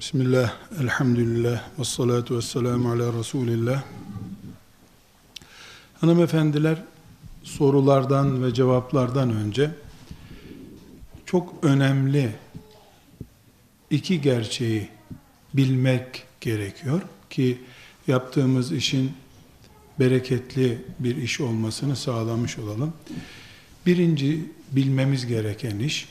Bismillah, 0.00 0.52
elhamdülillah, 0.80 1.62
ve 1.78 1.84
salatu 1.84 2.36
ve 2.36 2.42
selamu 2.42 2.90
ala 2.90 3.18
Resulillah. 3.18 3.82
Hanımefendiler, 6.00 6.82
sorulardan 7.42 8.44
ve 8.44 8.54
cevaplardan 8.54 9.30
önce 9.30 9.70
çok 11.26 11.54
önemli 11.64 12.34
iki 13.90 14.20
gerçeği 14.20 14.88
bilmek 15.54 16.22
gerekiyor 16.40 17.02
ki 17.30 17.58
yaptığımız 18.06 18.72
işin 18.72 19.12
bereketli 20.00 20.84
bir 20.98 21.16
iş 21.16 21.40
olmasını 21.40 21.96
sağlamış 21.96 22.58
olalım. 22.58 22.92
Birinci 23.86 24.50
bilmemiz 24.72 25.26
gereken 25.26 25.78
iş, 25.78 26.08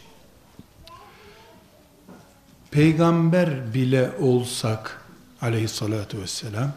peygamber 2.74 3.74
bile 3.74 4.12
olsak 4.20 5.02
aleyhissalatü 5.42 6.22
vesselam, 6.22 6.72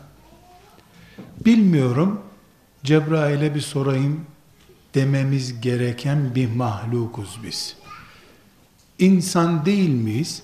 bilmiyorum 1.45 2.21
Cebrail'e 2.85 3.55
bir 3.55 3.61
sorayım 3.61 4.27
dememiz 4.95 5.61
gereken 5.61 6.35
bir 6.35 6.51
mahlukuz 6.51 7.39
biz. 7.43 7.77
İnsan 8.99 9.67
değil 9.67 9.91
miyiz? 9.91 10.43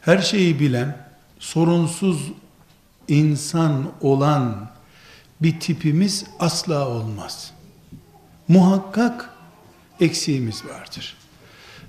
Her 0.00 0.18
şeyi 0.18 0.60
bilen, 0.60 1.06
sorunsuz 1.38 2.32
insan 3.08 3.92
olan 4.00 4.70
bir 5.42 5.60
tipimiz 5.60 6.24
asla 6.38 6.88
olmaz. 6.88 7.52
Muhakkak 8.48 9.30
eksiğimiz 10.00 10.64
vardır. 10.64 11.19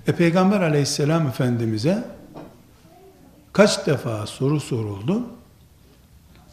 E 0.06 0.12
Peygamber 0.12 0.60
aleyhisselam 0.60 1.28
efendimize 1.28 2.04
kaç 3.52 3.86
defa 3.86 4.26
soru 4.26 4.60
soruldu? 4.60 5.22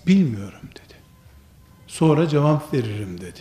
Bilmiyorum 0.07 0.69
dedi. 0.71 0.93
Sonra 1.87 2.27
cevap 2.27 2.73
veririm 2.73 3.21
dedi. 3.21 3.39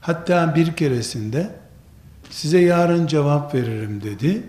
Hatta 0.00 0.54
bir 0.54 0.76
keresinde 0.76 1.50
size 2.30 2.60
yarın 2.60 3.06
cevap 3.06 3.54
veririm 3.54 4.02
dedi. 4.02 4.42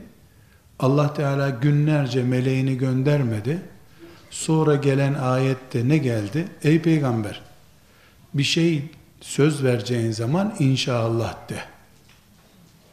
Allah 0.80 1.14
Teala 1.14 1.50
günlerce 1.50 2.24
meleğini 2.24 2.78
göndermedi. 2.78 3.62
Sonra 4.30 4.76
gelen 4.76 5.14
ayette 5.14 5.90
ne 5.90 5.98
geldi? 5.98 6.48
Ey 6.64 6.82
peygamber 6.82 7.42
bir 8.34 8.44
şey 8.44 8.84
söz 9.22 9.64
vereceğin 9.64 10.12
zaman 10.12 10.56
inşallah 10.60 11.50
de. 11.50 11.60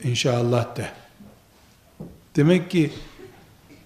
İnşallah 0.05 0.77
de. 0.77 1.02
Demek 2.37 2.71
ki 2.71 2.93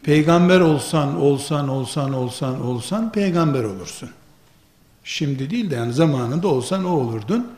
peygamber 0.03 0.61
olsan, 0.61 1.21
olsan, 1.21 1.69
olsan, 1.69 2.13
olsan, 2.13 2.67
olsan 2.67 3.13
peygamber 3.13 3.65
olursun. 3.65 4.11
Şimdi 5.05 5.51
değil 5.51 5.71
de 5.71 5.75
yani 5.75 5.93
zamanında 5.93 6.49
olsan 6.49 6.85
o 6.85 6.91
olurdun. 6.91 7.53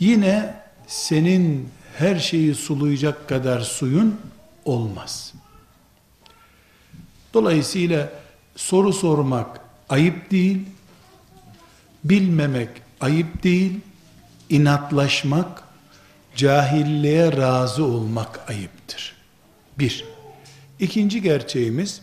Yine 0.00 0.54
senin 0.86 1.68
her 1.98 2.18
şeyi 2.18 2.54
sulayacak 2.54 3.28
kadar 3.28 3.60
suyun 3.60 4.20
olmaz. 4.64 5.34
Dolayısıyla 7.34 8.12
soru 8.56 8.92
sormak 8.92 9.60
ayıp 9.88 10.30
değil, 10.30 10.58
bilmemek 12.04 12.68
ayıp 13.00 13.42
değil, 13.42 13.80
inatlaşmak, 14.48 15.64
cahilliğe 16.36 17.36
razı 17.36 17.84
olmak 17.84 18.50
ayıptır. 18.50 19.16
Bir. 19.78 20.13
İkinci 20.78 21.22
gerçeğimiz, 21.22 22.00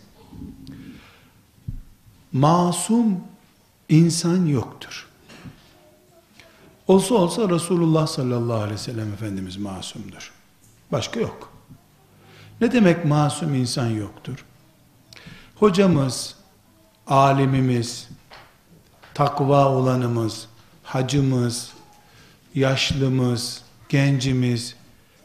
masum 2.31 3.19
insan 3.89 4.45
yoktur. 4.45 5.07
Olsa 6.87 7.15
olsa 7.15 7.49
Resulullah 7.49 8.07
sallallahu 8.07 8.57
aleyhi 8.57 8.73
ve 8.73 8.77
sellem 8.77 9.13
Efendimiz 9.13 9.57
masumdur. 9.57 10.31
Başka 10.91 11.19
yok. 11.19 11.53
Ne 12.61 12.71
demek 12.71 13.05
masum 13.05 13.55
insan 13.55 13.87
yoktur? 13.87 14.45
Hocamız, 15.55 16.35
alimimiz, 17.07 18.09
takva 19.13 19.69
olanımız, 19.69 20.47
hacımız, 20.83 21.71
yaşlımız, 22.55 23.61
gencimiz, 23.89 24.75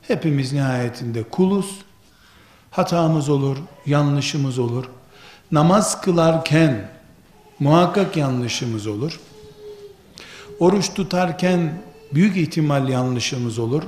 hepimiz 0.02 0.52
nihayetinde 0.52 1.22
kuluz. 1.22 1.85
Hatamız 2.76 3.28
olur, 3.28 3.56
yanlışımız 3.86 4.58
olur. 4.58 4.84
Namaz 5.52 6.00
kılarken 6.00 6.90
muhakkak 7.58 8.16
yanlışımız 8.16 8.86
olur. 8.86 9.20
Oruç 10.60 10.94
tutarken 10.94 11.82
büyük 12.14 12.36
ihtimal 12.36 12.88
yanlışımız 12.88 13.58
olur. 13.58 13.82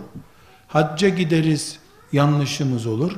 Hacca 0.68 1.08
gideriz, 1.08 1.78
yanlışımız 2.12 2.86
olur. 2.86 3.12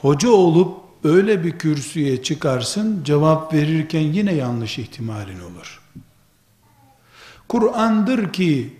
Hoca 0.00 0.30
olup 0.30 0.78
öyle 1.04 1.44
bir 1.44 1.58
kürsüye 1.58 2.22
çıkarsın, 2.22 3.04
cevap 3.04 3.54
verirken 3.54 4.00
yine 4.00 4.34
yanlış 4.34 4.78
ihtimalin 4.78 5.40
olur. 5.40 5.80
Kur'an'dır 7.48 8.32
ki 8.32 8.76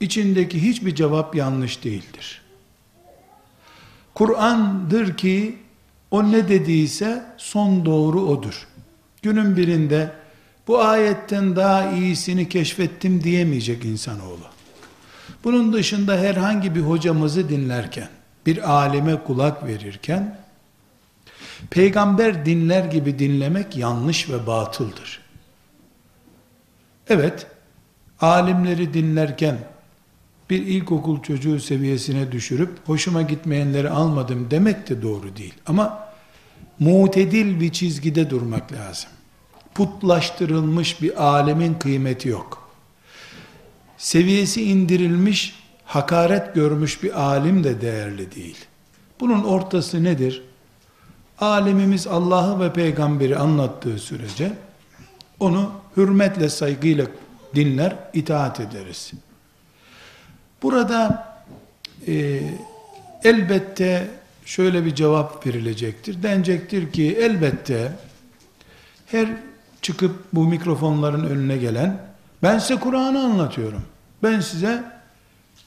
içindeki 0.00 0.62
hiçbir 0.62 0.94
cevap 0.94 1.34
yanlış 1.34 1.84
değildir. 1.84 2.41
Kur'an'dır 4.14 5.16
ki 5.16 5.58
o 6.10 6.32
ne 6.32 6.48
dediyse 6.48 7.22
son 7.36 7.84
doğru 7.84 8.20
odur. 8.20 8.68
Günün 9.22 9.56
birinde 9.56 10.12
bu 10.68 10.80
ayetten 10.80 11.56
daha 11.56 11.90
iyisini 11.90 12.48
keşfettim 12.48 13.24
diyemeyecek 13.24 13.84
insanoğlu. 13.84 14.52
Bunun 15.44 15.72
dışında 15.72 16.18
herhangi 16.18 16.74
bir 16.74 16.80
hocamızı 16.80 17.48
dinlerken, 17.48 18.08
bir 18.46 18.70
alime 18.70 19.22
kulak 19.24 19.66
verirken, 19.66 20.38
peygamber 21.70 22.46
dinler 22.46 22.84
gibi 22.84 23.18
dinlemek 23.18 23.76
yanlış 23.76 24.30
ve 24.30 24.46
batıldır. 24.46 25.20
Evet, 27.08 27.46
alimleri 28.20 28.94
dinlerken, 28.94 29.58
bir 30.52 30.66
ilkokul 30.66 31.22
çocuğu 31.22 31.60
seviyesine 31.60 32.32
düşürüp, 32.32 32.70
hoşuma 32.86 33.22
gitmeyenleri 33.22 33.90
almadım 33.90 34.46
demek 34.50 34.88
de 34.88 35.02
doğru 35.02 35.36
değil. 35.36 35.54
Ama, 35.66 36.08
mutedil 36.78 37.60
bir 37.60 37.72
çizgide 37.72 38.30
durmak 38.30 38.72
lazım. 38.72 39.10
Putlaştırılmış 39.74 41.02
bir 41.02 41.24
alemin 41.24 41.74
kıymeti 41.74 42.28
yok. 42.28 42.68
Seviyesi 43.96 44.62
indirilmiş, 44.62 45.54
hakaret 45.84 46.54
görmüş 46.54 47.02
bir 47.02 47.22
alim 47.22 47.64
de 47.64 47.80
değerli 47.80 48.34
değil. 48.34 48.58
Bunun 49.20 49.44
ortası 49.44 50.04
nedir? 50.04 50.42
Alemimiz 51.38 52.06
Allah'ı 52.06 52.60
ve 52.60 52.72
peygamberi 52.72 53.38
anlattığı 53.38 53.98
sürece 53.98 54.52
onu 55.40 55.72
hürmetle, 55.96 56.48
saygıyla 56.48 57.06
dinler, 57.54 57.96
itaat 58.12 58.60
ederiz. 58.60 59.12
Burada 60.62 61.28
e, 62.06 62.40
elbette 63.24 64.10
şöyle 64.44 64.84
bir 64.84 64.94
cevap 64.94 65.46
verilecektir. 65.46 66.22
Denecektir 66.22 66.92
ki 66.92 67.16
elbette 67.20 67.92
her 69.06 69.28
çıkıp 69.82 70.12
bu 70.32 70.44
mikrofonların 70.44 71.24
önüne 71.24 71.56
gelen 71.56 72.00
ben 72.42 72.58
size 72.58 72.76
Kur'an'ı 72.80 73.20
anlatıyorum. 73.20 73.82
Ben 74.22 74.40
size 74.40 74.84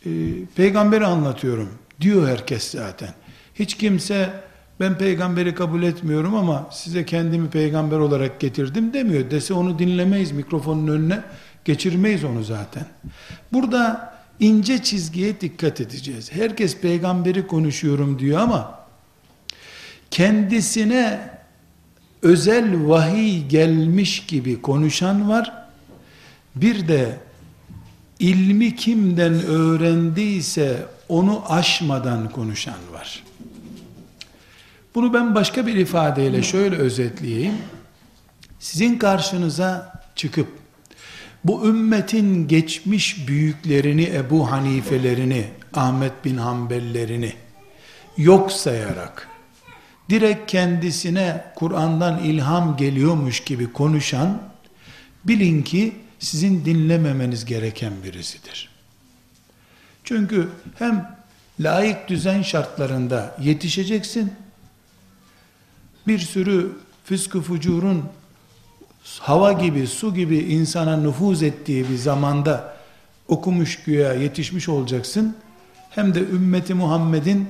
e, 0.05 0.09
peygamberi 0.55 1.05
anlatıyorum 1.05 1.69
diyor 2.01 2.27
herkes 2.27 2.71
zaten. 2.71 3.09
Hiç 3.55 3.77
kimse 3.77 4.29
ben 4.79 4.97
peygamberi 4.97 5.55
kabul 5.55 5.83
etmiyorum 5.83 6.35
ama 6.35 6.69
size 6.71 7.05
kendimi 7.05 7.49
peygamber 7.49 7.97
olarak 7.97 8.39
getirdim 8.39 8.93
demiyor. 8.93 9.31
Dese 9.31 9.53
onu 9.53 9.79
dinlemeyiz 9.79 10.31
mikrofonun 10.31 10.87
önüne 10.87 11.21
geçirmeyiz 11.65 12.23
onu 12.23 12.43
zaten. 12.43 12.85
Burada 13.53 14.14
ince 14.39 14.83
çizgiye 14.83 15.41
dikkat 15.41 15.81
edeceğiz. 15.81 16.31
Herkes 16.31 16.77
peygamberi 16.77 17.47
konuşuyorum 17.47 18.19
diyor 18.19 18.39
ama 18.39 18.79
kendisine 20.11 21.29
özel 22.21 22.87
vahiy 22.87 23.47
gelmiş 23.47 24.25
gibi 24.25 24.61
konuşan 24.61 25.29
var. 25.29 25.65
Bir 26.55 26.87
de 26.87 27.17
ilmi 28.19 28.75
kimden 28.75 29.33
öğrendiyse 29.33 30.85
onu 31.09 31.43
aşmadan 31.49 32.29
konuşan 32.29 32.79
var. 32.93 33.23
Bunu 34.95 35.13
ben 35.13 35.35
başka 35.35 35.67
bir 35.67 35.75
ifadeyle 35.75 36.43
şöyle 36.43 36.75
özetleyeyim. 36.75 37.55
Sizin 38.59 38.97
karşınıza 38.97 40.01
çıkıp 40.15 40.47
bu 41.45 41.67
ümmetin 41.67 42.47
geçmiş 42.47 43.27
büyüklerini, 43.27 44.03
Ebu 44.03 44.51
Hanifelerini, 44.51 45.47
Ahmet 45.73 46.25
bin 46.25 46.37
Hanbellerini 46.37 47.33
yok 48.17 48.51
sayarak 48.51 49.29
direkt 50.09 50.51
kendisine 50.51 51.45
Kur'an'dan 51.55 52.23
ilham 52.23 52.77
geliyormuş 52.77 53.39
gibi 53.39 53.73
konuşan, 53.73 54.41
bilin 55.25 55.63
ki 55.63 55.95
sizin 56.19 56.65
dinlememeniz 56.65 57.45
gereken 57.45 57.93
birisidir. 58.03 58.69
Çünkü 60.03 60.49
hem 60.79 61.17
layık 61.59 62.07
düzen 62.07 62.41
şartlarında 62.41 63.37
yetişeceksin, 63.41 64.33
bir 66.07 66.19
sürü 66.19 66.71
fıskı 67.03 67.41
fucurun 67.41 68.03
hava 69.19 69.51
gibi, 69.51 69.87
su 69.87 70.13
gibi 70.13 70.37
insana 70.37 70.97
nüfuz 70.97 71.43
ettiği 71.43 71.89
bir 71.89 71.95
zamanda 71.95 72.75
okumuş 73.27 73.83
güya 73.83 74.13
yetişmiş 74.13 74.69
olacaksın. 74.69 75.35
Hem 75.89 76.15
de 76.15 76.19
ümmeti 76.19 76.73
Muhammed'in 76.73 77.47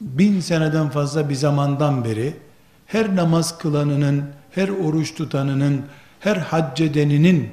bin 0.00 0.40
seneden 0.40 0.90
fazla 0.90 1.28
bir 1.28 1.34
zamandan 1.34 2.04
beri 2.04 2.34
her 2.86 3.16
namaz 3.16 3.58
kılanının, 3.58 4.24
her 4.50 4.68
oruç 4.68 5.14
tutanının, 5.14 5.82
her 6.20 6.36
haccedeninin 6.36 7.48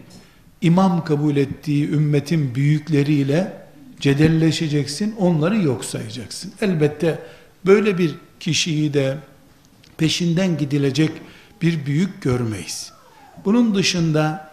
imam 0.61 1.03
kabul 1.03 1.35
ettiği 1.35 1.89
ümmetin 1.89 2.55
büyükleriyle 2.55 3.53
cedelleşeceksin, 3.99 5.15
onları 5.19 5.61
yok 5.61 5.85
sayacaksın. 5.85 6.53
Elbette 6.61 7.19
böyle 7.65 7.97
bir 7.97 8.15
kişiyi 8.39 8.93
de 8.93 9.17
peşinden 9.97 10.57
gidilecek 10.57 11.11
bir 11.61 11.85
büyük 11.85 12.21
görmeyiz. 12.21 12.91
Bunun 13.45 13.75
dışında 13.75 14.51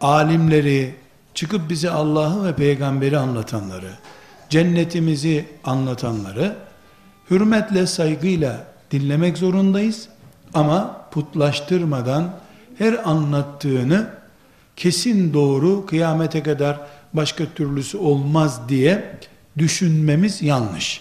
alimleri, 0.00 0.94
çıkıp 1.34 1.70
bize 1.70 1.90
Allah'ı 1.90 2.44
ve 2.44 2.54
peygamberi 2.54 3.18
anlatanları, 3.18 3.90
cennetimizi 4.48 5.44
anlatanları 5.64 6.56
hürmetle, 7.30 7.86
saygıyla 7.86 8.66
dinlemek 8.90 9.38
zorundayız. 9.38 10.08
Ama 10.54 11.06
putlaştırmadan 11.10 12.36
her 12.78 13.08
anlattığını 13.08 14.10
kesin 14.76 15.34
doğru 15.34 15.86
kıyamete 15.86 16.42
kadar 16.42 16.80
başka 17.12 17.44
türlüsü 17.44 17.98
olmaz 17.98 18.60
diye 18.68 19.18
düşünmemiz 19.58 20.42
yanlış. 20.42 21.00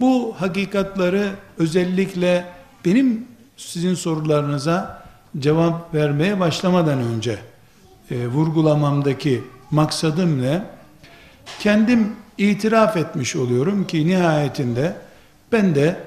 Bu 0.00 0.34
hakikatları 0.38 1.30
özellikle 1.58 2.44
benim 2.84 3.26
sizin 3.58 3.94
sorularınıza 3.94 5.02
cevap 5.38 5.94
vermeye 5.94 6.40
başlamadan 6.40 6.98
önce 6.98 7.38
e, 8.10 8.26
vurgulamamdaki 8.26 9.42
maksadım 9.70 10.42
ne? 10.42 10.64
Kendim 11.60 12.12
itiraf 12.38 12.96
etmiş 12.96 13.36
oluyorum 13.36 13.86
ki 13.86 14.06
nihayetinde 14.06 14.96
ben 15.52 15.74
de 15.74 16.00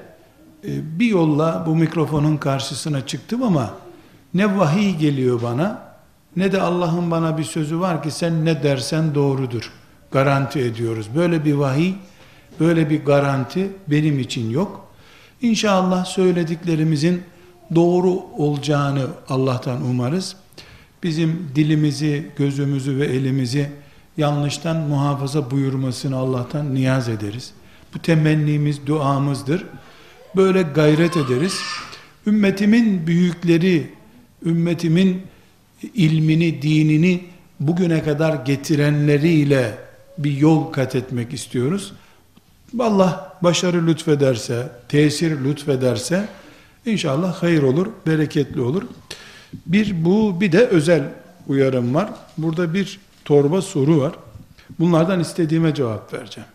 e, 0.64 0.98
bir 0.98 1.06
yolla 1.06 1.64
bu 1.66 1.76
mikrofonun 1.76 2.36
karşısına 2.36 3.06
çıktım 3.06 3.42
ama 3.42 3.74
ne 4.34 4.58
vahiy 4.58 4.96
geliyor 4.96 5.42
bana 5.42 5.82
ne 6.36 6.52
de 6.52 6.60
Allah'ın 6.60 7.10
bana 7.10 7.38
bir 7.38 7.44
sözü 7.44 7.80
var 7.80 8.02
ki 8.02 8.10
sen 8.10 8.44
ne 8.44 8.62
dersen 8.62 9.14
doğrudur. 9.14 9.72
Garanti 10.10 10.60
ediyoruz. 10.60 11.06
Böyle 11.16 11.44
bir 11.44 11.54
vahiy, 11.54 11.94
böyle 12.60 12.90
bir 12.90 13.04
garanti 13.04 13.70
benim 13.86 14.18
için 14.18 14.50
yok. 14.50 14.88
İnşallah 15.42 16.04
söylediklerimizin 16.04 17.22
doğru 17.74 18.22
olacağını 18.38 19.06
Allah'tan 19.28 19.82
umarız. 19.84 20.36
Bizim 21.02 21.50
dilimizi, 21.54 22.26
gözümüzü 22.36 22.98
ve 22.98 23.06
elimizi 23.06 23.70
yanlıştan 24.16 24.76
muhafaza 24.76 25.50
buyurmasını 25.50 26.16
Allah'tan 26.16 26.74
niyaz 26.74 27.08
ederiz. 27.08 27.52
Bu 27.94 27.98
temennimiz, 27.98 28.86
duamızdır. 28.86 29.66
Böyle 30.36 30.62
gayret 30.62 31.16
ederiz. 31.16 31.60
Ümmetimin 32.26 33.06
büyükleri, 33.06 33.90
ümmetimin 34.46 35.22
ilmini, 35.94 36.62
dinini 36.62 37.20
bugüne 37.60 38.02
kadar 38.02 38.34
getirenleriyle 38.34 39.78
bir 40.18 40.36
yol 40.38 40.72
kat 40.72 40.94
etmek 40.94 41.32
istiyoruz. 41.32 41.92
Allah 42.78 43.38
başarı 43.42 43.86
lütfederse, 43.86 44.68
tesir 44.88 45.44
lütfederse 45.44 46.28
inşallah 46.86 47.34
hayır 47.34 47.62
olur, 47.62 47.86
bereketli 48.06 48.60
olur. 48.60 48.82
Bir 49.66 50.04
bu, 50.04 50.40
bir 50.40 50.52
de 50.52 50.66
özel 50.66 51.02
uyarım 51.48 51.94
var. 51.94 52.10
Burada 52.38 52.74
bir 52.74 53.00
torba 53.24 53.62
soru 53.62 54.00
var. 54.00 54.12
Bunlardan 54.78 55.20
istediğime 55.20 55.74
cevap 55.74 56.14
vereceğim. 56.14 56.48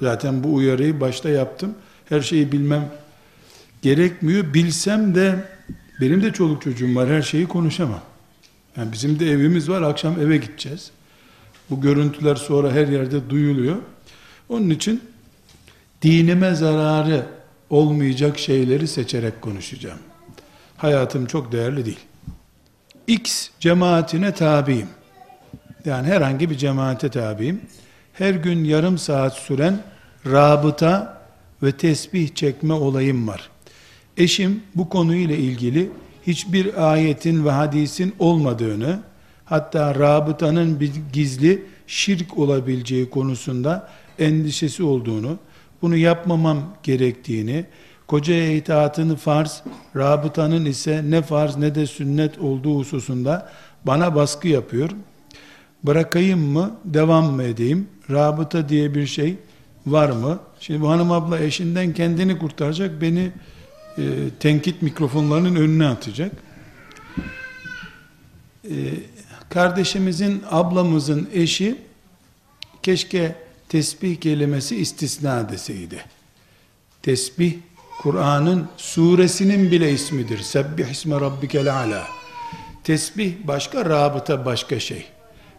Zaten 0.00 0.44
bu 0.44 0.54
uyarıyı 0.54 1.00
başta 1.00 1.28
yaptım. 1.28 1.74
Her 2.08 2.20
şeyi 2.20 2.52
bilmem 2.52 2.90
gerekmiyor. 3.82 4.54
Bilsem 4.54 5.14
de 5.14 5.44
benim 6.00 6.22
de 6.22 6.32
çoluk 6.32 6.62
çocuğum 6.62 6.94
var. 6.94 7.08
Her 7.08 7.22
şeyi 7.22 7.46
konuşamam. 7.46 8.00
Yani 8.76 8.92
bizim 8.92 9.18
de 9.18 9.30
evimiz 9.30 9.68
var. 9.68 9.82
Akşam 9.82 10.20
eve 10.20 10.36
gideceğiz. 10.36 10.90
Bu 11.70 11.80
görüntüler 11.80 12.36
sonra 12.36 12.72
her 12.72 12.88
yerde 12.88 13.30
duyuluyor. 13.30 13.76
Onun 14.48 14.70
için 14.70 15.00
dinime 16.02 16.54
zararı 16.54 17.26
olmayacak 17.72 18.38
şeyleri 18.38 18.88
seçerek 18.88 19.42
konuşacağım. 19.42 19.98
Hayatım 20.76 21.26
çok 21.26 21.52
değerli 21.52 21.84
değil. 21.84 22.00
X 23.06 23.48
cemaatine 23.60 24.34
tabiyim. 24.34 24.88
Yani 25.84 26.06
herhangi 26.06 26.50
bir 26.50 26.58
cemaate 26.58 27.08
tabiyim. 27.08 27.60
Her 28.12 28.34
gün 28.34 28.64
yarım 28.64 28.98
saat 28.98 29.34
süren 29.34 29.82
rabıta 30.26 31.22
ve 31.62 31.72
tesbih 31.72 32.34
çekme 32.34 32.74
olayım 32.74 33.28
var. 33.28 33.50
Eşim 34.16 34.62
bu 34.74 34.88
konuyla 34.88 35.36
ilgili 35.36 35.90
hiçbir 36.26 36.92
ayetin 36.92 37.44
ve 37.44 37.50
hadisin 37.50 38.14
olmadığını, 38.18 39.00
hatta 39.44 39.94
rabıtanın 39.94 40.80
bir 40.80 40.92
gizli 41.12 41.66
şirk 41.86 42.38
olabileceği 42.38 43.10
konusunda 43.10 43.88
endişesi 44.18 44.82
olduğunu, 44.82 45.38
bunu 45.82 45.96
yapmamam 45.96 46.58
gerektiğini, 46.82 47.64
kocaya 48.06 48.52
itaatını 48.52 49.16
farz, 49.16 49.62
rabıtanın 49.96 50.64
ise 50.64 51.02
ne 51.08 51.22
farz 51.22 51.56
ne 51.56 51.74
de 51.74 51.86
sünnet 51.86 52.38
olduğu 52.38 52.78
hususunda 52.78 53.52
bana 53.84 54.14
baskı 54.14 54.48
yapıyor. 54.48 54.90
Bırakayım 55.84 56.40
mı, 56.40 56.70
devam 56.84 57.32
mı 57.32 57.42
edeyim? 57.42 57.88
Rabıta 58.10 58.68
diye 58.68 58.94
bir 58.94 59.06
şey 59.06 59.36
var 59.86 60.10
mı? 60.10 60.38
Şimdi 60.60 60.80
bu 60.80 60.90
hanım 60.90 61.12
abla 61.12 61.38
eşinden 61.38 61.92
kendini 61.92 62.38
kurtaracak, 62.38 63.00
beni 63.00 63.32
e, 63.98 64.02
tenkit 64.40 64.82
mikrofonlarının 64.82 65.56
önüne 65.56 65.86
atacak. 65.86 66.32
E, 68.64 68.74
kardeşimizin, 69.48 70.42
ablamızın 70.50 71.28
eşi 71.32 71.78
keşke 72.82 73.34
tesbih 73.72 74.20
kelimesi 74.20 74.76
istisna 74.76 75.48
deseydi. 75.48 76.04
Tesbih 77.02 77.54
Kur'an'ın 78.02 78.68
suresinin 78.76 79.70
bile 79.70 79.92
ismidir. 79.92 80.38
Sebbih 80.38 80.86
isme 80.86 81.20
rabbikel 81.20 81.74
ala. 81.74 82.08
Tesbih 82.84 83.34
başka, 83.44 83.84
rabıta 83.84 84.46
başka 84.46 84.80
şey. 84.80 85.06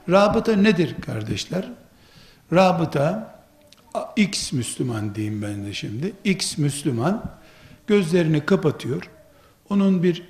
Rabıta 0.10 0.56
nedir 0.56 0.96
kardeşler? 1.02 1.72
Rabıta 2.54 3.36
X 4.16 4.54
Müslüman 4.54 5.16
diyeyim 5.16 5.42
ben 5.42 5.66
de 5.66 5.74
şimdi. 5.74 6.14
X 6.24 6.58
Müslüman 6.58 7.32
gözlerini 7.88 8.46
kapatıyor. 8.46 9.10
Onun 9.70 10.04
bir 10.04 10.24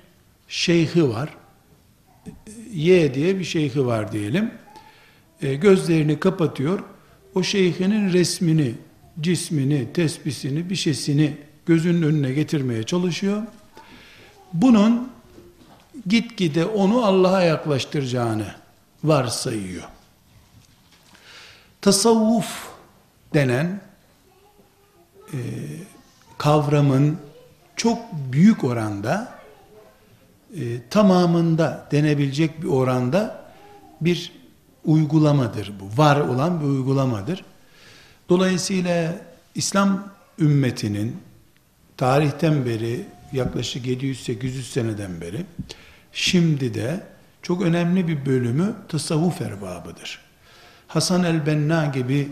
şeyhi 0.48 1.08
var. 1.08 1.28
Y 2.72 3.14
diye 3.14 3.38
bir 3.38 3.44
şeyhi 3.44 3.86
var 3.86 4.12
diyelim. 4.12 4.50
E, 5.42 5.54
gözlerini 5.54 6.20
kapatıyor. 6.20 6.80
O 7.34 7.42
şeyhinin 7.42 8.12
resmini, 8.12 8.74
cismini, 9.20 9.92
tesbisini, 9.92 10.70
bir 10.70 10.76
şeysini 10.76 11.36
gözünün 11.66 12.02
önüne 12.02 12.32
getirmeye 12.32 12.82
çalışıyor. 12.82 13.42
Bunun 14.52 15.12
gitgide 16.06 16.64
onu 16.64 17.04
Allah'a 17.04 17.42
yaklaştıracağını 17.42 18.54
varsayıyor. 19.04 19.84
Tasavvuf 21.80 22.68
denen 23.34 23.80
e, 25.32 25.38
kavramın 26.38 27.18
çok 27.76 27.98
büyük 28.12 28.64
oranda 28.64 29.38
e, 30.56 30.88
tamamında 30.90 31.88
denebilecek 31.92 32.62
bir 32.62 32.68
oranda 32.68 33.44
bir 34.00 34.32
uygulamadır 34.84 35.72
bu. 35.80 36.02
Var 36.02 36.20
olan 36.20 36.60
bir 36.60 36.66
uygulamadır. 36.66 37.44
Dolayısıyla 38.28 39.16
İslam 39.54 40.08
ümmetinin 40.38 41.16
tarihten 41.96 42.66
beri 42.66 43.04
yaklaşık 43.32 43.86
700-800 43.86 44.62
seneden 44.62 45.20
beri 45.20 45.46
şimdi 46.12 46.74
de 46.74 47.00
çok 47.42 47.62
önemli 47.62 48.08
bir 48.08 48.26
bölümü 48.26 48.74
tasavvuf 48.88 49.40
erbabıdır. 49.40 50.20
Hasan 50.88 51.24
el-Benna 51.24 51.86
gibi 51.86 52.28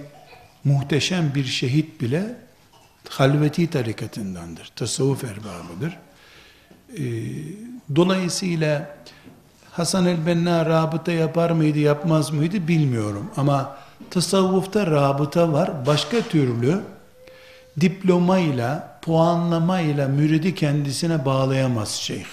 muhteşem 0.64 1.34
bir 1.34 1.44
şehit 1.44 2.00
bile 2.00 2.36
halveti 3.08 3.70
tarikatındandır. 3.70 4.72
Tasavvuf 4.76 5.24
erbabıdır. 5.24 5.98
Ee, 6.98 7.02
dolayısıyla 7.96 8.96
Hasan 9.72 10.06
el-Benna 10.06 10.66
rabıta 10.66 11.12
yapar 11.12 11.50
mıydı 11.50 11.78
yapmaz 11.78 12.30
mıydı 12.30 12.68
bilmiyorum. 12.68 13.30
Ama 13.36 13.76
tasavvufta 14.10 14.86
rabıta 14.86 15.52
var. 15.52 15.86
Başka 15.86 16.20
türlü 16.20 16.80
diplomayla, 17.80 18.98
puanlamayla 19.02 20.08
müridi 20.08 20.54
kendisine 20.54 21.24
bağlayamaz 21.24 21.90
şeyh. 21.90 22.26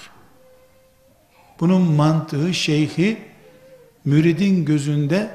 Bunun 1.60 1.82
mantığı 1.82 2.54
şeyhi 2.54 3.18
müridin 4.04 4.64
gözünde 4.64 5.30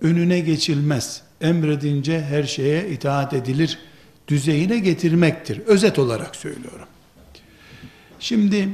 önüne 0.00 0.40
geçilmez. 0.40 1.22
Emredince 1.40 2.22
her 2.22 2.42
şeye 2.42 2.88
itaat 2.88 3.34
edilir 3.34 3.78
düzeyine 4.28 4.78
getirmektir. 4.78 5.58
Özet 5.58 5.98
olarak 5.98 6.36
söylüyorum. 6.36 6.86
Şimdi 8.20 8.68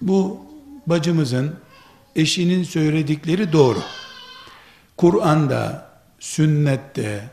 bu 0.00 0.53
bacımızın 0.86 1.56
eşinin 2.16 2.62
söyledikleri 2.62 3.52
doğru. 3.52 3.78
Kur'an'da, 4.96 5.90
sünnette, 6.20 7.30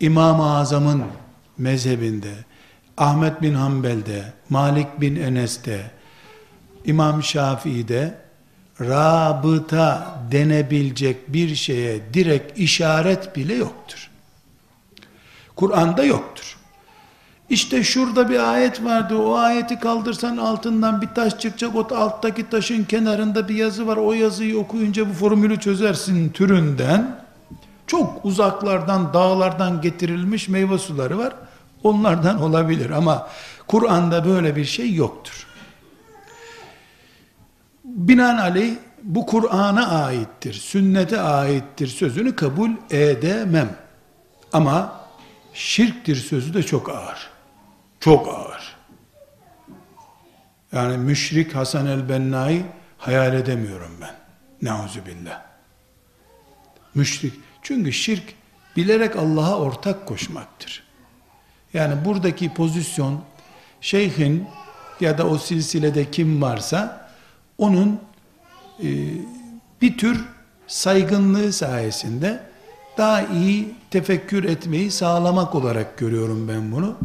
İmam-ı 0.00 0.56
Azam'ın 0.56 1.04
mezhebinde, 1.58 2.32
Ahmet 2.96 3.42
bin 3.42 3.54
Hanbel'de, 3.54 4.32
Malik 4.50 5.00
bin 5.00 5.16
Enes'te, 5.16 5.90
İmam 6.84 7.22
Şafii'de 7.22 8.18
rabıta 8.80 10.20
denebilecek 10.32 11.32
bir 11.32 11.54
şeye 11.54 12.00
direkt 12.14 12.58
işaret 12.58 13.36
bile 13.36 13.54
yoktur. 13.54 14.10
Kur'an'da 15.56 16.04
yoktur. 16.04 16.55
İşte 17.50 17.84
şurada 17.84 18.28
bir 18.28 18.52
ayet 18.52 18.84
vardı. 18.84 19.16
O 19.16 19.34
ayeti 19.34 19.78
kaldırsan 19.78 20.36
altından 20.36 21.00
bir 21.00 21.08
taş 21.08 21.38
çıkacak. 21.38 21.76
O 21.76 21.96
alttaki 21.96 22.50
taşın 22.50 22.84
kenarında 22.84 23.48
bir 23.48 23.54
yazı 23.54 23.86
var. 23.86 23.96
O 23.96 24.12
yazıyı 24.12 24.58
okuyunca 24.58 25.08
bu 25.08 25.12
formülü 25.12 25.60
çözersin 25.60 26.28
türünden. 26.30 27.20
Çok 27.86 28.24
uzaklardan, 28.24 29.14
dağlardan 29.14 29.80
getirilmiş 29.80 30.48
meyve 30.48 30.78
suları 30.78 31.18
var. 31.18 31.32
Onlardan 31.82 32.42
olabilir 32.42 32.90
ama 32.90 33.28
Kur'an'da 33.66 34.24
böyle 34.24 34.56
bir 34.56 34.64
şey 34.64 34.94
yoktur. 34.94 35.46
Binaenaleyh 37.84 38.74
bu 39.02 39.26
Kur'an'a 39.26 39.88
aittir, 40.04 40.52
sünnete 40.54 41.20
aittir 41.20 41.86
sözünü 41.86 42.36
kabul 42.36 42.70
edemem. 42.90 43.76
Ama 44.52 45.00
şirktir 45.54 46.16
sözü 46.16 46.54
de 46.54 46.62
çok 46.62 46.88
ağır. 46.88 47.35
Çok 48.06 48.28
ağır. 48.28 48.76
Yani 50.72 50.96
müşrik 50.96 51.54
Hasan 51.54 51.86
el-Benna'yı 51.86 52.62
hayal 52.98 53.34
edemiyorum 53.34 53.90
ben. 54.00 54.14
Neuzubillah. 54.62 55.42
Müşrik. 56.94 57.34
Çünkü 57.62 57.92
şirk 57.92 58.22
bilerek 58.76 59.16
Allah'a 59.16 59.58
ortak 59.58 60.06
koşmaktır. 60.06 60.82
Yani 61.74 62.04
buradaki 62.04 62.54
pozisyon 62.54 63.20
şeyhin 63.80 64.46
ya 65.00 65.18
da 65.18 65.26
o 65.26 65.38
silsilede 65.38 66.10
kim 66.10 66.42
varsa 66.42 67.10
onun 67.58 68.00
e, 68.82 68.88
bir 69.82 69.98
tür 69.98 70.24
saygınlığı 70.66 71.52
sayesinde 71.52 72.42
daha 72.98 73.22
iyi 73.22 73.74
tefekkür 73.90 74.44
etmeyi 74.44 74.90
sağlamak 74.90 75.54
olarak 75.54 75.98
görüyorum 75.98 76.48
ben 76.48 76.72
bunu. 76.72 76.96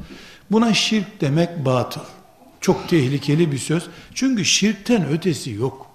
Buna 0.51 0.73
şirk 0.73 1.21
demek 1.21 1.65
batıl. 1.65 2.01
Çok 2.61 2.89
tehlikeli 2.89 3.51
bir 3.51 3.57
söz. 3.57 3.89
Çünkü 4.13 4.45
şirkten 4.45 5.07
ötesi 5.07 5.51
yok. 5.51 5.87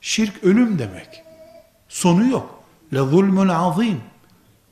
Şirk 0.00 0.44
ölüm 0.44 0.78
demek. 0.78 1.22
Sonu 1.88 2.28
yok. 2.28 2.62
Le 2.94 2.98
zulmun 2.98 3.48
azim. 3.48 4.00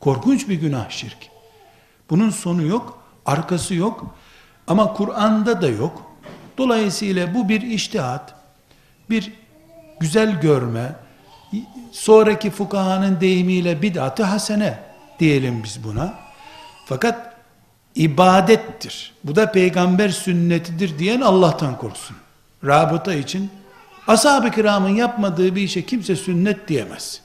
Korkunç 0.00 0.48
bir 0.48 0.54
günah 0.54 0.90
şirk. 0.90 1.18
Bunun 2.10 2.30
sonu 2.30 2.62
yok, 2.66 3.02
arkası 3.26 3.74
yok. 3.74 4.14
Ama 4.66 4.92
Kur'an'da 4.92 5.62
da 5.62 5.68
yok. 5.68 6.02
Dolayısıyla 6.58 7.34
bu 7.34 7.48
bir 7.48 7.62
iştihat, 7.62 8.34
bir 9.10 9.32
güzel 10.00 10.40
görme, 10.40 10.96
sonraki 11.92 12.50
fukahanın 12.50 13.20
deyimiyle 13.20 13.82
bid'at-ı 13.82 14.22
hasene 14.22 14.78
diyelim 15.18 15.64
biz 15.64 15.84
buna. 15.84 16.14
Fakat 16.86 17.29
ibadettir. 17.94 19.12
Bu 19.24 19.36
da 19.36 19.52
peygamber 19.52 20.08
sünnetidir 20.08 20.98
diyen 20.98 21.20
Allah'tan 21.20 21.78
korksun. 21.78 22.16
Rabıta 22.64 23.14
için 23.14 23.50
ashab-ı 24.06 24.50
kiramın 24.50 24.88
yapmadığı 24.88 25.54
bir 25.54 25.62
işe 25.62 25.86
kimse 25.86 26.16
sünnet 26.16 26.68
diyemez. 26.68 27.20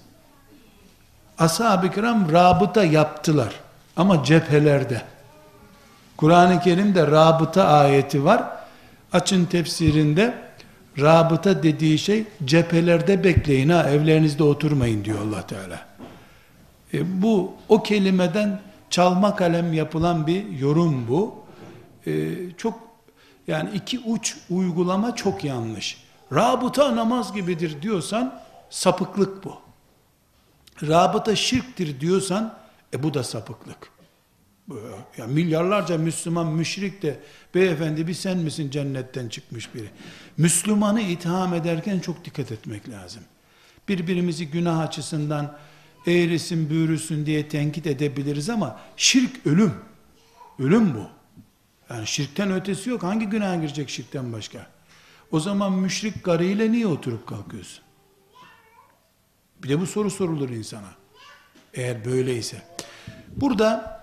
Ashab-ı 1.40 1.92
kiram 1.92 2.32
rabıta 2.32 2.84
yaptılar. 2.84 3.54
Ama 3.98 4.24
cephelerde. 4.24 5.02
Kur'an-ı 6.18 6.60
Kerim'de 6.60 7.08
rabıta 7.08 7.68
ayeti 7.68 8.26
var. 8.26 8.44
Açın 9.14 9.46
tefsirinde 9.46 10.34
rabıta 11.00 11.64
dediği 11.64 12.00
şey 12.00 12.24
cephelerde 12.46 13.24
bekleyin 13.24 13.70
ha 13.70 13.90
evlerinizde 13.90 14.44
oturmayın 14.44 15.06
diyor 15.06 15.20
allah 15.28 15.48
Teala. 15.48 15.86
E, 16.94 17.22
bu 17.22 17.54
o 17.70 17.84
kelimeden 17.84 18.60
çalma 18.96 19.36
kalem 19.36 19.74
yapılan 19.74 20.28
bir 20.28 20.50
yorum 20.50 21.08
bu. 21.08 21.36
E, 22.08 22.34
çok 22.58 22.80
yani 23.48 23.70
iki 23.74 24.00
uç 24.00 24.38
uygulama 24.50 25.16
çok 25.16 25.44
yanlış. 25.44 26.04
Rabıta 26.34 26.96
namaz 26.96 27.34
gibidir 27.34 27.82
diyorsan 27.82 28.42
sapıklık 28.70 29.44
bu. 29.44 29.58
Rabıta 30.82 31.36
şirktir 31.36 32.00
diyorsan 32.00 32.58
e 32.94 33.04
bu 33.04 33.14
da 33.14 33.24
sapıklık. 33.24 33.92
Ya 35.18 35.28
milyarlarca 35.28 35.98
Müslüman 35.98 36.48
müşrik 36.48 37.02
de 37.02 37.20
beyefendi 37.56 38.08
bir 38.08 38.14
sen 38.14 38.38
misin 38.38 38.70
cennetten 38.70 39.30
çıkmış 39.30 39.76
biri. 39.76 39.90
Müslümanı 40.38 41.02
itham 41.02 41.54
ederken 41.54 42.00
çok 42.00 42.26
dikkat 42.26 42.52
etmek 42.52 42.90
lazım. 42.90 43.24
Birbirimizi 43.88 44.48
günah 44.48 44.80
açısından 44.80 45.58
eğrisin 46.08 46.70
büğrüsün 46.70 47.26
diye 47.26 47.48
tenkit 47.48 47.88
edebiliriz 47.88 48.50
ama 48.50 48.80
şirk 48.98 49.48
ölüm. 49.48 49.74
Ölüm 50.60 50.96
bu. 50.96 51.08
Yani 51.90 52.08
şirkten 52.08 52.52
ötesi 52.52 52.90
yok. 52.90 53.04
Hangi 53.04 53.26
günah 53.26 53.62
girecek 53.62 53.90
şirkten 53.90 54.34
başka? 54.34 54.68
O 55.32 55.40
zaman 55.40 55.74
müşrik 55.74 56.24
karıyla 56.24 56.68
niye 56.68 56.88
oturup 56.88 57.28
kalkıyorsun? 57.28 57.84
Bir 59.64 59.70
de 59.70 59.82
bu 59.82 59.86
soru 59.86 60.12
sorulur 60.12 60.50
insana. 60.50 60.90
Eğer 61.74 62.06
böyleyse. 62.06 62.62
Burada 63.36 63.96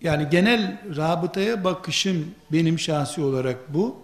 yani 0.00 0.28
genel 0.30 0.82
rabıtaya 0.96 1.64
bakışım 1.64 2.34
benim 2.52 2.78
şahsi 2.78 3.20
olarak 3.20 3.74
bu. 3.74 3.96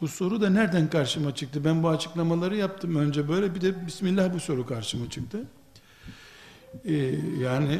Bu 0.00 0.08
soru 0.08 0.40
da 0.40 0.50
nereden 0.50 0.90
karşıma 0.90 1.34
çıktı? 1.34 1.64
Ben 1.64 1.82
bu 1.82 1.88
açıklamaları 1.88 2.56
yaptım 2.56 2.96
önce 2.96 3.28
böyle 3.28 3.54
bir 3.54 3.60
de 3.60 3.86
Bismillah 3.86 4.34
bu 4.34 4.40
soru 4.40 4.66
karşıma 4.66 5.10
çıktı. 5.10 5.44
Ee, 6.84 6.94
yani 7.40 7.78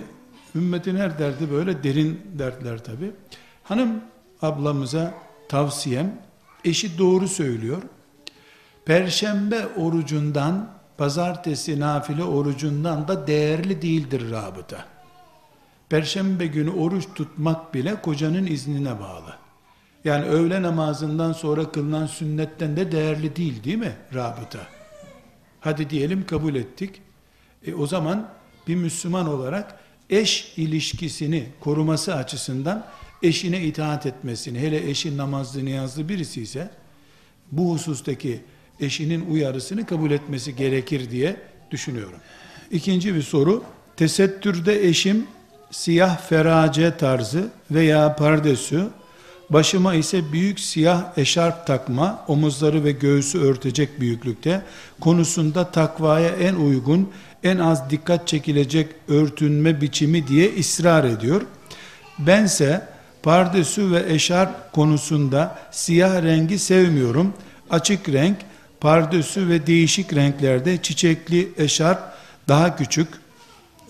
ümmetin 0.54 0.96
her 0.96 1.18
derdi 1.18 1.50
böyle 1.50 1.82
derin 1.82 2.20
dertler 2.38 2.84
tabi. 2.84 3.12
Hanım 3.62 4.00
ablamıza 4.42 5.14
tavsiyem 5.48 6.22
eşi 6.64 6.98
doğru 6.98 7.28
söylüyor. 7.28 7.82
Perşembe 8.84 9.66
orucundan 9.66 10.70
pazartesi 10.98 11.80
nafile 11.80 12.24
orucundan 12.24 13.08
da 13.08 13.26
değerli 13.26 13.82
değildir 13.82 14.30
rabıta. 14.30 14.84
Perşembe 15.88 16.46
günü 16.46 16.70
oruç 16.70 17.04
tutmak 17.14 17.74
bile 17.74 18.02
kocanın 18.02 18.46
iznine 18.46 19.00
bağlı. 19.00 19.34
Yani 20.04 20.24
öğle 20.24 20.62
namazından 20.62 21.32
sonra 21.32 21.72
kılınan 21.72 22.06
sünnetten 22.06 22.76
de 22.76 22.92
değerli 22.92 23.36
değil 23.36 23.64
değil 23.64 23.76
mi 23.76 23.92
rabıta? 24.14 24.58
Hadi 25.60 25.90
diyelim 25.90 26.26
kabul 26.26 26.54
ettik. 26.54 27.02
E 27.66 27.74
o 27.74 27.86
zaman 27.86 28.28
bir 28.68 28.74
Müslüman 28.74 29.28
olarak 29.28 29.78
eş 30.10 30.52
ilişkisini 30.56 31.46
koruması 31.60 32.14
açısından 32.14 32.86
eşine 33.22 33.64
itaat 33.64 34.06
etmesini, 34.06 34.58
hele 34.58 34.90
eşi 34.90 35.16
namazlı 35.16 35.64
niyazlı 35.64 36.08
birisi 36.08 36.42
ise 36.42 36.70
bu 37.52 37.72
husustaki 37.72 38.40
eşinin 38.80 39.30
uyarısını 39.30 39.86
kabul 39.86 40.10
etmesi 40.10 40.56
gerekir 40.56 41.10
diye 41.10 41.36
düşünüyorum. 41.70 42.18
İkinci 42.70 43.14
bir 43.14 43.22
soru, 43.22 43.64
tesettürde 43.96 44.88
eşim 44.88 45.26
siyah 45.70 46.18
ferace 46.18 46.96
tarzı 46.96 47.48
veya 47.70 48.16
pardesü, 48.16 48.88
başıma 49.50 49.94
ise 49.94 50.32
büyük 50.32 50.60
siyah 50.60 51.18
eşarp 51.18 51.66
takma, 51.66 52.24
omuzları 52.28 52.84
ve 52.84 52.92
göğsü 52.92 53.38
örtecek 53.38 54.00
büyüklükte, 54.00 54.62
konusunda 55.00 55.70
takvaya 55.70 56.28
en 56.28 56.54
uygun, 56.54 57.10
en 57.44 57.58
az 57.58 57.90
dikkat 57.90 58.28
çekilecek 58.28 58.88
örtünme 59.08 59.80
biçimi 59.80 60.28
diye 60.28 60.58
ısrar 60.58 61.04
ediyor. 61.04 61.42
Bense 62.18 62.88
pardesü 63.22 63.92
ve 63.92 64.12
eşarp 64.12 64.72
konusunda 64.72 65.58
siyah 65.70 66.22
rengi 66.22 66.58
sevmiyorum. 66.58 67.34
Açık 67.70 68.08
renk, 68.08 68.36
pardesü 68.80 69.48
ve 69.48 69.66
değişik 69.66 70.14
renklerde 70.14 70.82
çiçekli 70.82 71.48
eşarp 71.58 72.00
daha 72.48 72.76
küçük 72.76 73.08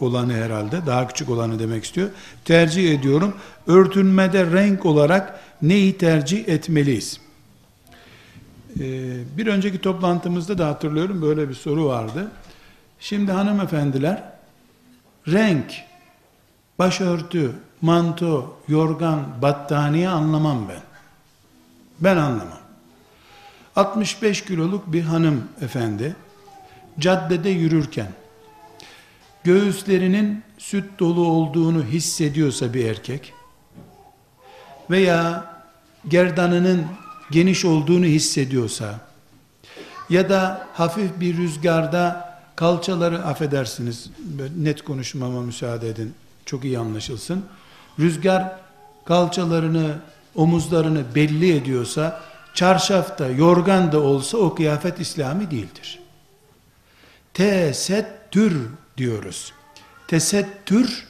olanı 0.00 0.32
herhalde, 0.32 0.86
daha 0.86 1.08
küçük 1.08 1.30
olanı 1.30 1.58
demek 1.58 1.84
istiyor. 1.84 2.08
Tercih 2.44 2.98
ediyorum. 2.98 3.34
Örtünmede 3.66 4.46
renk 4.46 4.86
olarak 4.86 5.40
neyi 5.62 5.98
tercih 5.98 6.48
etmeliyiz? 6.48 7.20
Ee, 8.80 8.82
bir 9.36 9.46
önceki 9.46 9.78
toplantımızda 9.78 10.58
da 10.58 10.66
hatırlıyorum 10.66 11.22
böyle 11.22 11.48
bir 11.48 11.54
soru 11.54 11.86
vardı. 11.86 12.30
Şimdi 13.00 13.32
hanımefendiler 13.32 14.22
renk, 15.28 15.74
başörtü, 16.78 17.52
manto, 17.80 18.60
yorgan, 18.68 19.42
battaniye 19.42 20.08
anlamam 20.08 20.68
ben. 20.68 20.82
Ben 22.00 22.16
anlamam. 22.16 22.60
65 23.76 24.44
kiloluk 24.44 24.92
bir 24.92 25.02
hanım 25.02 25.48
efendi 25.60 26.16
caddede 26.98 27.48
yürürken 27.48 28.08
göğüslerinin 29.44 30.42
süt 30.58 30.98
dolu 30.98 31.26
olduğunu 31.26 31.84
hissediyorsa 31.84 32.74
bir 32.74 32.84
erkek 32.84 33.34
veya 34.90 35.44
gerdanının 36.08 36.86
geniş 37.30 37.64
olduğunu 37.64 38.04
hissediyorsa 38.04 39.00
ya 40.10 40.30
da 40.30 40.66
hafif 40.74 41.20
bir 41.20 41.36
rüzgarda 41.36 42.29
kalçaları 42.60 43.24
affedersiniz 43.24 44.10
net 44.56 44.82
konuşmama 44.82 45.42
müsaade 45.42 45.88
edin 45.88 46.14
çok 46.46 46.64
iyi 46.64 46.78
anlaşılsın 46.78 47.44
rüzgar 47.98 48.56
kalçalarını 49.04 49.94
omuzlarını 50.34 51.14
belli 51.14 51.56
ediyorsa 51.56 52.20
çarşafta 52.54 53.28
yorgan 53.28 53.92
da 53.92 54.00
olsa 54.00 54.38
o 54.38 54.54
kıyafet 54.54 55.00
İslami 55.00 55.50
değildir 55.50 55.98
tesettür 57.34 58.66
diyoruz 58.96 59.52
tesettür 60.08 61.06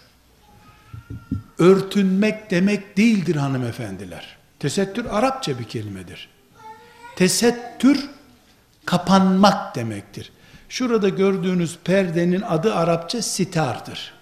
örtünmek 1.58 2.50
demek 2.50 2.96
değildir 2.96 3.36
hanımefendiler 3.36 4.40
Tesettür 4.60 5.04
Arapça 5.04 5.58
bir 5.58 5.64
kelimedir. 5.64 6.28
Tesettür 7.16 8.10
kapanmak 8.84 9.76
demektir. 9.76 10.32
Şurada 10.70 11.08
gördüğünüz 11.08 11.78
perdenin 11.84 12.40
adı 12.40 12.74
Arapça 12.74 13.22
sitardır. 13.22 14.12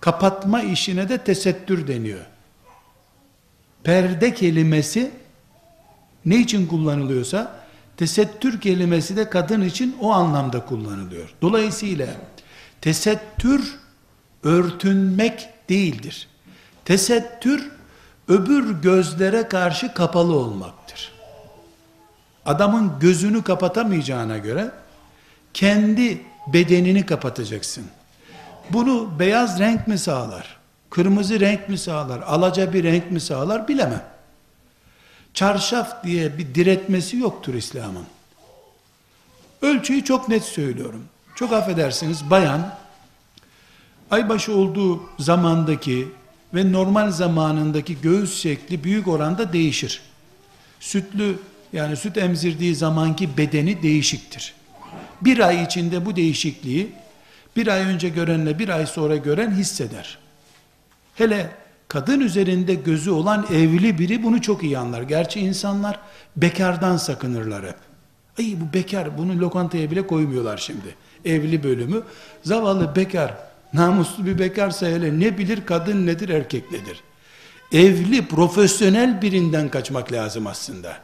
Kapatma 0.00 0.62
işine 0.62 1.08
de 1.08 1.18
tesettür 1.18 1.86
deniyor. 1.86 2.26
Perde 3.84 4.34
kelimesi 4.34 5.10
ne 6.24 6.36
için 6.36 6.66
kullanılıyorsa 6.66 7.60
tesettür 7.96 8.60
kelimesi 8.60 9.16
de 9.16 9.30
kadın 9.30 9.60
için 9.60 9.96
o 10.00 10.12
anlamda 10.12 10.64
kullanılıyor. 10.64 11.34
Dolayısıyla 11.42 12.06
tesettür 12.80 13.76
örtünmek 14.42 15.48
değildir. 15.68 16.28
Tesettür 16.84 17.70
öbür 18.28 18.82
gözlere 18.82 19.48
karşı 19.48 19.94
kapalı 19.94 20.36
olmaktır. 20.36 21.12
Adamın 22.46 22.92
gözünü 23.00 23.42
kapatamayacağına 23.42 24.38
göre 24.38 24.70
kendi 25.56 26.22
bedenini 26.46 27.06
kapatacaksın. 27.06 27.84
Bunu 28.70 29.18
beyaz 29.18 29.60
renk 29.60 29.86
mi 29.88 29.98
sağlar? 29.98 30.56
Kırmızı 30.90 31.40
renk 31.40 31.68
mi 31.68 31.78
sağlar? 31.78 32.20
Alaca 32.20 32.72
bir 32.72 32.84
renk 32.84 33.10
mi 33.10 33.20
sağlar? 33.20 33.68
Bilemem. 33.68 34.04
Çarşaf 35.34 36.04
diye 36.04 36.38
bir 36.38 36.54
diretmesi 36.54 37.16
yoktur 37.16 37.54
İslam'ın. 37.54 38.06
Ölçüyü 39.62 40.04
çok 40.04 40.28
net 40.28 40.44
söylüyorum. 40.44 41.04
Çok 41.34 41.52
affedersiniz 41.52 42.30
bayan 42.30 42.74
aybaşı 44.10 44.56
olduğu 44.56 45.02
zamandaki 45.18 46.08
ve 46.54 46.72
normal 46.72 47.10
zamanındaki 47.10 48.00
göğüs 48.00 48.42
şekli 48.42 48.84
büyük 48.84 49.08
oranda 49.08 49.52
değişir. 49.52 50.02
Sütlü 50.80 51.38
yani 51.72 51.96
süt 51.96 52.16
emzirdiği 52.16 52.74
zamanki 52.74 53.36
bedeni 53.36 53.82
değişiktir. 53.82 54.54
Bir 55.22 55.38
ay 55.38 55.62
içinde 55.62 56.06
bu 56.06 56.16
değişikliği 56.16 56.92
bir 57.56 57.66
ay 57.66 57.80
önce 57.80 58.08
görenle 58.08 58.58
bir 58.58 58.68
ay 58.68 58.86
sonra 58.86 59.16
gören 59.16 59.50
hisseder. 59.50 60.18
Hele 61.14 61.50
kadın 61.88 62.20
üzerinde 62.20 62.74
gözü 62.74 63.10
olan 63.10 63.46
evli 63.52 63.98
biri 63.98 64.22
bunu 64.22 64.42
çok 64.42 64.62
iyi 64.62 64.78
anlar. 64.78 65.02
Gerçi 65.02 65.40
insanlar 65.40 66.00
bekardan 66.36 66.96
sakınırlar 66.96 67.66
hep. 67.66 67.76
Ay 68.38 68.56
bu 68.60 68.74
bekar 68.74 69.18
bunu 69.18 69.40
lokantaya 69.40 69.90
bile 69.90 70.06
koymuyorlar 70.06 70.56
şimdi. 70.56 70.94
Evli 71.24 71.62
bölümü. 71.62 72.02
Zavallı 72.42 72.96
bekar 72.96 73.34
Namuslu 73.74 74.26
bir 74.26 74.38
bekarsa 74.38 74.86
hele 74.86 75.20
ne 75.20 75.38
bilir 75.38 75.66
kadın 75.66 76.06
nedir 76.06 76.28
erkek 76.28 76.72
nedir? 76.72 77.00
Evli 77.72 78.26
profesyonel 78.26 79.22
birinden 79.22 79.68
kaçmak 79.68 80.12
lazım 80.12 80.46
aslında. 80.46 80.96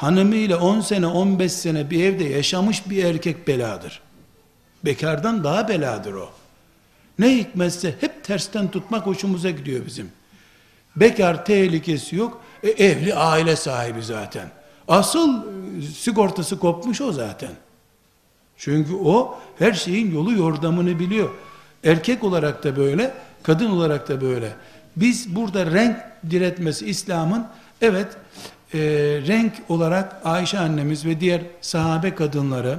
Hanımıyla 0.00 0.60
10 0.60 0.80
sene 0.80 1.06
15 1.06 1.52
sene 1.52 1.90
bir 1.90 2.04
evde 2.04 2.24
yaşamış 2.24 2.90
bir 2.90 3.04
erkek 3.04 3.48
beladır. 3.48 4.00
Bekardan 4.84 5.44
daha 5.44 5.68
beladır 5.68 6.12
o. 6.12 6.30
Ne 7.18 7.36
hikmetse 7.36 7.94
hep 8.00 8.24
tersten 8.24 8.70
tutmak 8.70 9.06
hoşumuza 9.06 9.50
gidiyor 9.50 9.86
bizim. 9.86 10.12
Bekar 10.96 11.44
tehlikesi 11.44 12.16
yok. 12.16 12.42
E, 12.62 12.68
evli 12.70 13.14
aile 13.14 13.56
sahibi 13.56 14.02
zaten. 14.02 14.50
Asıl 14.88 15.38
e, 15.38 15.82
sigortası 15.82 16.58
kopmuş 16.58 17.00
o 17.00 17.12
zaten. 17.12 17.52
Çünkü 18.56 18.94
o 18.94 19.38
her 19.58 19.72
şeyin 19.72 20.14
yolu 20.14 20.32
yordamını 20.32 20.98
biliyor. 20.98 21.30
Erkek 21.84 22.24
olarak 22.24 22.64
da 22.64 22.76
böyle, 22.76 23.14
kadın 23.42 23.70
olarak 23.70 24.08
da 24.08 24.20
böyle. 24.20 24.52
Biz 24.96 25.36
burada 25.36 25.66
renk 25.66 25.96
diretmesi 26.30 26.86
İslam'ın 26.86 27.46
evet 27.82 28.08
e, 28.74 28.78
renk 29.26 29.52
olarak 29.68 30.20
Ayşe 30.24 30.58
annemiz 30.58 31.04
ve 31.04 31.20
diğer 31.20 31.42
sahabe 31.60 32.14
kadınları 32.14 32.78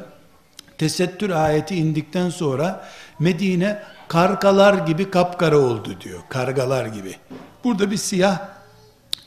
tesettür 0.77 1.29
ayeti 1.29 1.75
indikten 1.75 2.29
sonra 2.29 2.87
Medine 3.19 3.83
kargalar 4.07 4.73
gibi 4.73 5.11
kapkara 5.11 5.57
oldu 5.57 5.97
diyor. 6.01 6.19
Kargalar 6.29 6.85
gibi. 6.85 7.15
Burada 7.63 7.91
bir 7.91 7.97
siyah 7.97 8.39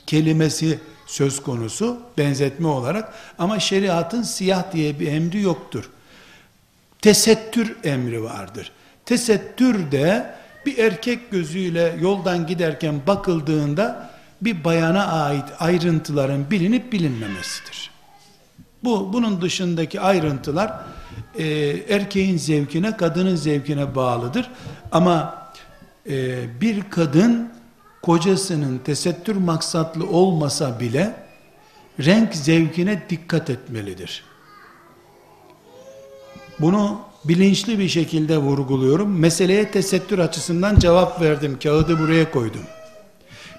kelimesi 0.06 0.78
söz 1.06 1.42
konusu 1.42 2.00
benzetme 2.18 2.68
olarak 2.68 3.12
ama 3.38 3.60
şeriatın 3.60 4.22
siyah 4.22 4.72
diye 4.72 5.00
bir 5.00 5.12
emri 5.12 5.40
yoktur. 5.40 5.90
Tesettür 7.02 7.76
emri 7.84 8.22
vardır. 8.22 8.72
Tesettür 9.06 9.92
de 9.92 10.34
bir 10.66 10.78
erkek 10.78 11.30
gözüyle 11.30 11.96
yoldan 12.00 12.46
giderken 12.46 13.00
bakıldığında 13.06 14.10
bir 14.44 14.64
bayana 14.64 15.06
ait 15.06 15.44
ayrıntıların 15.58 16.50
bilinip 16.50 16.92
bilinmemesidir. 16.92 17.90
Bu 18.84 19.12
bunun 19.12 19.42
dışındaki 19.42 20.00
ayrıntılar 20.00 20.80
e, 21.38 21.46
erkeğin 21.88 22.36
zevkine, 22.36 22.96
kadının 22.96 23.36
zevkine 23.36 23.94
bağlıdır. 23.94 24.50
Ama 24.92 25.44
e, 26.08 26.44
bir 26.60 26.90
kadın 26.90 27.52
kocasının 28.02 28.78
tesettür 28.78 29.36
maksatlı 29.36 30.06
olmasa 30.06 30.80
bile 30.80 31.14
renk 32.00 32.34
zevkine 32.34 33.02
dikkat 33.10 33.50
etmelidir. 33.50 34.24
Bunu 36.60 37.00
bilinçli 37.24 37.78
bir 37.78 37.88
şekilde 37.88 38.38
vurguluyorum. 38.38 39.18
Meseleye 39.18 39.70
tesettür 39.70 40.18
açısından 40.18 40.78
cevap 40.78 41.20
verdim. 41.20 41.58
Kağıdı 41.62 41.98
buraya 41.98 42.30
koydum. 42.30 42.62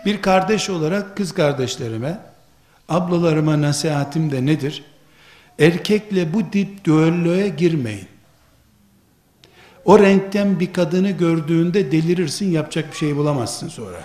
Bir 0.05 0.21
kardeş 0.21 0.69
olarak 0.69 1.17
kız 1.17 1.33
kardeşlerime, 1.33 2.19
ablalarıma 2.89 3.61
nasihatim 3.61 4.31
de 4.31 4.45
nedir? 4.45 4.83
Erkekle 5.59 6.33
bu 6.33 6.53
dip 6.53 6.85
düelloya 6.85 7.47
girmeyin. 7.47 8.07
O 9.85 9.99
renkten 9.99 10.59
bir 10.59 10.73
kadını 10.73 11.11
gördüğünde 11.11 11.91
delirirsin, 11.91 12.51
yapacak 12.51 12.91
bir 12.91 12.97
şey 12.97 13.15
bulamazsın 13.15 13.69
sonra. 13.69 14.03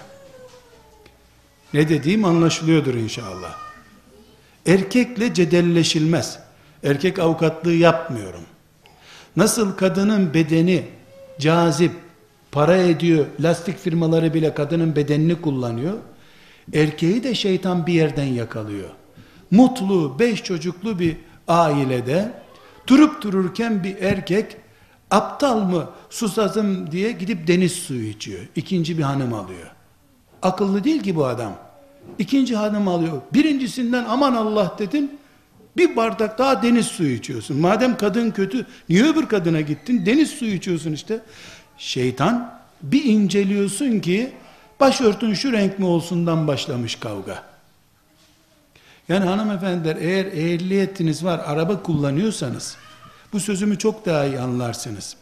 Ne 1.74 1.88
dediğim 1.88 2.24
anlaşılıyordur 2.24 2.94
inşallah. 2.94 3.56
Erkekle 4.66 5.34
cedelleşilmez. 5.34 6.38
Erkek 6.84 7.18
avukatlığı 7.18 7.72
yapmıyorum. 7.72 8.42
Nasıl 9.36 9.76
kadının 9.76 10.34
bedeni 10.34 10.84
cazip, 11.40 11.92
para 12.52 12.76
ediyor, 12.76 13.26
lastik 13.40 13.78
firmaları 13.78 14.34
bile 14.34 14.54
kadının 14.54 14.96
bedenini 14.96 15.40
kullanıyor. 15.40 15.94
Erkeği 16.74 17.24
de 17.24 17.34
şeytan 17.34 17.86
bir 17.86 17.92
yerden 17.92 18.24
yakalıyor. 18.24 18.88
Mutlu, 19.50 20.18
beş 20.18 20.44
çocuklu 20.44 20.98
bir 20.98 21.16
ailede 21.48 22.32
durup 22.86 23.22
dururken 23.22 23.84
bir 23.84 23.96
erkek 23.96 24.56
aptal 25.10 25.60
mı 25.60 25.90
susadım 26.10 26.90
diye 26.90 27.12
gidip 27.12 27.46
deniz 27.46 27.72
suyu 27.72 28.08
içiyor. 28.08 28.40
İkinci 28.56 28.98
bir 28.98 29.02
hanım 29.02 29.34
alıyor. 29.34 29.70
Akıllı 30.42 30.84
değil 30.84 31.02
ki 31.02 31.16
bu 31.16 31.26
adam. 31.26 31.52
İkinci 32.18 32.56
hanım 32.56 32.88
alıyor. 32.88 33.22
Birincisinden 33.34 34.04
aman 34.08 34.34
Allah 34.34 34.76
dedim. 34.78 35.10
Bir 35.76 35.96
bardak 35.96 36.38
daha 36.38 36.62
deniz 36.62 36.86
suyu 36.86 37.14
içiyorsun. 37.14 37.56
Madem 37.56 37.96
kadın 37.96 38.30
kötü, 38.30 38.66
niye 38.88 39.04
öbür 39.04 39.26
kadına 39.26 39.60
gittin? 39.60 40.06
Deniz 40.06 40.30
suyu 40.30 40.52
içiyorsun 40.52 40.92
işte. 40.92 41.20
Şeytan 41.80 42.60
bir 42.82 43.04
inceliyorsun 43.04 44.00
ki 44.00 44.32
başörtün 44.80 45.34
şu 45.34 45.52
renk 45.52 45.78
mi 45.78 45.84
olsundan 45.84 46.46
başlamış 46.48 46.94
kavga. 46.94 47.42
Yani 49.08 49.24
hanımefendiler 49.24 49.96
eğer 49.96 50.24
ehliyetiniz 50.24 51.24
var, 51.24 51.40
araba 51.46 51.82
kullanıyorsanız 51.82 52.76
bu 53.32 53.40
sözümü 53.40 53.78
çok 53.78 54.06
daha 54.06 54.24
iyi 54.24 54.40
anlarsınız. 54.40 55.16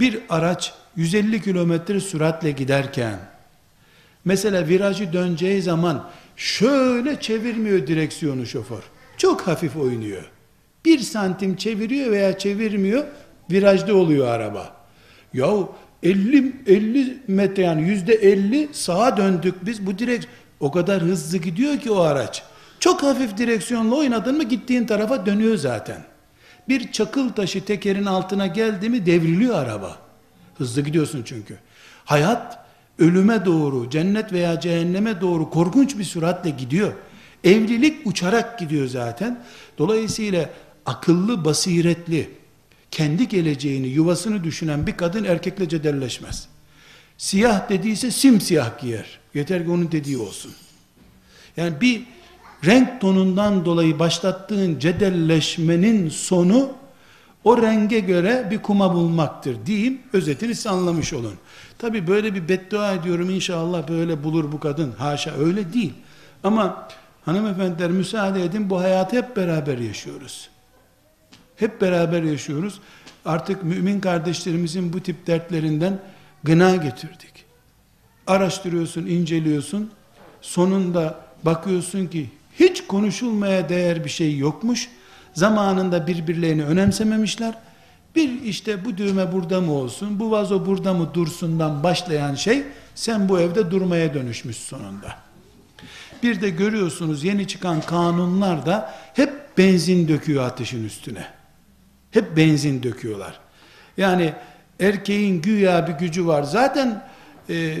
Bir 0.00 0.20
araç 0.28 0.74
150 0.96 1.42
kilometre 1.42 2.00
süratle 2.00 2.50
giderken 2.50 3.18
mesela 4.24 4.68
virajı 4.68 5.12
döneceği 5.12 5.62
zaman 5.62 6.10
şöyle 6.36 7.20
çevirmiyor 7.20 7.86
direksiyonu 7.86 8.46
şoför. 8.46 8.82
Çok 9.16 9.40
hafif 9.40 9.76
oynuyor. 9.76 10.30
Bir 10.84 10.98
santim 10.98 11.56
çeviriyor 11.56 12.12
veya 12.12 12.38
çevirmiyor 12.38 13.04
virajda 13.50 13.94
oluyor 13.94 14.28
araba. 14.28 14.75
Yahu 15.36 15.72
50 16.02 16.52
50 16.66 17.16
metre 17.28 17.62
yani 17.62 17.88
yüzde 17.88 18.14
50 18.14 18.68
sağa 18.72 19.16
döndük 19.16 19.66
biz 19.66 19.86
bu 19.86 19.98
direk 19.98 20.28
o 20.60 20.70
kadar 20.70 21.02
hızlı 21.02 21.38
gidiyor 21.38 21.78
ki 21.78 21.90
o 21.90 22.00
araç. 22.00 22.42
Çok 22.80 23.02
hafif 23.02 23.38
direksiyonla 23.38 23.94
oynadın 23.94 24.36
mı 24.36 24.44
gittiğin 24.44 24.86
tarafa 24.86 25.26
dönüyor 25.26 25.56
zaten. 25.56 26.04
Bir 26.68 26.92
çakıl 26.92 27.28
taşı 27.28 27.64
tekerin 27.64 28.04
altına 28.04 28.46
geldi 28.46 28.88
mi 28.88 29.06
devriliyor 29.06 29.54
araba. 29.54 29.98
Hızlı 30.58 30.82
gidiyorsun 30.82 31.22
çünkü. 31.24 31.58
Hayat 32.04 32.58
ölüme 32.98 33.44
doğru, 33.44 33.90
cennet 33.90 34.32
veya 34.32 34.60
cehenneme 34.60 35.20
doğru 35.20 35.50
korkunç 35.50 35.98
bir 35.98 36.04
süratle 36.04 36.50
gidiyor. 36.50 36.92
Evlilik 37.44 38.06
uçarak 38.06 38.58
gidiyor 38.58 38.86
zaten. 38.86 39.44
Dolayısıyla 39.78 40.50
akıllı, 40.86 41.44
basiretli, 41.44 42.30
kendi 42.96 43.28
geleceğini, 43.28 43.86
yuvasını 43.86 44.44
düşünen 44.44 44.86
bir 44.86 44.96
kadın 44.96 45.24
erkekle 45.24 45.68
cederleşmez. 45.68 46.48
Siyah 47.18 47.68
dediyse 47.68 48.10
simsiyah 48.10 48.80
giyer. 48.80 49.18
Yeter 49.34 49.64
ki 49.64 49.70
onun 49.70 49.92
dediği 49.92 50.18
olsun. 50.18 50.52
Yani 51.56 51.80
bir 51.80 52.02
renk 52.64 53.00
tonundan 53.00 53.64
dolayı 53.64 53.98
başlattığın 53.98 54.78
cedelleşmenin 54.78 56.08
sonu 56.08 56.72
o 57.44 57.62
renge 57.62 58.00
göre 58.00 58.48
bir 58.50 58.58
kuma 58.58 58.94
bulmaktır 58.94 59.56
diyeyim. 59.66 59.98
Özetini 60.12 60.54
siz 60.54 60.66
anlamış 60.66 61.12
olun. 61.12 61.34
Tabi 61.78 62.06
böyle 62.06 62.34
bir 62.34 62.48
beddua 62.48 62.92
ediyorum 62.92 63.30
inşallah 63.30 63.88
böyle 63.88 64.24
bulur 64.24 64.52
bu 64.52 64.60
kadın. 64.60 64.92
Haşa 64.98 65.32
öyle 65.32 65.72
değil. 65.72 65.92
Ama 66.44 66.88
hanımefendiler 67.24 67.90
müsaade 67.90 68.44
edin 68.44 68.70
bu 68.70 68.80
hayatı 68.80 69.16
hep 69.16 69.36
beraber 69.36 69.78
yaşıyoruz. 69.78 70.48
Hep 71.56 71.80
beraber 71.80 72.22
yaşıyoruz. 72.22 72.80
Artık 73.24 73.62
mümin 73.62 74.00
kardeşlerimizin 74.00 74.92
bu 74.92 75.00
tip 75.00 75.26
dertlerinden 75.26 75.98
gına 76.44 76.76
getirdik. 76.76 77.44
Araştırıyorsun, 78.26 79.06
inceliyorsun. 79.06 79.90
Sonunda 80.40 81.20
bakıyorsun 81.42 82.06
ki 82.06 82.30
hiç 82.60 82.86
konuşulmaya 82.86 83.68
değer 83.68 84.04
bir 84.04 84.10
şey 84.10 84.38
yokmuş. 84.38 84.88
Zamanında 85.34 86.06
birbirlerini 86.06 86.64
önemsememişler. 86.64 87.54
Bir 88.14 88.42
işte 88.42 88.84
bu 88.84 88.96
düğme 88.96 89.32
burada 89.32 89.60
mı 89.60 89.72
olsun, 89.72 90.20
bu 90.20 90.30
vazo 90.30 90.66
burada 90.66 90.94
mı 90.94 91.14
dursundan 91.14 91.82
başlayan 91.82 92.34
şey 92.34 92.62
sen 92.94 93.28
bu 93.28 93.40
evde 93.40 93.70
durmaya 93.70 94.14
dönüşmüş 94.14 94.56
sonunda. 94.56 95.16
Bir 96.22 96.40
de 96.40 96.50
görüyorsunuz 96.50 97.24
yeni 97.24 97.48
çıkan 97.48 97.80
kanunlar 97.80 98.66
da 98.66 98.94
hep 99.14 99.58
benzin 99.58 100.08
döküyor 100.08 100.44
ateşin 100.44 100.84
üstüne. 100.84 101.35
Hep 102.16 102.36
benzin 102.36 102.82
döküyorlar. 102.82 103.38
Yani 103.96 104.32
erkeğin 104.80 105.42
güya 105.42 105.88
bir 105.88 105.92
gücü 105.92 106.26
var. 106.26 106.42
Zaten 106.42 107.04
e, 107.50 107.76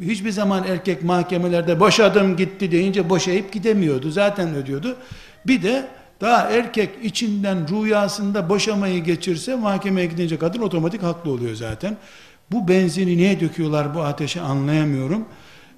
hiçbir 0.00 0.30
zaman 0.30 0.64
erkek 0.64 1.02
mahkemelerde 1.02 1.80
boşadım 1.80 2.36
gitti 2.36 2.72
deyince 2.72 3.10
boşayıp 3.10 3.52
gidemiyordu. 3.52 4.10
Zaten 4.10 4.54
ödüyordu. 4.54 4.96
Bir 5.46 5.62
de 5.62 5.86
daha 6.20 6.50
erkek 6.50 6.90
içinden 7.02 7.68
rüyasında 7.68 8.48
boşamayı 8.48 9.04
geçirse 9.04 9.56
mahkemeye 9.56 10.06
gidince 10.06 10.38
kadın 10.38 10.62
otomatik 10.62 11.02
haklı 11.02 11.30
oluyor 11.30 11.54
zaten. 11.54 11.96
Bu 12.52 12.68
benzini 12.68 13.16
niye 13.16 13.40
döküyorlar 13.40 13.94
bu 13.94 14.02
ateşe 14.02 14.40
anlayamıyorum. 14.40 15.24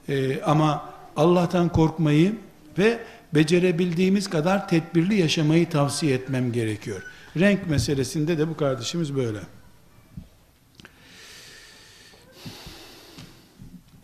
Ee, 0.08 0.42
ama 0.42 0.84
Allah'tan 1.16 1.68
korkmayı 1.68 2.32
ve 2.78 2.98
becerebildiğimiz 3.34 4.30
kadar 4.30 4.68
tedbirli 4.68 5.20
yaşamayı 5.20 5.68
tavsiye 5.68 6.14
etmem 6.14 6.52
gerekiyor. 6.52 7.02
Renk 7.36 7.66
meselesinde 7.66 8.38
de 8.38 8.48
bu 8.48 8.56
kardeşimiz 8.56 9.16
böyle. 9.16 9.38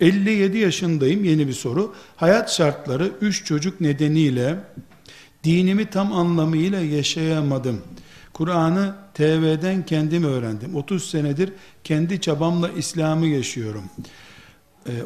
57 0.01 0.59
yaşındayım 0.59 1.25
yeni 1.25 1.49
bir 1.49 1.53
soru. 1.53 1.95
Hayat 2.17 2.53
şartları 2.53 3.13
3 3.21 3.45
çocuk 3.45 3.81
nedeniyle 3.81 4.59
dinimi 5.45 5.91
tam 5.91 6.13
anlamıyla 6.13 6.81
yaşayamadım. 6.81 7.83
Kur'an'ı 8.33 8.95
TV'den 9.15 9.87
kendim 9.87 10.25
öğrendim. 10.25 10.77
30 10.77 11.11
senedir 11.11 11.53
kendi 11.85 12.21
çabamla 12.21 12.69
İslam'ı 12.69 13.27
yaşıyorum. 13.27 13.85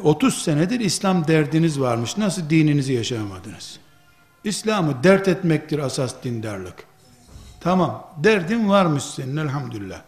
30 0.03 0.33
ee, 0.33 0.41
senedir 0.43 0.79
İslam 0.79 1.27
derdiniz 1.27 1.79
varmış. 1.79 2.17
Nasıl 2.17 2.49
dininizi 2.49 2.93
yaşayamadınız? 2.93 3.79
İslam'ı 4.43 5.03
dert 5.03 5.27
etmektir 5.27 5.79
asas 5.79 6.15
dindarlık. 6.23 6.92
Tamam, 7.63 8.03
derdin 8.17 8.69
varmış 8.69 9.03
senin 9.03 9.37
elhamdülillah. 9.37 10.01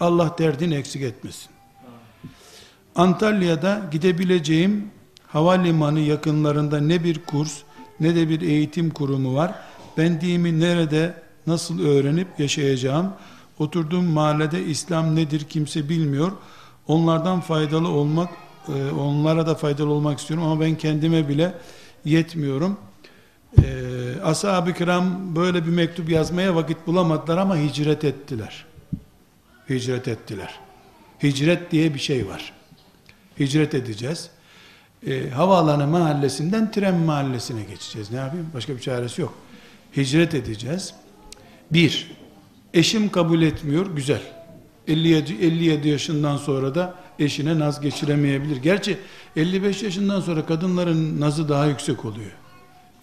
Allah 0.00 0.34
derdini 0.38 0.74
eksik 0.74 1.02
etmesin. 1.02 1.50
Antalya'da 2.94 3.82
gidebileceğim 3.90 4.90
havalimanı 5.26 6.00
yakınlarında 6.00 6.80
ne 6.80 7.04
bir 7.04 7.24
kurs 7.24 7.58
ne 8.00 8.14
de 8.14 8.28
bir 8.28 8.40
eğitim 8.40 8.90
kurumu 8.90 9.34
var. 9.34 9.54
Ben 9.98 10.20
dini 10.20 10.60
nerede 10.60 11.14
nasıl 11.46 11.86
öğrenip 11.86 12.28
yaşayacağım? 12.38 13.12
Oturduğum 13.58 14.04
mahallede 14.04 14.64
İslam 14.64 15.16
nedir 15.16 15.44
kimse 15.44 15.88
bilmiyor. 15.88 16.32
Onlardan 16.88 17.40
faydalı 17.40 17.88
olmak, 17.88 18.30
e, 18.68 18.90
onlara 18.90 19.46
da 19.46 19.54
faydalı 19.54 19.90
olmak 19.90 20.18
istiyorum 20.18 20.46
ama 20.46 20.60
ben 20.60 20.74
kendime 20.74 21.28
bile 21.28 21.54
yetmiyorum. 22.04 22.76
E, 23.58 24.20
ashab-ı 24.22 24.72
kiram 24.72 25.36
böyle 25.36 25.66
bir 25.66 25.70
mektup 25.70 26.10
yazmaya 26.10 26.54
vakit 26.54 26.86
bulamadılar 26.86 27.38
ama 27.38 27.56
hicret 27.56 28.04
ettiler. 28.04 28.64
Hicret 29.70 30.08
ettiler. 30.08 30.60
Hicret 31.22 31.70
diye 31.70 31.94
bir 31.94 31.98
şey 31.98 32.28
var. 32.28 32.52
Hicret 33.40 33.74
edeceğiz. 33.74 34.30
E, 35.06 35.30
havaalanı 35.30 35.86
mahallesinden 35.86 36.70
tren 36.70 36.94
mahallesine 36.94 37.62
geçeceğiz. 37.62 38.10
Ne 38.10 38.16
yapayım? 38.16 38.46
Başka 38.54 38.74
bir 38.74 38.80
çaresi 38.80 39.20
yok. 39.20 39.34
Hicret 39.96 40.34
edeceğiz. 40.34 40.94
Bir, 41.70 42.10
eşim 42.74 43.08
kabul 43.08 43.42
etmiyor. 43.42 43.86
Güzel. 43.86 44.22
57, 44.88 45.32
57 45.32 45.88
yaşından 45.88 46.36
sonra 46.36 46.74
da 46.74 46.94
eşine 47.18 47.58
naz 47.58 47.80
geçiremeyebilir. 47.80 48.56
Gerçi 48.56 48.98
55 49.36 49.82
yaşından 49.82 50.20
sonra 50.20 50.46
kadınların 50.46 51.20
nazı 51.20 51.48
daha 51.48 51.66
yüksek 51.66 52.04
oluyor. 52.04 52.30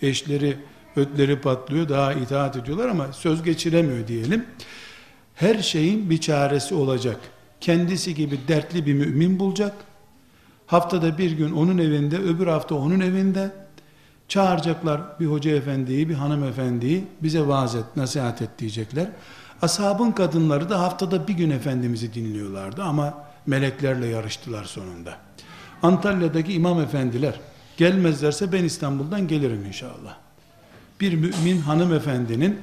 Eşleri, 0.02 0.58
ötleri 0.96 1.42
patlıyor, 1.42 1.90
daha 1.90 2.14
itaat 2.14 2.56
ediyorlar 2.56 2.88
ama 2.88 3.14
söz 3.14 3.44
geçiremiyor 3.44 4.08
diyelim. 4.08 4.46
Her 5.36 5.62
şeyin 5.62 6.10
bir 6.10 6.18
çaresi 6.18 6.76
olacak. 6.76 7.18
Kendisi 7.62 8.16
gibi 8.16 8.40
dertli 8.48 8.86
bir 8.86 8.94
mümin 8.94 9.40
bulacak 9.40 9.74
Haftada 10.70 11.18
bir 11.18 11.32
gün 11.32 11.52
onun 11.52 11.78
evinde, 11.78 12.18
öbür 12.18 12.48
hafta 12.48 12.76
onun 12.76 13.00
evinde 13.00 13.52
çağıracaklar 14.28 15.02
bir 15.20 15.26
hoca 15.26 15.52
efendiyi, 15.52 16.10
bir 16.10 16.14
hanımefendiyi 16.14 17.06
bize 17.24 17.48
vaaz 17.48 17.76
et, 17.76 17.84
nasihat 17.96 18.42
et 18.42 18.50
diyecekler. 18.60 19.08
Ashabın 19.62 20.12
kadınları 20.12 20.70
da 20.70 20.80
haftada 20.80 21.28
bir 21.28 21.34
gün 21.34 21.50
Efendimiz'i 21.50 22.14
dinliyorlardı 22.14 22.84
ama 22.84 23.14
meleklerle 23.46 24.08
yarıştılar 24.08 24.64
sonunda. 24.64 25.18
Antalya'daki 25.84 26.54
imam 26.54 26.82
efendiler 26.82 27.40
gelmezlerse 27.80 28.52
ben 28.52 28.63
İstanbul'dan 28.63 29.28
gelirim 29.28 29.65
inşallah. 29.65 30.18
Bir 31.02 31.13
mümin 31.13 31.62
hanımefendinin 31.62 32.60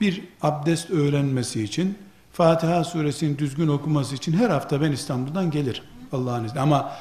bir 0.00 0.24
abdest 0.42 0.90
öğrenmesi 0.90 1.62
için, 1.62 1.98
Fatiha 2.32 2.84
suresini 2.84 3.38
düzgün 3.38 3.68
okuması 3.68 4.14
için 4.14 4.32
her 4.32 4.50
hafta 4.50 4.80
ben 4.80 4.92
İstanbul'dan 4.92 5.50
gelirim. 5.50 5.82
Allah'ın 6.12 6.44
izniyle. 6.44 6.60
Ama 6.60 6.92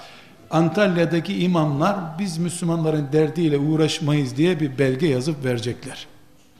Antalya'daki 0.52 1.44
imamlar 1.44 2.20
biz 2.20 2.38
Müslümanların 2.38 3.10
derdiyle 3.14 3.58
uğraşmayız 3.58 4.38
diye 4.38 4.60
bir 4.60 4.78
belge 4.78 5.08
yazıp 5.08 5.46
verecekler. 5.46 6.08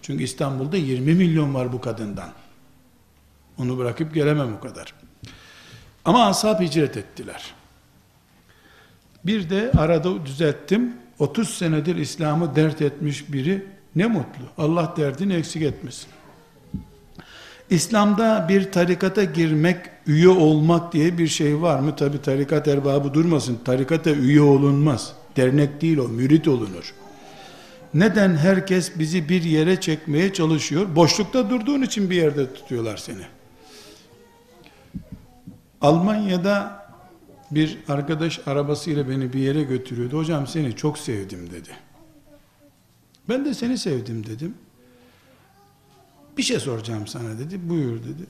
Çünkü 0.02 0.24
İstanbul'da 0.24 0.78
20 0.78 1.14
milyon 1.14 1.54
var 1.54 1.74
bu 1.74 1.82
kadından. 1.82 2.30
Onu 3.58 3.78
bırakıp 3.78 4.14
gelemem 4.14 4.56
o 4.58 4.60
kadar. 4.60 4.94
Ama 6.06 6.26
ashab 6.26 6.62
hicret 6.62 6.98
ettiler. 6.98 7.54
Bir 9.26 9.50
de 9.50 9.72
arada 9.78 10.26
düzelttim. 10.26 10.94
30 11.20 11.50
senedir 11.50 11.96
İslam'ı 11.96 12.56
dert 12.56 12.82
etmiş 12.82 13.34
biri 13.34 13.66
ne 13.96 14.06
mutlu. 14.06 14.44
Allah 14.58 14.94
derdini 14.98 15.34
eksik 15.34 15.62
etmesin. 15.62 16.08
İslam'da 17.70 18.46
bir 18.50 18.72
tarikata 18.72 19.24
girmek, 19.24 19.78
üye 20.08 20.30
olmak 20.30 20.94
diye 20.94 21.18
bir 21.18 21.28
şey 21.28 21.62
var 21.62 21.80
mı? 21.80 21.96
Tabi 21.96 22.22
tarikat 22.22 22.68
erbabı 22.68 23.14
durmasın. 23.14 23.60
Tarikata 23.66 24.10
üye 24.10 24.42
olunmaz. 24.42 25.14
Dernek 25.38 25.82
değil 25.82 25.98
o, 25.98 26.08
mürit 26.08 26.48
olunur. 26.48 26.94
Neden 27.94 28.36
herkes 28.36 29.00
bizi 29.00 29.30
bir 29.30 29.44
yere 29.44 29.82
çekmeye 29.82 30.34
çalışıyor? 30.34 30.96
Boşlukta 30.96 31.50
durduğun 31.50 31.82
için 31.82 32.10
bir 32.10 32.16
yerde 32.16 32.54
tutuyorlar 32.54 32.98
seni. 32.98 33.24
Almanya'da 35.82 36.83
bir 37.52 37.78
arkadaş 37.88 38.48
arabasıyla 38.48 39.10
beni 39.10 39.34
bir 39.34 39.40
yere 39.40 39.64
götürüyordu. 39.64 40.18
Hocam 40.18 40.48
seni 40.48 40.76
çok 40.76 40.98
sevdim 40.98 41.50
dedi. 41.52 41.70
Ben 43.30 43.46
de 43.46 43.54
seni 43.54 43.78
sevdim 43.78 44.26
dedim. 44.26 44.56
Bir 46.38 46.44
şey 46.44 46.60
soracağım 46.60 47.08
sana 47.08 47.40
dedi. 47.40 47.70
Buyur 47.70 48.00
dedi. 48.00 48.24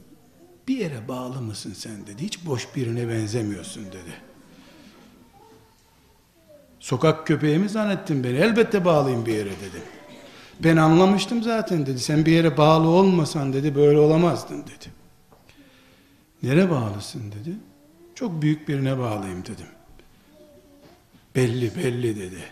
Bir 0.68 0.78
yere 0.78 1.08
bağlı 1.08 1.42
mısın 1.42 1.74
sen 1.74 2.08
dedi. 2.08 2.24
Hiç 2.24 2.46
boş 2.46 2.76
birine 2.76 3.10
benzemiyorsun 3.10 3.86
dedi. 3.86 4.14
Sokak 6.80 7.28
köpeği 7.28 7.60
mi 7.60 7.70
zannettin 7.70 8.24
beni? 8.24 8.38
Elbette 8.38 8.86
bağlıyım 8.86 9.26
bir 9.26 9.34
yere 9.34 9.46
dedim. 9.46 9.84
Ben 10.60 10.78
anlamıştım 10.78 11.44
zaten 11.44 11.86
dedi. 11.86 12.00
Sen 12.00 12.26
bir 12.26 12.32
yere 12.32 12.58
bağlı 12.58 12.88
olmasan 12.88 13.54
dedi 13.54 13.76
böyle 13.76 14.00
olamazdın 14.00 14.62
dedi. 14.62 14.92
Nere 16.44 16.70
bağlısın 16.70 17.32
dedi. 17.32 17.58
Çok 18.16 18.42
büyük 18.42 18.68
birine 18.68 19.00
bağlıyım 19.00 19.42
dedim. 19.42 19.68
Belli 21.36 21.76
belli 21.76 22.16
dedi. 22.16 22.44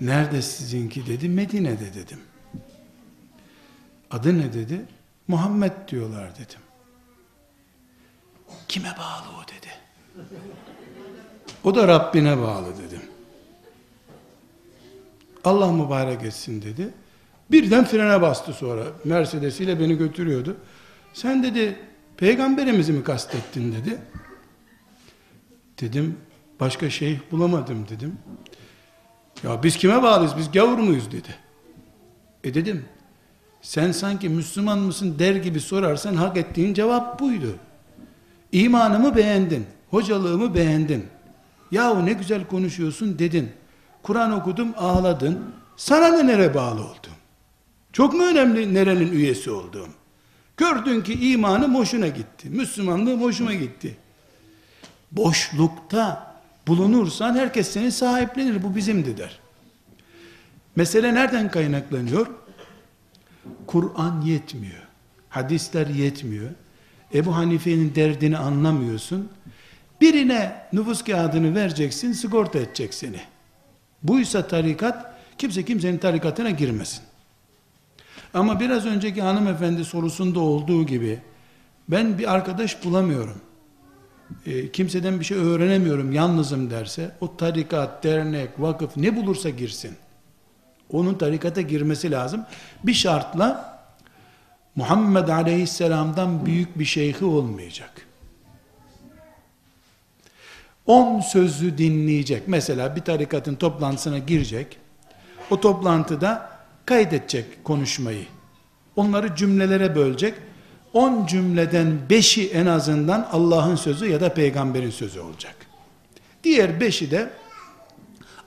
Nerede 0.00 0.42
sizinki 0.42 1.06
dedi. 1.06 1.28
Medine'de 1.28 1.94
dedim. 1.94 2.20
Adı 4.10 4.38
ne 4.38 4.52
dedi? 4.52 4.84
Muhammed 5.28 5.72
diyorlar 5.88 6.34
dedim. 6.34 6.60
Kime 8.68 8.94
bağlı 8.98 9.36
o 9.38 9.48
dedi. 9.48 9.72
O 11.64 11.74
da 11.74 11.88
Rabbine 11.88 12.38
bağlı 12.38 12.78
dedim. 12.78 13.02
Allah 15.44 15.72
mübarek 15.72 16.22
etsin 16.22 16.62
dedi. 16.62 16.88
Birden 17.50 17.84
frene 17.84 18.22
bastı 18.22 18.52
sonra. 18.52 18.84
Mercedes 19.04 19.60
ile 19.60 19.80
beni 19.80 19.98
götürüyordu. 19.98 20.56
Sen 21.14 21.42
dedi 21.42 21.78
peygamberimizi 22.16 22.92
mi 22.92 23.04
kastettin 23.04 23.72
dedi. 23.72 23.98
Dedim 25.80 26.16
başka 26.60 26.90
şeyh 26.90 27.18
bulamadım 27.30 27.86
dedim. 27.88 28.18
Ya 29.42 29.62
biz 29.62 29.76
kime 29.76 30.02
bağlıyız 30.02 30.32
biz 30.38 30.52
gavur 30.52 30.78
muyuz 30.78 31.12
dedi. 31.12 31.34
E 32.44 32.54
dedim 32.54 32.84
sen 33.62 33.92
sanki 33.92 34.28
Müslüman 34.28 34.78
mısın 34.78 35.16
der 35.18 35.34
gibi 35.36 35.60
sorarsan 35.60 36.14
hak 36.14 36.36
ettiğin 36.36 36.74
cevap 36.74 37.20
buydu. 37.20 37.56
İmanımı 38.52 39.16
beğendin, 39.16 39.66
hocalığımı 39.90 40.54
beğendin. 40.54 41.06
Yahu 41.70 42.06
ne 42.06 42.12
güzel 42.12 42.46
konuşuyorsun 42.46 43.18
dedin. 43.18 43.50
Kur'an 44.02 44.32
okudum 44.32 44.68
ağladın. 44.76 45.44
Sana 45.76 46.08
ne 46.08 46.26
nere 46.26 46.54
bağlı 46.54 46.80
oldum? 46.80 47.12
Çok 47.92 48.14
mu 48.14 48.22
önemli 48.22 48.74
nerenin 48.74 49.12
üyesi 49.12 49.50
olduğum? 49.50 49.88
Gördün 50.56 51.00
ki 51.00 51.30
imanım 51.30 51.74
hoşuna 51.74 52.08
gitti. 52.08 52.50
Müslümanlığım 52.50 53.22
hoşuma 53.22 53.54
gitti. 53.54 53.96
Boşlukta 55.16 56.34
bulunursan 56.66 57.34
herkes 57.34 57.68
seni 57.72 57.92
sahiplenir. 57.92 58.62
Bu 58.62 58.76
bizimdi 58.76 59.16
der. 59.16 59.38
Mesele 60.76 61.14
nereden 61.14 61.50
kaynaklanıyor? 61.50 62.26
Kur'an 63.66 64.20
yetmiyor. 64.20 64.82
Hadisler 65.28 65.86
yetmiyor. 65.86 66.50
Ebu 67.14 67.36
Hanife'nin 67.36 67.94
derdini 67.94 68.38
anlamıyorsun. 68.38 69.28
Birine 70.00 70.66
nüfus 70.72 71.04
kağıdını 71.04 71.54
vereceksin, 71.54 72.12
sigorta 72.12 72.58
edecek 72.58 72.94
seni. 72.94 73.20
Buysa 74.02 74.48
tarikat, 74.48 75.14
kimse 75.38 75.64
kimsenin 75.64 75.98
tarikatına 75.98 76.50
girmesin. 76.50 77.02
Ama 78.34 78.60
biraz 78.60 78.86
önceki 78.86 79.22
hanımefendi 79.22 79.84
sorusunda 79.84 80.40
olduğu 80.40 80.86
gibi, 80.86 81.18
ben 81.88 82.18
bir 82.18 82.34
arkadaş 82.34 82.84
bulamıyorum. 82.84 83.40
E, 84.46 84.72
kimseden 84.72 85.20
bir 85.20 85.24
şey 85.24 85.36
öğrenemiyorum, 85.36 86.12
yalnızım 86.12 86.70
derse, 86.70 87.10
o 87.20 87.36
tarikat, 87.36 88.04
dernek, 88.04 88.50
vakıf 88.58 88.96
ne 88.96 89.16
bulursa 89.16 89.50
girsin. 89.50 89.96
Onun 90.92 91.14
tarikata 91.14 91.60
girmesi 91.60 92.10
lazım. 92.10 92.46
Bir 92.84 92.94
şartla, 92.94 93.74
Muhammed 94.76 95.28
Aleyhisselam'dan 95.28 96.46
büyük 96.46 96.78
bir 96.78 96.84
şeyhi 96.84 97.24
olmayacak. 97.24 98.06
On 100.86 101.20
sözü 101.20 101.78
dinleyecek. 101.78 102.48
Mesela 102.48 102.96
bir 102.96 103.00
tarikatın 103.00 103.54
toplantısına 103.54 104.18
girecek. 104.18 104.78
O 105.50 105.60
toplantıda 105.60 106.50
kaydedecek 106.86 107.64
konuşmayı. 107.64 108.26
Onları 108.96 109.36
cümlelere 109.36 109.96
bölecek. 109.96 110.34
On 110.94 111.26
cümleden 111.26 111.98
beşi 112.10 112.50
en 112.50 112.66
azından 112.66 113.28
Allah'ın 113.32 113.76
sözü 113.76 114.06
ya 114.06 114.20
da 114.20 114.34
peygamberin 114.34 114.90
sözü 114.90 115.20
olacak. 115.20 115.56
Diğer 116.44 116.80
beşi 116.80 117.10
de 117.10 117.30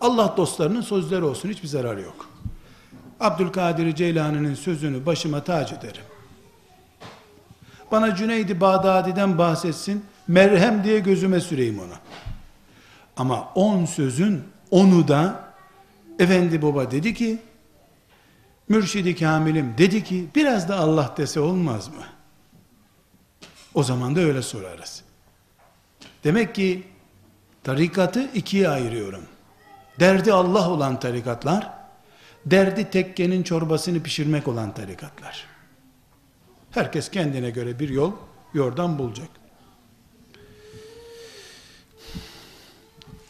Allah 0.01 0.33
dostlarının 0.37 0.81
sözleri 0.81 1.23
olsun. 1.23 1.49
Hiçbir 1.49 1.67
zararı 1.67 2.01
yok. 2.01 2.29
Abdülkadir 3.19 3.95
Ceylani'nin 3.95 4.55
sözünü 4.55 5.05
başıma 5.05 5.43
tac 5.43 5.75
ederim. 5.75 6.03
Bana 7.91 8.15
Cüneydi 8.15 8.61
Bağdadi'den 8.61 9.37
bahsetsin. 9.37 10.05
Merhem 10.27 10.83
diye 10.83 10.99
gözüme 10.99 11.39
süreyim 11.39 11.79
ona. 11.79 11.99
Ama 13.17 13.49
on 13.55 13.85
sözün 13.85 14.43
onu 14.71 15.07
da 15.07 15.47
Efendi 16.19 16.61
Baba 16.61 16.91
dedi 16.91 17.13
ki 17.13 17.37
Mürşidi 18.69 19.15
Kamil'im 19.15 19.73
dedi 19.77 20.03
ki 20.03 20.25
biraz 20.35 20.69
da 20.69 20.75
Allah 20.77 21.13
dese 21.17 21.39
olmaz 21.39 21.87
mı? 21.87 22.16
O 23.77 23.83
zaman 23.83 24.15
da 24.15 24.19
öyle 24.19 24.41
sorarız. 24.41 25.03
Demek 26.23 26.55
ki 26.55 26.83
tarikatı 27.63 28.29
ikiye 28.33 28.69
ayırıyorum. 28.69 29.23
Derdi 29.99 30.33
Allah 30.33 30.69
olan 30.69 30.99
tarikatlar, 30.99 31.69
derdi 32.45 32.89
tekkenin 32.89 33.43
çorbasını 33.43 34.03
pişirmek 34.03 34.47
olan 34.47 34.73
tarikatlar. 34.73 35.45
Herkes 36.71 37.11
kendine 37.11 37.49
göre 37.49 37.79
bir 37.79 37.89
yol, 37.89 38.11
yordan 38.53 38.99
bulacak. 38.99 39.29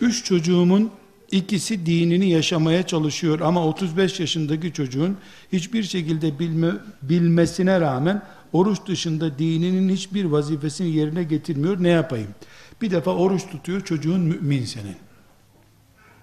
Üç 0.01 0.25
çocuğumun 0.25 0.91
ikisi 1.31 1.85
dinini 1.85 2.29
yaşamaya 2.29 2.87
çalışıyor 2.87 3.39
ama 3.39 3.65
35 3.67 4.19
yaşındaki 4.19 4.73
çocuğun 4.73 5.17
hiçbir 5.51 5.83
şekilde 5.83 6.39
bilme, 6.39 6.71
bilmesine 7.01 7.81
rağmen 7.81 8.21
oruç 8.53 8.79
dışında 8.87 9.39
dininin 9.39 9.89
hiçbir 9.89 10.25
vazifesini 10.25 10.89
yerine 10.89 11.23
getirmiyor. 11.23 11.83
Ne 11.83 11.89
yapayım? 11.89 12.35
Bir 12.81 12.91
defa 12.91 13.11
oruç 13.11 13.49
tutuyor 13.51 13.81
çocuğun 13.81 14.19
mümin 14.19 14.65
senin. 14.65 14.95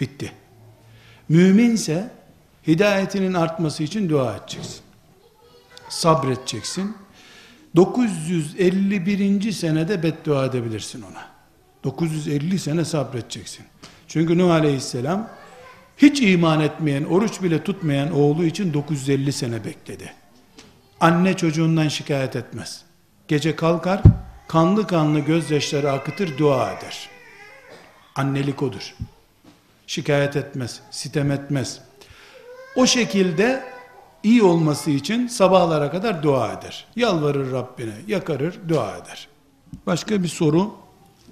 Bitti. 0.00 0.32
Müminse 1.28 2.10
hidayetinin 2.66 3.34
artması 3.34 3.82
için 3.82 4.08
dua 4.08 4.36
edeceksin. 4.36 4.80
Sabredeceksin. 5.88 6.96
951. 7.76 9.52
senede 9.52 10.02
beddua 10.02 10.44
edebilirsin 10.44 11.02
ona. 11.02 11.26
950 11.84 12.58
sene 12.58 12.84
sabredeceksin. 12.84 13.64
Çünkü 14.08 14.38
Nuh 14.38 14.50
Aleyhisselam 14.50 15.28
hiç 15.96 16.22
iman 16.22 16.60
etmeyen, 16.60 17.04
oruç 17.04 17.42
bile 17.42 17.64
tutmayan 17.64 18.12
oğlu 18.12 18.44
için 18.44 18.74
950 18.74 19.32
sene 19.32 19.64
bekledi. 19.64 20.12
Anne 21.04 21.36
çocuğundan 21.36 21.88
şikayet 21.88 22.36
etmez. 22.36 22.82
Gece 23.28 23.56
kalkar, 23.56 24.02
kanlı 24.48 24.86
kanlı 24.86 25.20
gözyaşları 25.20 25.92
akıtır, 25.92 26.38
dua 26.38 26.72
eder. 26.72 27.08
Annelik 28.14 28.62
odur. 28.62 28.94
Şikayet 29.86 30.36
etmez, 30.36 30.80
sitem 30.90 31.30
etmez. 31.30 31.80
O 32.76 32.86
şekilde 32.86 33.64
iyi 34.22 34.42
olması 34.42 34.90
için 34.90 35.26
sabahlara 35.26 35.90
kadar 35.90 36.22
dua 36.22 36.52
eder. 36.52 36.86
Yalvarır 36.96 37.52
Rabbine, 37.52 37.94
yakarır, 38.06 38.60
dua 38.68 38.96
eder. 38.96 39.28
Başka 39.86 40.22
bir 40.22 40.28
soru. 40.28 40.74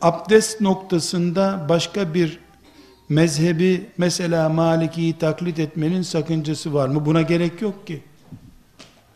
Abdest 0.01 0.61
noktasında 0.61 1.67
başka 1.69 2.15
bir 2.15 2.39
mezhebi 3.09 3.91
mesela 3.99 4.49
Maliki'yi 4.49 5.19
taklit 5.19 5.59
etmenin 5.59 6.03
sakıncası 6.03 6.75
var 6.75 6.89
mı? 6.89 7.07
Buna 7.07 7.23
gerek 7.23 7.63
yok 7.63 7.87
ki. 7.87 8.03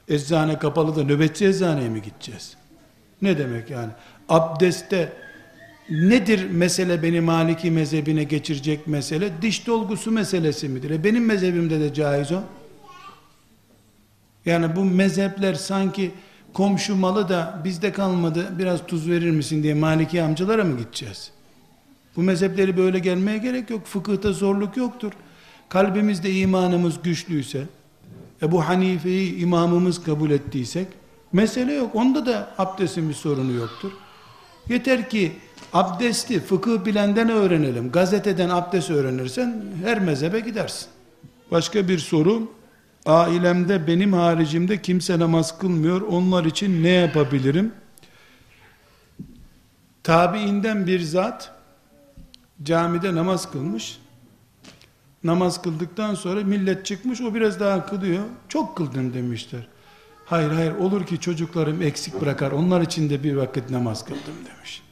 Eczane 0.08 0.58
kapalı 0.58 0.96
da 0.96 1.04
nöbetçi 1.04 1.46
eczaneye 1.46 1.88
mi 1.88 2.02
gideceğiz? 2.02 2.56
Ne 3.22 3.38
demek 3.38 3.70
yani? 3.70 3.90
Abdeste 4.28 5.12
nedir 5.90 6.50
mesele 6.50 7.02
beni 7.02 7.20
Maliki 7.20 7.70
mezhebine 7.70 8.24
geçirecek 8.24 8.86
mesele? 8.86 9.42
Diş 9.42 9.66
dolgusu 9.66 10.10
meselesi 10.10 10.68
midir? 10.68 10.90
E 10.90 11.04
benim 11.04 11.24
mezhebimde 11.26 11.80
de 11.80 11.94
caiz 11.94 12.32
o. 12.32 12.40
Yani 14.46 14.76
bu 14.76 14.84
mezhepler 14.84 15.54
sanki 15.54 16.10
komşu 16.52 16.96
malı 16.96 17.28
da 17.28 17.60
bizde 17.64 17.92
kalmadı 17.92 18.46
biraz 18.58 18.86
tuz 18.86 19.10
verir 19.10 19.30
misin 19.30 19.62
diye 19.62 19.74
Maliki 19.74 20.22
amcalara 20.22 20.64
mı 20.64 20.78
gideceğiz? 20.78 21.30
Bu 22.16 22.22
mezhepleri 22.22 22.76
böyle 22.76 22.98
gelmeye 22.98 23.38
gerek 23.38 23.70
yok. 23.70 23.86
Fıkıhta 23.86 24.32
zorluk 24.32 24.76
yoktur. 24.76 25.12
Kalbimizde 25.68 26.32
imanımız 26.32 27.02
güçlüyse, 27.02 27.62
Ebu 28.42 28.68
Hanife'yi 28.68 29.36
imamımız 29.36 30.04
kabul 30.04 30.30
ettiysek, 30.30 30.88
mesele 31.32 31.74
yok. 31.74 31.94
Onda 31.94 32.26
da 32.26 32.54
abdestin 32.58 33.08
bir 33.08 33.14
sorunu 33.14 33.52
yoktur. 33.52 33.92
Yeter 34.68 35.10
ki 35.10 35.32
abdesti 35.72 36.40
fıkıh 36.40 36.84
bilenden 36.84 37.28
öğrenelim. 37.28 37.92
Gazeteden 37.92 38.48
abdest 38.48 38.90
öğrenirsen 38.90 39.64
her 39.84 40.00
mezhebe 40.00 40.40
gidersin. 40.40 40.88
Başka 41.50 41.88
bir 41.88 41.98
soru. 41.98 42.50
Ailemde 43.06 43.86
benim 43.86 44.12
haricimde 44.12 44.82
kimse 44.82 45.18
namaz 45.18 45.58
kılmıyor. 45.58 46.00
Onlar 46.00 46.44
için 46.44 46.82
ne 46.82 46.88
yapabilirim? 46.88 47.72
Tabiinden 50.02 50.86
bir 50.86 51.00
zat 51.00 51.54
camide 52.62 53.14
namaz 53.14 53.50
kılmış. 53.50 53.98
Namaz 55.26 55.62
kıldıktan 55.62 56.14
sonra 56.14 56.40
millet 56.44 56.86
çıkmış 56.86 57.20
o 57.20 57.34
biraz 57.34 57.60
daha 57.60 57.86
kılıyor. 57.86 58.24
Çok 58.48 58.76
kıldın 58.76 59.14
demişler. 59.14 59.68
Hayır 60.26 60.50
hayır 60.50 60.72
olur 60.72 61.06
ki 61.06 61.20
çocuklarım 61.20 61.82
eksik 61.82 62.20
bırakar. 62.20 62.52
Onlar 62.52 62.80
için 62.80 63.10
de 63.10 63.24
bir 63.24 63.36
vakit 63.36 63.70
namaz 63.70 64.04
kıldım 64.04 64.34
demiş. 64.46 64.82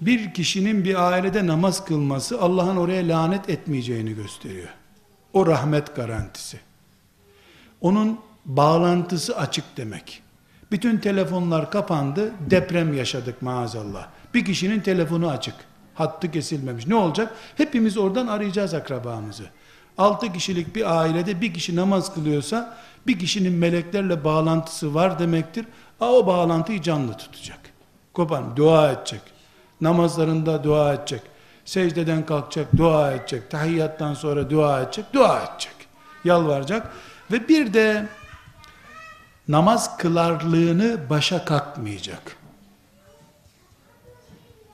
Bir 0.00 0.34
kişinin 0.34 0.84
bir 0.84 1.12
ailede 1.12 1.46
namaz 1.46 1.84
kılması 1.84 2.40
Allah'ın 2.40 2.76
oraya 2.76 3.08
lanet 3.08 3.48
etmeyeceğini 3.48 4.14
gösteriyor. 4.14 4.68
O 5.32 5.46
rahmet 5.46 5.96
garantisi. 5.96 6.60
Onun 7.80 8.18
bağlantısı 8.44 9.38
açık 9.38 9.64
demek. 9.76 10.22
Bütün 10.70 10.98
telefonlar 10.98 11.70
kapandı, 11.70 12.32
deprem 12.50 12.94
yaşadık 12.94 13.42
maazallah. 13.42 14.08
Bir 14.34 14.44
kişinin 14.44 14.80
telefonu 14.80 15.28
açık, 15.28 15.54
hattı 15.94 16.30
kesilmemiş. 16.30 16.86
Ne 16.86 16.94
olacak? 16.94 17.34
Hepimiz 17.56 17.98
oradan 17.98 18.26
arayacağız 18.26 18.74
akrabamızı. 18.74 19.44
Altı 19.98 20.32
kişilik 20.32 20.76
bir 20.76 20.98
ailede 20.98 21.40
bir 21.40 21.54
kişi 21.54 21.76
namaz 21.76 22.14
kılıyorsa, 22.14 22.76
bir 23.06 23.18
kişinin 23.18 23.52
meleklerle 23.52 24.24
bağlantısı 24.24 24.94
var 24.94 25.18
demektir. 25.18 25.66
A, 26.00 26.12
o 26.12 26.26
bağlantıyı 26.26 26.82
canlı 26.82 27.16
tutacak. 27.16 27.58
Kopan, 28.12 28.56
dua 28.56 28.92
edecek. 28.92 29.20
Namazlarında 29.80 30.64
dua 30.64 30.94
edecek. 30.94 31.22
Secdeden 31.64 32.26
kalkacak, 32.26 32.76
dua 32.76 33.12
edecek. 33.12 33.50
Tahiyyattan 33.50 34.14
sonra 34.14 34.50
dua 34.50 34.82
edecek, 34.82 35.04
dua 35.12 35.42
edecek. 35.42 35.74
Yalvaracak. 36.24 36.92
Ve 37.32 37.48
bir 37.48 37.74
de 37.74 38.06
namaz 39.48 39.96
kılarlığını 39.96 41.10
başa 41.10 41.44
kalkmayacak. 41.44 42.36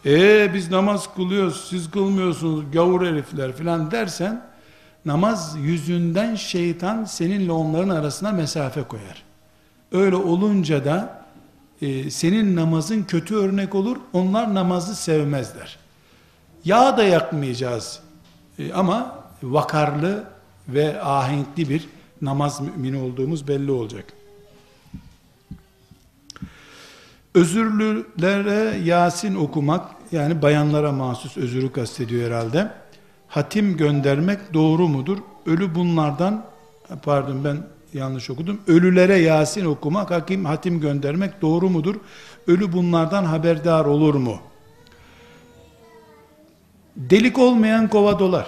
Ee 0.07 0.51
biz 0.55 0.71
namaz 0.71 1.15
kılıyoruz, 1.15 1.69
siz 1.71 1.91
kılmıyorsunuz, 1.91 2.65
gavur 2.73 3.07
herifler 3.07 3.53
filan 3.57 3.91
dersen, 3.91 4.43
namaz 5.05 5.57
yüzünden 5.59 6.35
şeytan 6.35 7.05
seninle 7.05 7.53
onların 7.53 7.89
arasına 7.89 8.33
mesafe 8.33 8.83
koyar. 8.83 9.23
Öyle 9.93 10.17
olunca 10.17 10.85
da 10.85 11.25
e, 11.83 12.11
senin 12.11 12.57
namazın 12.57 13.03
kötü 13.03 13.37
örnek 13.37 13.75
olur, 13.75 13.97
onlar 14.13 14.55
namazı 14.55 14.95
sevmezler. 14.97 15.79
Yağ 16.65 16.97
da 16.97 17.05
yakmayacağız 17.05 18.01
e, 18.59 18.73
ama 18.73 19.25
vakarlı 19.43 20.25
ve 20.69 21.03
ahenkli 21.03 21.69
bir 21.69 21.89
namaz 22.23 22.61
mümini 22.61 23.03
olduğumuz 23.03 23.49
belli 23.49 23.71
olacak. 23.71 24.05
Özürlülere 27.35 28.79
Yasin 28.79 29.35
okumak, 29.35 29.91
yani 30.13 30.43
bayanlara 30.43 30.93
mahsus 30.93 31.37
özürü 31.37 31.73
kastediyor 31.73 32.27
herhalde. 32.27 32.71
Hatim 33.29 33.77
göndermek 33.77 34.55
doğru 34.55 34.89
mudur? 34.89 35.19
Ölü 35.47 35.75
bunlardan, 35.75 36.45
pardon 37.03 37.45
ben 37.45 37.57
yanlış 37.95 38.31
okudum. 38.31 38.61
Ölülere 38.67 39.19
Yasin 39.19 39.65
okumak, 39.65 40.11
hakim 40.11 40.45
hatim 40.45 40.81
göndermek 40.81 41.43
doğru 41.43 41.71
mudur? 41.71 41.97
Ölü 42.47 42.73
bunlardan 42.73 43.25
haberdar 43.25 43.85
olur 43.85 44.15
mu? 44.15 44.39
Delik 46.97 47.39
olmayan 47.39 47.89
kova 47.89 48.19
dolar. 48.19 48.47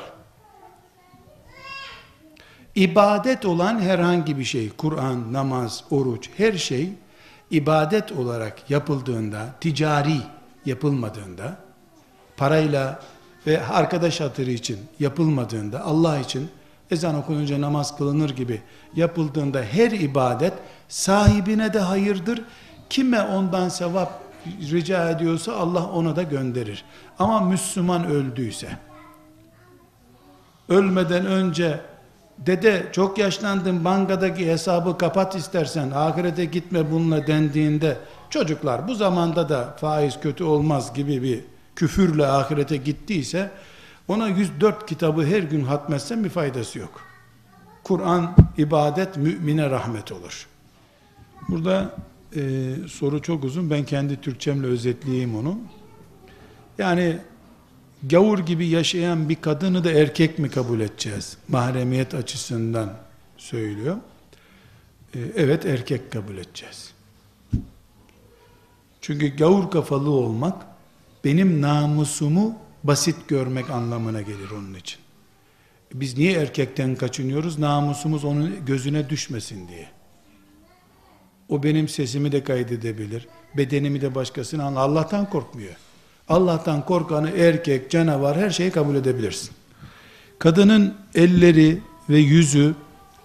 İbadet 2.74 3.44
olan 3.44 3.80
herhangi 3.80 4.38
bir 4.38 4.44
şey, 4.44 4.70
Kur'an, 4.70 5.32
namaz, 5.32 5.84
oruç, 5.90 6.30
her 6.36 6.52
şey 6.52 6.92
ibadet 7.52 8.12
olarak 8.12 8.70
yapıldığında, 8.70 9.46
ticari 9.60 10.16
yapılmadığında, 10.66 11.56
parayla 12.36 13.00
ve 13.46 13.66
arkadaş 13.66 14.20
hatırı 14.20 14.50
için 14.50 14.78
yapılmadığında, 15.00 15.84
Allah 15.84 16.18
için 16.18 16.48
ezan 16.90 17.14
okununca 17.14 17.60
namaz 17.60 17.96
kılınır 17.96 18.30
gibi 18.30 18.62
yapıldığında 18.96 19.62
her 19.62 19.90
ibadet 19.90 20.52
sahibine 20.88 21.72
de 21.72 21.78
hayırdır. 21.78 22.42
Kime 22.90 23.22
ondan 23.22 23.68
sevap 23.68 24.20
rica 24.46 25.10
ediyorsa 25.10 25.52
Allah 25.52 25.86
ona 25.86 26.16
da 26.16 26.22
gönderir. 26.22 26.84
Ama 27.18 27.40
Müslüman 27.40 28.06
öldüyse, 28.06 28.68
ölmeden 30.68 31.26
önce 31.26 31.80
dede 32.46 32.86
çok 32.92 33.18
yaşlandın 33.18 33.84
bankadaki 33.84 34.46
hesabı 34.46 34.98
kapat 34.98 35.36
istersen 35.36 35.90
ahirete 35.90 36.44
gitme 36.44 36.90
bununla 36.90 37.26
dendiğinde 37.26 37.96
çocuklar 38.30 38.88
bu 38.88 38.94
zamanda 38.94 39.48
da 39.48 39.76
faiz 39.80 40.20
kötü 40.20 40.44
olmaz 40.44 40.94
gibi 40.94 41.22
bir 41.22 41.40
küfürle 41.76 42.26
ahirete 42.26 42.76
gittiyse 42.76 43.50
ona 44.08 44.28
104 44.28 44.86
kitabı 44.86 45.26
her 45.26 45.42
gün 45.42 45.64
hatmetsen 45.64 46.24
bir 46.24 46.28
faydası 46.28 46.78
yok. 46.78 47.00
Kur'an 47.84 48.36
ibadet 48.58 49.16
mümine 49.16 49.70
rahmet 49.70 50.12
olur. 50.12 50.46
Burada 51.48 51.90
e, 52.36 52.40
soru 52.88 53.22
çok 53.22 53.44
uzun. 53.44 53.70
Ben 53.70 53.84
kendi 53.84 54.20
Türkçemle 54.20 54.66
özetleyeyim 54.66 55.36
onu. 55.36 55.58
Yani 56.78 57.18
gavur 58.02 58.38
gibi 58.38 58.66
yaşayan 58.66 59.28
bir 59.28 59.36
kadını 59.36 59.84
da 59.84 59.90
erkek 59.92 60.38
mi 60.38 60.50
kabul 60.50 60.80
edeceğiz? 60.80 61.36
Mahremiyet 61.48 62.14
açısından 62.14 62.98
söylüyor. 63.36 63.96
Ee, 65.14 65.20
evet 65.36 65.66
erkek 65.66 66.12
kabul 66.12 66.36
edeceğiz. 66.36 66.92
Çünkü 69.00 69.36
gavur 69.36 69.70
kafalı 69.70 70.10
olmak 70.10 70.66
benim 71.24 71.62
namusumu 71.62 72.58
basit 72.84 73.28
görmek 73.28 73.70
anlamına 73.70 74.22
gelir 74.22 74.50
onun 74.50 74.74
için. 74.74 74.98
Biz 75.94 76.18
niye 76.18 76.32
erkekten 76.32 76.96
kaçınıyoruz? 76.96 77.58
Namusumuz 77.58 78.24
onun 78.24 78.64
gözüne 78.66 79.10
düşmesin 79.10 79.68
diye. 79.68 79.88
O 81.48 81.62
benim 81.62 81.88
sesimi 81.88 82.32
de 82.32 82.44
kaydedebilir. 82.44 83.28
Bedenimi 83.56 84.00
de 84.00 84.14
başkasına 84.14 84.64
Allah'tan 84.64 85.30
korkmuyor. 85.30 85.74
Allah'tan 86.28 86.84
korkanı 86.84 87.30
erkek, 87.30 87.90
canavar 87.90 88.36
her 88.36 88.50
şeyi 88.50 88.70
kabul 88.70 88.94
edebilirsin. 88.94 89.50
Kadının 90.38 90.94
elleri 91.14 91.80
ve 92.08 92.18
yüzü 92.18 92.74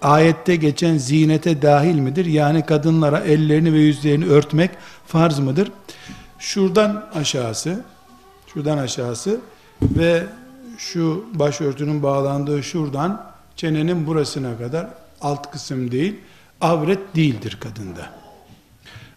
ayette 0.02 0.56
geçen 0.56 0.98
zinete 0.98 1.62
dahil 1.62 1.96
midir? 1.96 2.26
Yani 2.26 2.66
kadınlara 2.66 3.20
ellerini 3.20 3.74
ve 3.74 3.78
yüzlerini 3.78 4.26
örtmek 4.26 4.72
farz 5.08 5.40
mıdır? 5.40 5.72
Şuradan 6.40 7.06
aşağısı, 7.16 7.84
şuradan 8.54 8.78
aşağısı 8.78 9.40
ve 9.82 10.24
şu 10.78 11.26
başörtünün 11.34 12.04
bağlandığı 12.04 12.64
şuradan 12.64 13.32
çenenin 13.56 14.08
burasına 14.08 14.58
kadar 14.58 14.88
alt 15.22 15.52
kısım 15.52 15.92
değil, 15.92 16.16
avret 16.62 17.16
değildir 17.16 17.58
kadında. 17.60 18.10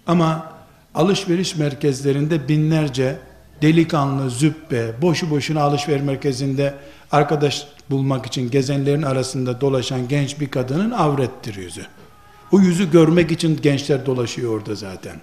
Ama 0.07 0.53
alışveriş 0.95 1.57
merkezlerinde 1.57 2.49
binlerce 2.49 3.19
delikanlı, 3.63 4.31
züppe, 4.31 5.03
boşu 5.03 5.31
boşuna 5.31 5.63
alışveriş 5.63 6.03
merkezinde 6.03 6.75
arkadaş 7.13 7.67
bulmak 7.91 8.27
için 8.27 8.51
gezenlerin 8.51 9.03
arasında 9.03 9.61
dolaşan 9.61 10.09
genç 10.09 10.41
bir 10.41 10.51
kadının 10.51 10.91
avrettir 10.91 11.55
yüzü. 11.55 11.87
O 12.53 12.61
yüzü 12.61 12.91
görmek 12.91 13.31
için 13.31 13.59
gençler 13.63 14.07
dolaşıyor 14.07 14.59
orada 14.59 14.75
zaten. 14.75 15.17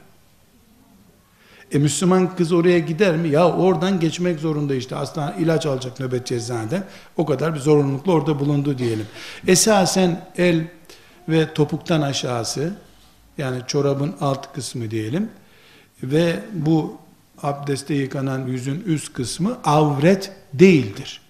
E 1.72 1.78
Müslüman 1.78 2.36
kız 2.36 2.52
oraya 2.52 2.80
gider 2.80 3.16
mi? 3.16 3.30
Ya 3.30 3.52
oradan 3.52 4.00
geçmek 4.00 4.40
zorunda 4.40 4.76
işte. 4.76 4.96
Aslında 4.96 5.36
ilaç 5.40 5.66
alacak 5.66 6.00
nöbet 6.00 6.32
eczaneden. 6.32 6.84
O 7.18 7.26
kadar 7.26 7.56
bir 7.56 7.60
zorunlulukla 7.60 8.12
orada 8.12 8.40
bulundu 8.40 8.78
diyelim. 8.78 9.08
Esasen 9.48 10.22
el 10.38 10.68
ve 11.30 11.54
topuktan 11.54 12.02
aşağısı 12.02 12.74
yani 13.38 13.58
çorabın 13.68 14.16
alt 14.22 14.54
kısmı 14.54 14.92
diyelim 14.92 15.30
ve 16.04 16.40
bu 16.54 16.98
abdeste 17.44 17.94
yıkanan 17.94 18.48
yüzün 18.48 18.84
üst 18.86 19.14
kısmı 19.14 19.58
avret 19.64 20.32
değildir. 20.54 21.22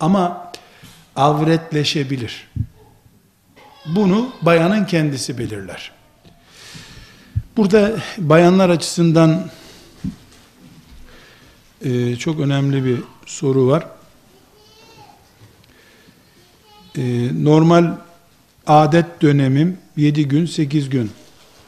Ama 0.00 0.52
avretleşebilir. 1.16 2.48
Bunu 3.86 4.32
bayanın 4.42 4.84
kendisi 4.84 5.38
belirler. 5.38 5.92
Burada 7.56 7.96
bayanlar 8.18 8.68
açısından 8.70 9.50
e, 11.84 12.16
çok 12.16 12.40
önemli 12.40 12.84
bir 12.84 12.98
soru 13.26 13.66
var. 13.66 13.86
E, 16.96 17.30
normal 17.44 17.96
adet 18.66 19.22
dönemim 19.22 19.78
7 19.96 20.28
gün 20.28 20.46
8 20.46 20.90
gün 20.90 21.10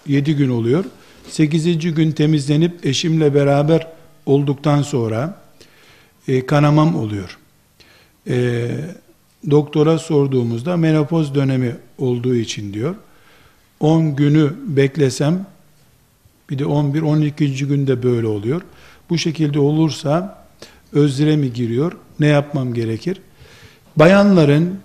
7 0.06 0.36
gün 0.36 0.48
oluyor. 0.50 0.84
8. 1.30 1.94
gün 1.94 2.12
temizlenip 2.12 2.86
eşimle 2.86 3.34
beraber 3.34 3.86
olduktan 4.26 4.82
sonra 4.82 5.38
e, 6.28 6.46
kanamam 6.46 6.96
oluyor. 6.96 7.38
E, 8.28 8.68
doktora 9.50 9.98
sorduğumuzda 9.98 10.76
menopoz 10.76 11.34
dönemi 11.34 11.76
olduğu 11.98 12.34
için 12.34 12.72
diyor. 12.72 12.94
10 13.80 14.16
günü 14.16 14.52
beklesem 14.66 15.46
bir 16.50 16.58
de 16.58 16.66
11 16.66 17.02
12. 17.02 17.66
günde 17.66 18.02
böyle 18.02 18.26
oluyor. 18.26 18.62
Bu 19.10 19.18
şekilde 19.18 19.58
olursa 19.60 20.44
özre 20.92 21.36
mi 21.36 21.52
giriyor? 21.52 21.92
Ne 22.20 22.26
yapmam 22.26 22.74
gerekir? 22.74 23.20
Bayanların 23.96 24.80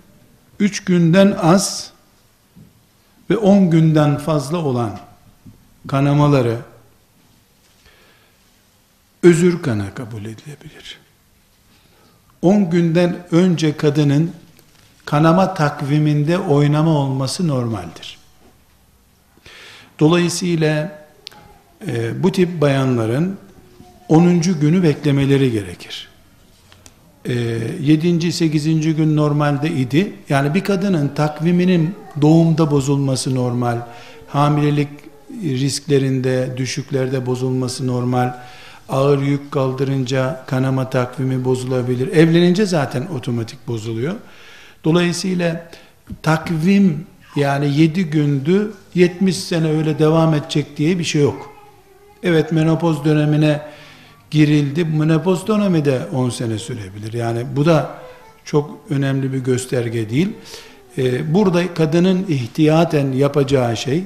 3 0.60 0.84
günden 0.84 1.34
az 1.42 1.92
ve 3.30 3.36
10 3.36 3.70
günden 3.70 4.18
fazla 4.18 4.58
olan 4.58 4.98
kanamaları 5.86 6.58
özür 9.22 9.62
kana 9.62 9.94
kabul 9.94 10.20
edilebilir. 10.20 10.98
10 12.42 12.70
günden 12.70 13.26
önce 13.30 13.76
kadının 13.76 14.32
kanama 15.04 15.54
takviminde 15.54 16.38
oynama 16.38 16.90
olması 16.90 17.48
normaldir. 17.48 18.18
Dolayısıyla 20.00 21.02
e, 21.86 22.22
bu 22.22 22.32
tip 22.32 22.60
bayanların 22.60 23.38
10. 24.08 24.40
günü 24.40 24.82
beklemeleri 24.82 25.52
gerekir. 25.52 26.08
E, 27.24 27.32
7. 27.80 28.32
8. 28.32 28.64
gün 28.96 29.16
normalde 29.16 29.70
idi. 29.70 30.12
Yani 30.28 30.54
bir 30.54 30.64
kadının 30.64 31.08
takviminin 31.08 31.94
doğumda 32.20 32.70
bozulması 32.70 33.34
normal, 33.34 33.78
hamilelik 34.28 34.88
risklerinde, 35.42 36.54
düşüklerde 36.56 37.26
bozulması 37.26 37.86
normal, 37.86 38.34
ağır 38.88 39.22
yük 39.22 39.52
kaldırınca 39.52 40.44
kanama 40.46 40.90
takvimi 40.90 41.44
bozulabilir. 41.44 42.08
Evlenince 42.08 42.66
zaten 42.66 43.06
otomatik 43.16 43.68
bozuluyor. 43.68 44.14
Dolayısıyla 44.84 45.70
takvim 46.22 47.06
yani 47.36 47.80
7 47.80 48.04
gündü 48.04 48.72
70 48.94 49.36
sene 49.36 49.68
öyle 49.70 49.98
devam 49.98 50.34
edecek 50.34 50.76
diye 50.76 50.98
bir 50.98 51.04
şey 51.04 51.22
yok. 51.22 51.50
Evet 52.22 52.52
menopoz 52.52 53.04
dönemine 53.04 53.60
girildi. 54.30 54.84
Menopoz 54.84 55.46
dönemi 55.46 55.84
de 55.84 56.00
10 56.14 56.30
sene 56.30 56.58
sürebilir. 56.58 57.12
Yani 57.12 57.46
bu 57.56 57.66
da 57.66 57.90
çok 58.44 58.78
önemli 58.90 59.32
bir 59.32 59.38
gösterge 59.38 60.10
değil. 60.10 60.28
Ee, 60.98 61.34
burada 61.34 61.74
kadının 61.74 62.26
ihtiyaten 62.28 63.12
yapacağı 63.12 63.76
şey 63.76 64.04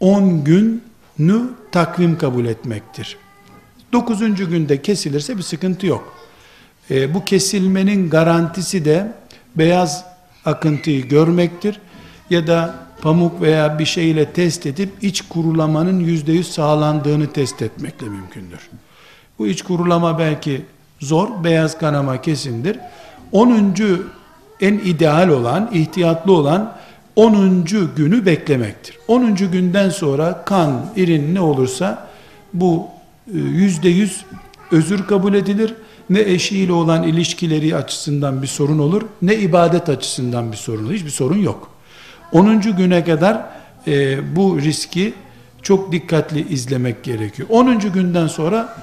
10 0.00 0.44
günü 0.44 1.50
takvim 1.72 2.18
kabul 2.18 2.44
etmektir. 2.44 3.16
9. 3.92 4.20
günde 4.50 4.82
kesilirse 4.82 5.36
bir 5.36 5.42
sıkıntı 5.42 5.86
yok. 5.86 6.14
Ee, 6.90 7.14
bu 7.14 7.24
kesilmenin 7.24 8.10
garantisi 8.10 8.84
de 8.84 9.12
beyaz 9.56 10.04
akıntıyı 10.44 11.08
görmektir 11.08 11.80
ya 12.30 12.46
da 12.46 12.74
pamuk 13.02 13.42
veya 13.42 13.78
bir 13.78 13.84
şeyle 13.84 14.32
test 14.32 14.66
edip 14.66 14.92
iç 15.02 15.20
kurulamanın 15.20 16.00
yüzde 16.00 16.32
yüz 16.32 16.52
sağlandığını 16.52 17.32
test 17.32 17.62
etmekle 17.62 18.08
mümkündür. 18.08 18.70
Bu 19.38 19.46
iç 19.46 19.62
kurulama 19.62 20.18
belki 20.18 20.64
zor, 21.00 21.44
beyaz 21.44 21.78
kanama 21.78 22.20
kesindir. 22.20 22.78
10. 23.32 23.74
en 24.60 24.74
ideal 24.74 25.28
olan, 25.28 25.70
ihtiyatlı 25.72 26.32
olan 26.32 26.76
10. 27.18 27.64
günü 27.96 28.26
beklemektir. 28.26 28.98
10. 29.08 29.34
günden 29.34 29.90
sonra 29.90 30.42
kan, 30.44 30.86
irin 30.96 31.34
ne 31.34 31.40
olursa 31.40 32.08
bu 32.54 32.86
e, 33.34 33.38
yüzde 33.38 33.88
yüz 33.88 34.24
özür 34.70 35.06
kabul 35.06 35.34
edilir. 35.34 35.74
Ne 36.10 36.20
eşiyle 36.20 36.72
olan 36.72 37.02
ilişkileri 37.02 37.76
açısından 37.76 38.42
bir 38.42 38.46
sorun 38.46 38.78
olur, 38.78 39.02
ne 39.22 39.36
ibadet 39.36 39.88
açısından 39.88 40.52
bir 40.52 40.56
sorun 40.56 40.84
olur. 40.84 40.94
Hiçbir 40.94 41.10
sorun 41.10 41.38
yok. 41.38 41.70
10. 42.32 42.60
güne 42.60 43.04
kadar 43.04 43.46
e, 43.86 44.18
bu 44.36 44.60
riski 44.60 45.14
çok 45.62 45.92
dikkatli 45.92 46.48
izlemek 46.48 47.02
gerekiyor. 47.02 47.48
10. 47.50 47.78
günden 47.78 48.26
sonra 48.26 48.76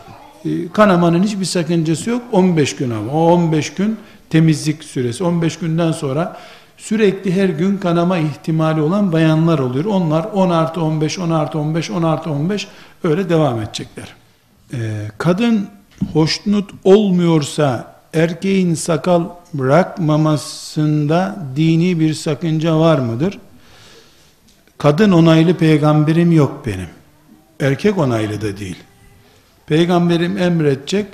e, 0.46 0.50
kanamanın 0.74 1.24
hiçbir 1.24 1.46
sakıncası 1.46 2.10
yok. 2.10 2.22
15 2.32 2.76
gün 2.76 2.92
ama. 2.92 3.12
O 3.12 3.32
15 3.32 3.74
gün 3.74 3.98
temizlik 4.30 4.84
süresi. 4.84 5.24
15 5.24 5.58
günden 5.60 5.92
sonra 5.92 6.38
sürekli 6.78 7.34
her 7.36 7.50
gün 7.50 7.78
kanama 7.78 8.18
ihtimali 8.18 8.82
olan 8.82 9.12
bayanlar 9.12 9.60
oluyor. 9.60 9.86
Onlar 9.86 10.24
10 10.24 10.50
artı 10.50 10.82
15, 10.82 11.20
10 11.20 11.30
artı 11.30 11.60
15, 11.60 11.92
10 11.92 12.04
artı 12.04 12.30
15 12.30 12.68
öyle 13.04 13.30
devam 13.30 13.62
edecekler. 13.62 14.16
Ee, 14.74 14.78
kadın 15.18 15.68
hoşnut 16.14 16.70
olmuyorsa 16.84 17.96
erkeğin 18.14 18.74
sakal 18.74 19.24
bırakmamasında 19.54 21.38
dini 21.56 22.00
bir 22.00 22.14
sakınca 22.14 22.80
var 22.80 23.00
mıdır? 23.00 23.40
Kadın 24.78 25.12
onaylı 25.12 25.58
peygamberim 25.58 26.32
yok 26.32 26.64
benim. 26.66 26.90
Erkek 27.60 27.98
onaylı 27.98 28.42
da 28.42 28.58
değil. 28.58 28.78
Peygamberim 29.68 30.38
emredecek, 30.38 31.08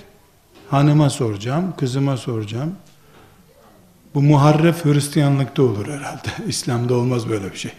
hanıma 0.70 1.10
soracağım, 1.10 1.74
kızıma 1.78 2.18
soracağım. 2.18 2.76
Bu 4.16 4.22
muharref 4.22 4.86
Hristiyanlıkta 4.86 5.64
olur 5.64 5.88
herhalde. 5.88 6.28
İslam'da 6.48 6.94
olmaz 6.94 7.30
böyle 7.30 7.52
bir 7.52 7.58
şey. 7.58 7.72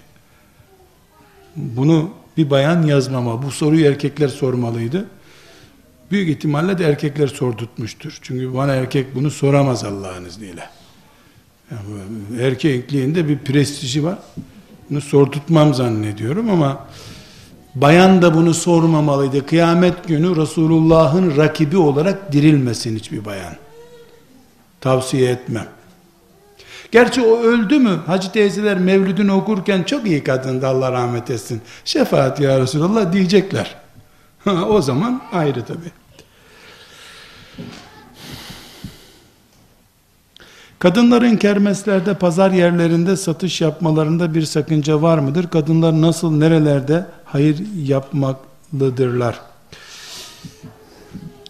Bunu 1.57 2.11
bir 2.37 2.51
bayan 2.51 2.83
yazmama. 2.83 3.43
Bu 3.43 3.51
soruyu 3.51 3.87
erkekler 3.87 4.29
sormalıydı. 4.29 5.07
Büyük 6.11 6.29
ihtimalle 6.29 6.79
de 6.79 6.85
erkekler 6.85 7.27
sordurtmuştur. 7.27 8.19
Çünkü 8.23 8.55
bana 8.55 8.75
erkek 8.75 9.15
bunu 9.15 9.31
soramaz 9.31 9.85
Allah'ın 9.85 10.25
izniyle. 10.25 10.69
Yani 11.71 12.43
erkekliğinde 12.43 13.29
bir 13.29 13.39
prestiji 13.39 14.05
var. 14.05 14.19
Bunu 14.91 15.01
sordurtmam 15.01 15.75
zannediyorum 15.75 16.51
ama 16.51 16.87
bayan 17.75 18.23
da 18.23 18.35
bunu 18.35 18.55
sormamalıydı. 18.55 19.47
Kıyamet 19.47 20.09
günü 20.09 20.37
Resulullah'ın 20.37 21.37
rakibi 21.37 21.77
olarak 21.77 22.33
dirilmesin 22.33 22.97
hiçbir 22.97 23.25
bayan. 23.25 23.55
Tavsiye 24.81 25.31
etmem. 25.31 25.67
Gerçi 26.93 27.23
o 27.23 27.39
öldü 27.39 27.79
mü? 27.79 28.01
Hacı 28.07 28.33
teyzeler 28.33 28.79
mevlüdünü 28.79 29.33
okurken 29.33 29.83
çok 29.83 30.07
iyi 30.07 30.25
kadındı 30.25 30.67
Allah 30.67 30.93
rahmet 30.93 31.31
etsin. 31.31 31.63
Şefaat 31.85 32.41
ya 32.41 32.61
Resulallah 32.61 33.13
diyecekler. 33.13 33.75
o 34.69 34.83
zaman 34.83 35.23
ayrı 35.33 35.65
tabi. 35.65 36.03
Kadınların 40.79 41.37
kermeslerde, 41.37 42.15
pazar 42.15 42.51
yerlerinde 42.51 43.17
satış 43.17 43.61
yapmalarında 43.61 44.35
bir 44.35 44.43
sakınca 44.43 45.03
var 45.03 45.19
mıdır? 45.19 45.49
Kadınlar 45.49 46.01
nasıl, 46.01 46.31
nerelerde 46.31 47.07
hayır 47.25 47.63
yapmaklıdırlar? 47.77 49.41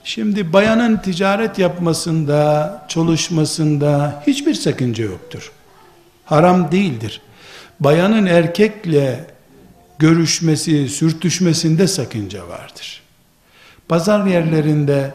Şimdi 0.05 0.53
bayanın 0.53 0.97
ticaret 0.97 1.59
yapmasında, 1.59 2.85
çalışmasında 2.89 4.23
hiçbir 4.27 4.55
sakınca 4.55 5.05
yoktur. 5.05 5.53
Haram 6.25 6.73
değildir. 6.73 7.21
Bayanın 7.81 8.27
erkekle 8.27 9.27
görüşmesi, 9.99 10.89
sürtüşmesinde 10.89 11.89
sakınca 11.89 12.49
vardır. 12.49 13.03
Pazar 13.89 14.27
yerlerinde 14.27 15.15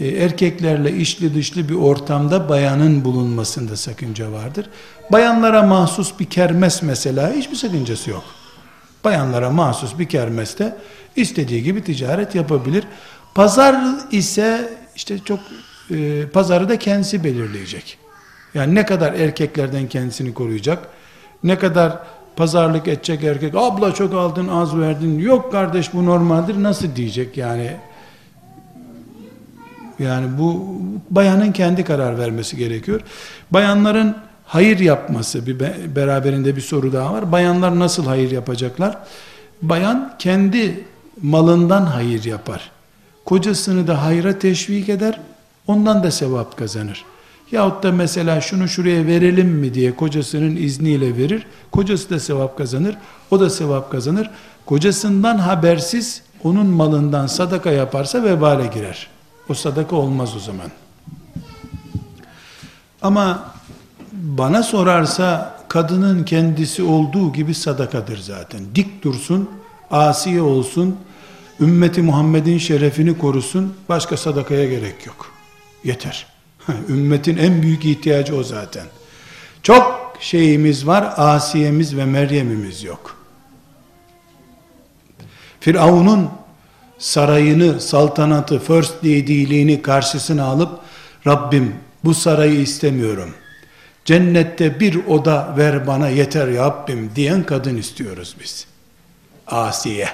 e, 0.00 0.06
erkeklerle 0.06 0.96
içli 0.96 1.34
dışlı 1.34 1.68
bir 1.68 1.74
ortamda 1.74 2.48
bayanın 2.48 3.04
bulunmasında 3.04 3.76
sakınca 3.76 4.32
vardır. 4.32 4.66
Bayanlara 5.12 5.62
mahsus 5.62 6.18
bir 6.20 6.24
kermes 6.24 6.82
mesela 6.82 7.32
hiçbir 7.32 7.56
sakıncası 7.56 8.10
yok. 8.10 8.24
Bayanlara 9.04 9.50
mahsus 9.50 9.98
bir 9.98 10.08
kermeste 10.08 10.76
istediği 11.16 11.62
gibi 11.62 11.84
ticaret 11.84 12.34
yapabilir. 12.34 12.84
Pazar 13.38 13.76
ise 14.10 14.70
işte 14.96 15.18
çok 15.18 15.38
e, 15.90 16.26
pazarı 16.26 16.68
da 16.68 16.78
kendisi 16.78 17.24
belirleyecek. 17.24 17.98
Yani 18.54 18.74
ne 18.74 18.86
kadar 18.86 19.12
erkeklerden 19.12 19.88
kendisini 19.88 20.34
koruyacak, 20.34 20.88
ne 21.44 21.58
kadar 21.58 21.98
pazarlık 22.36 22.88
edecek 22.88 23.24
erkek, 23.24 23.54
abla 23.56 23.94
çok 23.94 24.14
aldın 24.14 24.48
az 24.48 24.78
verdin, 24.78 25.18
yok 25.18 25.52
kardeş 25.52 25.94
bu 25.94 26.06
normaldir 26.06 26.62
nasıl 26.62 26.96
diyecek 26.96 27.36
yani 27.36 27.76
Yani 29.98 30.38
bu 30.38 30.78
bayanın 31.10 31.52
kendi 31.52 31.84
karar 31.84 32.18
vermesi 32.18 32.56
gerekiyor. 32.56 33.00
Bayanların 33.50 34.16
hayır 34.44 34.78
yapması 34.78 35.46
bir 35.46 35.60
beraberinde 35.96 36.56
bir 36.56 36.60
soru 36.60 36.92
daha 36.92 37.14
var. 37.14 37.32
Bayanlar 37.32 37.78
nasıl 37.78 38.06
hayır 38.06 38.30
yapacaklar? 38.30 38.98
Bayan 39.62 40.14
kendi 40.18 40.84
malından 41.22 41.86
hayır 41.86 42.24
yapar. 42.24 42.77
Kocasını 43.28 43.86
da 43.86 44.04
hayra 44.04 44.38
teşvik 44.38 44.88
eder. 44.88 45.20
Ondan 45.66 46.02
da 46.02 46.10
sevap 46.10 46.56
kazanır. 46.56 47.04
Yahut 47.52 47.82
da 47.82 47.92
mesela 47.92 48.40
şunu 48.40 48.68
şuraya 48.68 49.06
verelim 49.06 49.48
mi 49.48 49.74
diye 49.74 49.96
kocasının 49.96 50.56
izniyle 50.56 51.16
verir. 51.16 51.46
Kocası 51.72 52.10
da 52.10 52.20
sevap 52.20 52.58
kazanır. 52.58 52.96
O 53.30 53.40
da 53.40 53.50
sevap 53.50 53.90
kazanır. 53.90 54.30
Kocasından 54.66 55.38
habersiz 55.38 56.22
onun 56.44 56.66
malından 56.66 57.26
sadaka 57.26 57.70
yaparsa 57.70 58.24
vebale 58.24 58.66
girer. 58.66 59.06
O 59.48 59.54
sadaka 59.54 59.96
olmaz 59.96 60.36
o 60.36 60.38
zaman. 60.38 60.70
Ama 63.02 63.52
bana 64.12 64.62
sorarsa 64.62 65.56
kadının 65.68 66.24
kendisi 66.24 66.82
olduğu 66.82 67.32
gibi 67.32 67.54
sadakadır 67.54 68.18
zaten. 68.18 68.60
Dik 68.74 69.04
dursun, 69.04 69.50
asiye 69.90 70.42
olsun, 70.42 70.96
ümmeti 71.60 72.02
Muhammed'in 72.02 72.58
şerefini 72.58 73.18
korusun, 73.18 73.74
başka 73.88 74.16
sadakaya 74.16 74.64
gerek 74.64 75.06
yok. 75.06 75.32
Yeter. 75.84 76.26
Ümmetin 76.88 77.36
en 77.36 77.62
büyük 77.62 77.84
ihtiyacı 77.84 78.36
o 78.36 78.42
zaten. 78.42 78.86
Çok 79.62 80.16
şeyimiz 80.20 80.86
var, 80.86 81.14
asiyemiz 81.16 81.96
ve 81.96 82.04
Meryem'imiz 82.04 82.84
yok. 82.84 83.16
Firavun'un 85.60 86.28
sarayını, 86.98 87.80
saltanatı, 87.80 88.58
first 88.58 89.04
lady'liğini 89.04 89.82
karşısına 89.82 90.44
alıp 90.44 90.80
Rabbim 91.26 91.74
bu 92.04 92.14
sarayı 92.14 92.60
istemiyorum. 92.60 93.34
Cennette 94.04 94.80
bir 94.80 95.06
oda 95.06 95.54
ver 95.58 95.86
bana 95.86 96.08
yeter 96.08 96.48
ya 96.48 96.64
Rabbim 96.64 97.10
diyen 97.16 97.42
kadın 97.42 97.76
istiyoruz 97.76 98.36
biz. 98.40 98.66
Asiye. 99.46 100.08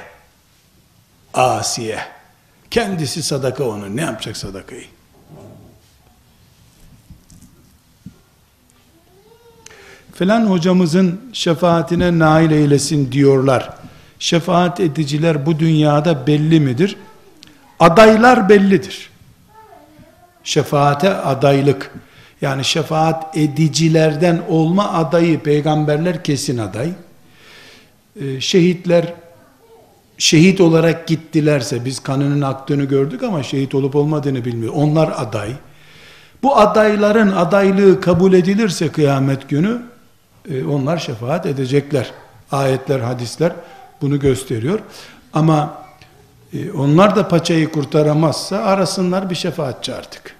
Asiye. 1.34 1.98
Kendisi 2.70 3.22
sadaka 3.22 3.64
onun. 3.64 3.96
Ne 3.96 4.00
yapacak 4.00 4.36
sadakayı? 4.36 4.84
Falan 10.14 10.46
hocamızın 10.46 11.20
şefaatine 11.32 12.18
nail 12.18 12.50
eylesin 12.50 13.12
diyorlar. 13.12 13.70
Şefaat 14.18 14.80
ediciler 14.80 15.46
bu 15.46 15.58
dünyada 15.58 16.26
belli 16.26 16.60
midir? 16.60 16.96
Adaylar 17.80 18.48
bellidir. 18.48 19.10
Şefaate 20.44 21.14
adaylık 21.14 21.90
yani 22.42 22.64
şefaat 22.64 23.36
edicilerden 23.36 24.42
olma 24.48 24.92
adayı 24.92 25.40
peygamberler 25.42 26.24
kesin 26.24 26.58
aday. 26.58 26.90
Ee, 28.20 28.40
şehitler 28.40 29.12
şehit 30.18 30.60
olarak 30.60 31.06
gittilerse 31.06 31.84
biz 31.84 32.00
kanının 32.00 32.40
aktığını 32.40 32.84
gördük 32.84 33.22
ama 33.22 33.42
şehit 33.42 33.74
olup 33.74 33.96
olmadığını 33.96 34.44
bilmiyor. 34.44 34.72
Onlar 34.76 35.12
aday. 35.16 35.52
Bu 36.42 36.56
adayların 36.56 37.32
adaylığı 37.32 38.00
kabul 38.00 38.32
edilirse 38.32 38.88
kıyamet 38.88 39.48
günü 39.48 39.82
e, 40.50 40.64
onlar 40.64 40.98
şefaat 40.98 41.46
edecekler. 41.46 42.10
Ayetler, 42.52 43.00
hadisler 43.00 43.52
bunu 44.02 44.20
gösteriyor. 44.20 44.78
Ama 45.32 45.84
e, 46.52 46.72
onlar 46.72 47.16
da 47.16 47.28
paçayı 47.28 47.72
kurtaramazsa 47.72 48.56
arasınlar 48.56 49.30
bir 49.30 49.34
şefaatçi 49.34 49.94
artık. 49.94 50.34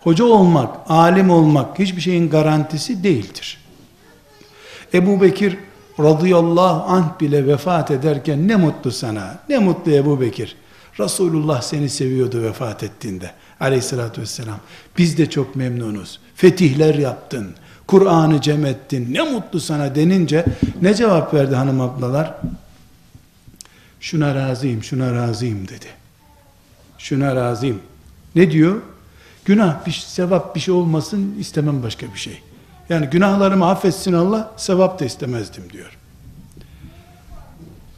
Hoca 0.00 0.24
olmak, 0.24 0.76
alim 0.88 1.30
olmak 1.30 1.78
hiçbir 1.78 2.00
şeyin 2.00 2.30
garantisi 2.30 3.02
değildir. 3.02 3.58
Ebu 4.94 5.20
Bekir 5.20 5.58
radıyallahu 5.98 6.92
anh 6.92 7.20
bile 7.20 7.46
vefat 7.46 7.90
ederken 7.90 8.48
ne 8.48 8.56
mutlu 8.56 8.90
sana, 8.90 9.38
ne 9.48 9.58
mutlu 9.58 9.92
Ebu 9.92 10.20
Bekir. 10.20 10.56
Resulullah 11.00 11.62
seni 11.62 11.88
seviyordu 11.88 12.42
vefat 12.42 12.82
ettiğinde 12.82 13.30
aleyhissalatü 13.60 14.20
vesselam. 14.20 14.58
Biz 14.98 15.18
de 15.18 15.30
çok 15.30 15.56
memnunuz. 15.56 16.20
Fetihler 16.34 16.94
yaptın, 16.94 17.54
Kur'an'ı 17.86 18.40
cem 18.40 18.66
ettin, 18.66 19.14
ne 19.14 19.22
mutlu 19.22 19.60
sana 19.60 19.94
denince 19.94 20.44
ne 20.82 20.94
cevap 20.94 21.34
verdi 21.34 21.54
hanım 21.54 21.80
ablalar? 21.80 22.34
Şuna 24.00 24.34
razıyım, 24.34 24.82
şuna 24.82 25.14
razıyım 25.14 25.68
dedi. 25.68 25.86
Şuna 26.98 27.36
razıyım. 27.36 27.78
Ne 28.34 28.50
diyor? 28.50 28.82
Günah, 29.44 29.86
bir, 29.86 29.92
sevap 29.92 30.54
bir 30.54 30.60
şey 30.60 30.74
olmasın 30.74 31.34
istemem 31.38 31.82
başka 31.82 32.06
bir 32.14 32.18
şey. 32.18 32.42
Yani 32.92 33.06
günahlarımı 33.06 33.66
affetsin 33.66 34.12
Allah, 34.12 34.50
sevap 34.56 35.00
da 35.00 35.04
istemezdim 35.04 35.64
diyor. 35.72 35.98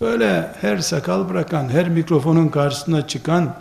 Böyle 0.01 0.51
her 0.61 0.79
sakal 0.79 1.29
bırakan, 1.29 1.69
her 1.69 1.89
mikrofonun 1.89 2.49
karşısına 2.49 3.07
çıkan, 3.07 3.55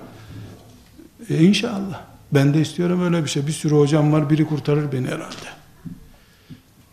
e 1.30 1.44
inşallah. 1.44 2.02
Ben 2.32 2.54
de 2.54 2.62
istiyorum 2.62 3.04
öyle 3.04 3.24
bir 3.24 3.30
şey. 3.30 3.48
Bir 3.48 3.52
sürü 3.52 3.76
hocam 3.76 4.14
var, 4.14 4.30
biri 4.30 4.46
kurtarır 4.48 4.92
beni 4.92 5.08
herhalde. 5.08 5.50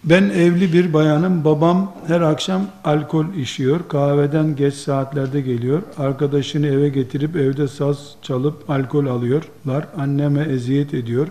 Ben 0.04 0.22
evli 0.22 0.72
bir 0.72 0.92
bayanım. 0.92 1.44
Babam 1.44 1.92
her 2.06 2.20
akşam 2.20 2.66
alkol 2.84 3.34
içiyor. 3.34 3.80
Kahveden 3.88 4.56
geç 4.56 4.74
saatlerde 4.74 5.40
geliyor. 5.40 5.82
Arkadaşını 5.98 6.66
eve 6.66 6.88
getirip 6.88 7.36
evde 7.36 7.68
saz 7.68 8.14
çalıp 8.22 8.70
alkol 8.70 9.06
alıyorlar. 9.06 9.86
Anneme 9.98 10.42
eziyet 10.42 10.94
ediyor. 10.94 11.28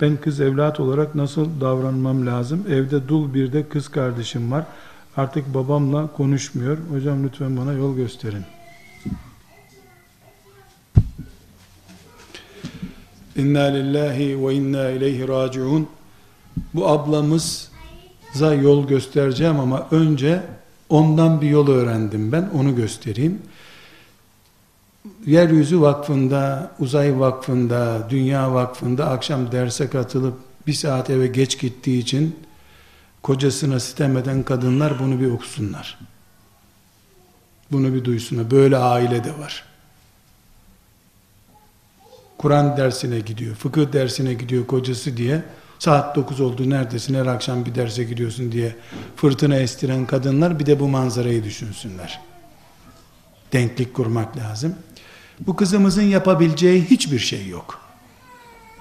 Ben 0.00 0.16
kız 0.16 0.40
evlat 0.40 0.80
olarak 0.80 1.14
nasıl 1.14 1.60
davranmam 1.60 2.26
lazım? 2.26 2.64
Evde 2.70 3.08
dul 3.08 3.34
bir 3.34 3.52
de 3.52 3.68
kız 3.68 3.88
kardeşim 3.88 4.52
var. 4.52 4.64
Artık 5.16 5.54
babamla 5.54 6.06
konuşmuyor. 6.06 6.78
Hocam 6.90 7.24
lütfen 7.24 7.56
bana 7.56 7.72
yol 7.72 7.96
gösterin. 7.96 8.44
İnna 13.36 13.62
lillahi 13.62 14.46
ve 14.46 14.54
inna 14.54 14.90
ileyhi 14.90 15.28
raciun. 15.28 15.88
Bu 16.74 16.88
ablamız 16.88 17.70
za 18.32 18.54
yol 18.54 18.88
göstereceğim 18.88 19.60
ama 19.60 19.86
önce 19.90 20.42
ondan 20.88 21.40
bir 21.40 21.48
yol 21.50 21.68
öğrendim 21.68 22.32
ben 22.32 22.50
onu 22.54 22.76
göstereyim. 22.76 23.38
Yeryüzü 25.26 25.80
Vakfı'nda, 25.80 26.70
Uzay 26.78 27.20
Vakfı'nda, 27.20 28.06
Dünya 28.10 28.54
Vakfı'nda 28.54 29.10
akşam 29.10 29.52
derse 29.52 29.90
katılıp 29.90 30.34
bir 30.66 30.72
saat 30.72 31.10
eve 31.10 31.26
geç 31.26 31.60
gittiği 31.60 31.98
için 31.98 32.36
kocasına 33.22 33.80
sitem 33.80 34.16
eden 34.16 34.42
kadınlar 34.42 34.98
bunu 34.98 35.20
bir 35.20 35.30
okusunlar. 35.30 35.98
Bunu 37.72 37.94
bir 37.94 38.04
duysunlar. 38.04 38.50
Böyle 38.50 38.76
aile 38.76 39.24
de 39.24 39.38
var. 39.38 39.64
Kur'an 42.38 42.76
dersine 42.76 43.20
gidiyor, 43.20 43.54
fıkıh 43.54 43.92
dersine 43.92 44.34
gidiyor 44.34 44.66
kocası 44.66 45.16
diye 45.16 45.42
Saat 45.78 46.16
9 46.16 46.40
oldu 46.40 46.70
neredesin 46.70 47.14
her 47.14 47.26
akşam 47.26 47.66
bir 47.66 47.74
derse 47.74 48.04
gidiyorsun 48.04 48.52
diye 48.52 48.76
fırtına 49.16 49.56
estiren 49.56 50.06
kadınlar 50.06 50.58
bir 50.58 50.66
de 50.66 50.80
bu 50.80 50.88
manzarayı 50.88 51.44
düşünsünler. 51.44 52.20
Denklik 53.52 53.94
kurmak 53.94 54.36
lazım. 54.36 54.74
Bu 55.40 55.56
kızımızın 55.56 56.02
yapabileceği 56.02 56.84
hiçbir 56.84 57.18
şey 57.18 57.46
yok. 57.48 57.80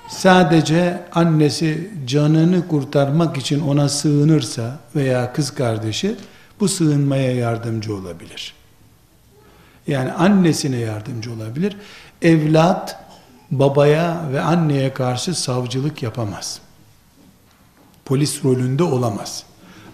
Sadece 0.09 1.03
annesi 1.11 1.91
canını 2.07 2.67
kurtarmak 2.67 3.37
için 3.37 3.59
ona 3.59 3.89
sığınırsa 3.89 4.79
veya 4.95 5.33
kız 5.33 5.55
kardeşi 5.55 6.15
bu 6.59 6.67
sığınmaya 6.67 7.31
yardımcı 7.31 7.95
olabilir. 7.95 8.53
Yani 9.87 10.11
annesine 10.11 10.77
yardımcı 10.77 11.33
olabilir. 11.33 11.77
Evlat 12.21 13.03
babaya 13.51 14.21
ve 14.31 14.41
anneye 14.41 14.93
karşı 14.93 15.35
savcılık 15.35 16.03
yapamaz 16.03 16.61
polis 18.05 18.43
rolünde 18.45 18.83
olamaz. 18.83 19.43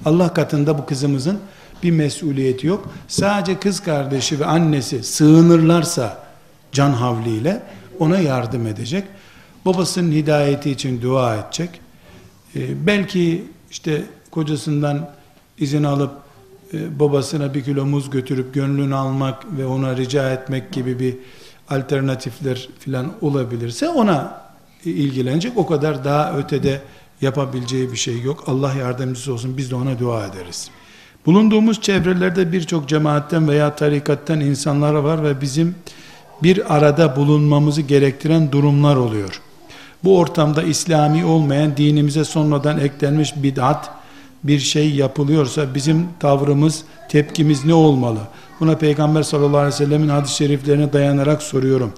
Allah 0.05 0.33
katında 0.33 0.77
bu 0.77 0.85
kızımızın 0.85 1.39
bir 1.83 1.91
mesuliyeti 1.91 2.67
yok. 2.67 2.89
Sadece 3.07 3.59
kız 3.59 3.79
kardeşi 3.79 4.39
ve 4.39 4.45
annesi 4.45 5.03
sığınırlarsa 5.03 6.17
can 6.71 6.89
havliyle 6.89 7.63
ona 7.99 8.19
yardım 8.19 8.67
edecek. 8.67 9.03
Babasının 9.65 10.11
hidayeti 10.11 10.71
için 10.71 11.01
dua 11.01 11.35
edecek. 11.35 11.69
Ee, 12.55 12.87
belki 12.87 13.43
işte 13.71 14.03
kocasından 14.31 15.09
izin 15.57 15.83
alıp 15.83 16.11
e, 16.73 16.99
babasına 16.99 17.53
bir 17.53 17.63
kilo 17.63 17.85
muz 17.85 18.09
götürüp 18.09 18.53
gönlünü 18.53 18.95
almak 18.95 19.57
ve 19.57 19.65
ona 19.65 19.97
rica 19.97 20.31
etmek 20.31 20.71
gibi 20.71 20.99
bir 20.99 21.15
alternatifler 21.69 22.69
filan 22.79 23.13
olabilirse 23.21 23.89
ona 23.89 24.41
ilgilenecek. 24.85 25.57
O 25.57 25.67
kadar 25.67 26.03
daha 26.03 26.37
ötede 26.37 26.81
yapabileceği 27.21 27.91
bir 27.91 27.97
şey 27.97 28.21
yok. 28.21 28.43
Allah 28.47 28.73
yardımcısı 28.73 29.33
olsun 29.33 29.57
biz 29.57 29.71
de 29.71 29.75
ona 29.75 29.99
dua 29.99 30.25
ederiz. 30.25 30.69
Bulunduğumuz 31.25 31.81
çevrelerde 31.81 32.51
birçok 32.51 32.89
cemaatten 32.89 33.47
veya 33.47 33.75
tarikattan 33.75 34.39
insanlar 34.39 34.93
var 34.93 35.23
ve 35.23 35.41
bizim 35.41 35.75
bir 36.43 36.75
arada 36.75 37.15
bulunmamızı 37.15 37.81
gerektiren 37.81 38.51
durumlar 38.51 38.95
oluyor. 38.95 39.41
bu 40.03 40.17
ortamda 40.17 40.63
İslami 40.63 41.25
olmayan 41.25 41.77
dinimize 41.77 42.23
sonradan 42.23 42.79
eklenmiş 42.79 43.33
bid'at 43.35 43.89
bir 44.43 44.59
şey 44.59 44.91
yapılıyorsa 44.95 45.75
bizim 45.75 46.07
tavrımız, 46.19 46.83
tepkimiz 47.09 47.65
ne 47.65 47.73
olmalı? 47.73 48.19
Buna 48.59 48.75
Peygamber 48.77 49.23
sallallahu 49.23 49.57
aleyhi 49.57 49.73
ve 49.73 49.85
sellemin 49.85 50.09
hadis-i 50.09 50.35
şeriflerine 50.35 50.93
dayanarak 50.93 51.43
soruyorum. 51.43 51.93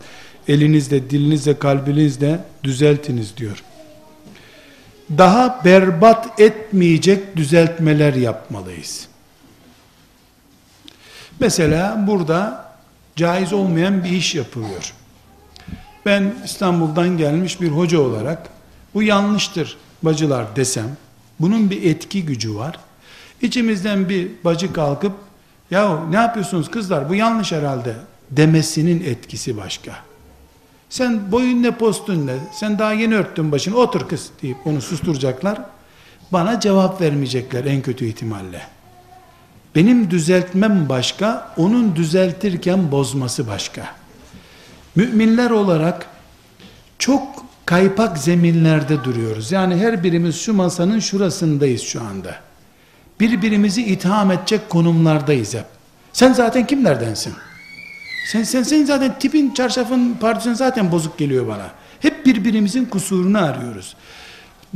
Elinizle, 0.47 1.09
dilinizle, 1.09 1.59
kalbinizle 1.59 2.39
düzeltiniz 2.63 3.37
diyor. 3.37 3.63
Daha 5.17 5.61
berbat 5.65 6.39
etmeyecek 6.39 7.35
düzeltmeler 7.35 8.13
yapmalıyız. 8.13 9.07
Mesela 11.39 12.03
burada 12.07 12.62
caiz 13.15 13.53
olmayan 13.53 14.03
bir 14.03 14.09
iş 14.09 14.35
yapılıyor. 14.35 14.93
Ben 16.05 16.35
İstanbul'dan 16.45 17.17
gelmiş 17.17 17.61
bir 17.61 17.69
hoca 17.69 17.99
olarak 17.99 18.49
bu 18.93 19.03
yanlıştır 19.03 19.77
bacılar 20.03 20.55
desem 20.55 20.97
bunun 21.39 21.69
bir 21.69 21.83
etki 21.83 22.25
gücü 22.25 22.55
var. 22.55 22.79
İçimizden 23.41 24.09
bir 24.09 24.31
bacı 24.43 24.73
kalkıp 24.73 25.13
ya 25.71 26.03
ne 26.09 26.15
yapıyorsunuz 26.15 26.71
kızlar 26.71 27.09
bu 27.09 27.15
yanlış 27.15 27.51
herhalde 27.51 27.95
demesinin 28.31 29.03
etkisi 29.03 29.57
başka. 29.57 29.91
Sen 30.89 31.31
boyun 31.31 31.63
ne 31.63 31.71
postun 31.71 32.27
ne 32.27 32.35
sen 32.53 32.79
daha 32.79 32.93
yeni 32.93 33.15
örttün 33.15 33.51
başını 33.51 33.75
otur 33.75 34.07
kız 34.07 34.29
deyip 34.41 34.57
onu 34.65 34.81
susturacaklar. 34.81 35.61
Bana 36.31 36.59
cevap 36.59 37.01
vermeyecekler 37.01 37.65
en 37.65 37.81
kötü 37.81 38.05
ihtimalle. 38.05 38.61
Benim 39.75 40.11
düzeltmem 40.11 40.89
başka, 40.89 41.53
onun 41.57 41.95
düzeltirken 41.95 42.91
bozması 42.91 43.47
başka. 43.47 43.95
Müminler 44.95 45.49
olarak 45.49 46.07
çok 46.99 47.45
kaypak 47.65 48.17
zeminlerde 48.17 49.03
duruyoruz. 49.03 49.51
Yani 49.51 49.75
her 49.75 50.03
birimiz 50.03 50.41
şu 50.41 50.53
masanın 50.53 50.99
şurasındayız 50.99 51.81
şu 51.81 52.01
anda. 52.01 52.35
Birbirimizi 53.19 53.83
itham 53.83 54.31
edecek 54.31 54.69
konumlardayız 54.69 55.53
hep. 55.53 55.65
Sen 56.13 56.33
zaten 56.33 56.67
kimlerdensin? 56.67 57.33
Sen 58.31 58.43
sen 58.43 58.63
sen 58.63 58.85
zaten 58.85 59.19
tipin, 59.19 59.53
çarşafın, 59.53 60.17
pardesün 60.19 60.53
zaten 60.53 60.91
bozuk 60.91 61.17
geliyor 61.17 61.47
bana. 61.47 61.71
Hep 61.99 62.25
birbirimizin 62.25 62.85
kusurunu 62.85 63.45
arıyoruz. 63.45 63.95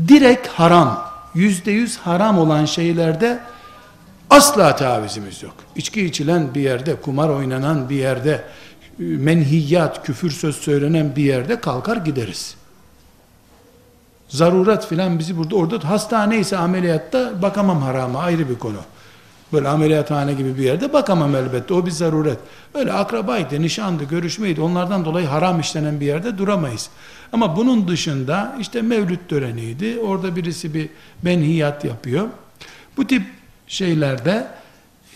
Direkt 0.07 0.47
haram, 0.47 1.11
yüzde 1.35 1.71
yüz 1.71 1.97
haram 1.97 2.37
olan 2.39 2.65
şeylerde 2.65 3.39
asla 4.30 4.75
tavizimiz 4.75 5.43
yok. 5.43 5.53
İçki 5.75 6.05
içilen 6.05 6.55
bir 6.55 6.61
yerde, 6.61 6.95
kumar 6.95 7.30
oynanan 7.30 7.89
bir 7.89 7.95
yerde, 7.95 8.43
menhiyat, 8.97 10.05
küfür 10.05 10.32
söz 10.32 10.55
söylenen 10.55 11.15
bir 11.15 11.23
yerde 11.23 11.59
kalkar 11.59 11.97
gideriz. 11.97 12.55
Zaruret 14.30 14.86
filan 14.86 15.19
bizi 15.19 15.38
burada 15.38 15.55
orada 15.55 15.89
hastane 15.89 16.39
ise 16.39 16.57
ameliyatta 16.57 17.41
bakamam 17.41 17.82
harama 17.82 18.19
ayrı 18.19 18.49
bir 18.49 18.59
konu. 18.59 18.78
Böyle 19.53 19.67
ameliyathane 19.67 20.34
gibi 20.34 20.57
bir 20.57 20.63
yerde 20.63 20.93
bakamam 20.93 21.36
elbette 21.36 21.73
o 21.73 21.86
bir 21.86 21.91
zaruret. 21.91 22.38
Öyle 22.73 22.93
akrabaydı, 22.93 23.61
nişandı, 23.61 24.03
görüşmeydi 24.03 24.61
onlardan 24.61 25.05
dolayı 25.05 25.28
haram 25.28 25.59
işlenen 25.59 25.99
bir 25.99 26.05
yerde 26.05 26.38
duramayız. 26.38 26.89
Ama 27.34 27.57
bunun 27.57 27.88
dışında 27.88 28.55
işte 28.59 28.82
mevlüt 28.82 29.30
töreniydi. 29.30 29.99
Orada 29.99 30.36
birisi 30.36 30.73
bir 30.73 30.89
menhiyat 31.21 31.86
yapıyor. 31.86 32.28
Bu 32.97 33.07
tip 33.07 33.23
şeylerde 33.68 34.47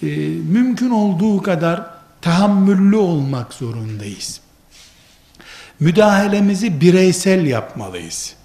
e, 0.04 0.08
mümkün 0.28 0.90
olduğu 0.90 1.42
kadar 1.42 1.86
tahammüllü 2.22 2.96
olmak 2.96 3.54
zorundayız. 3.54 4.42
Müdahalemizi 5.80 6.82
bireysel 6.82 7.46
yapmalıyız. 7.46 8.36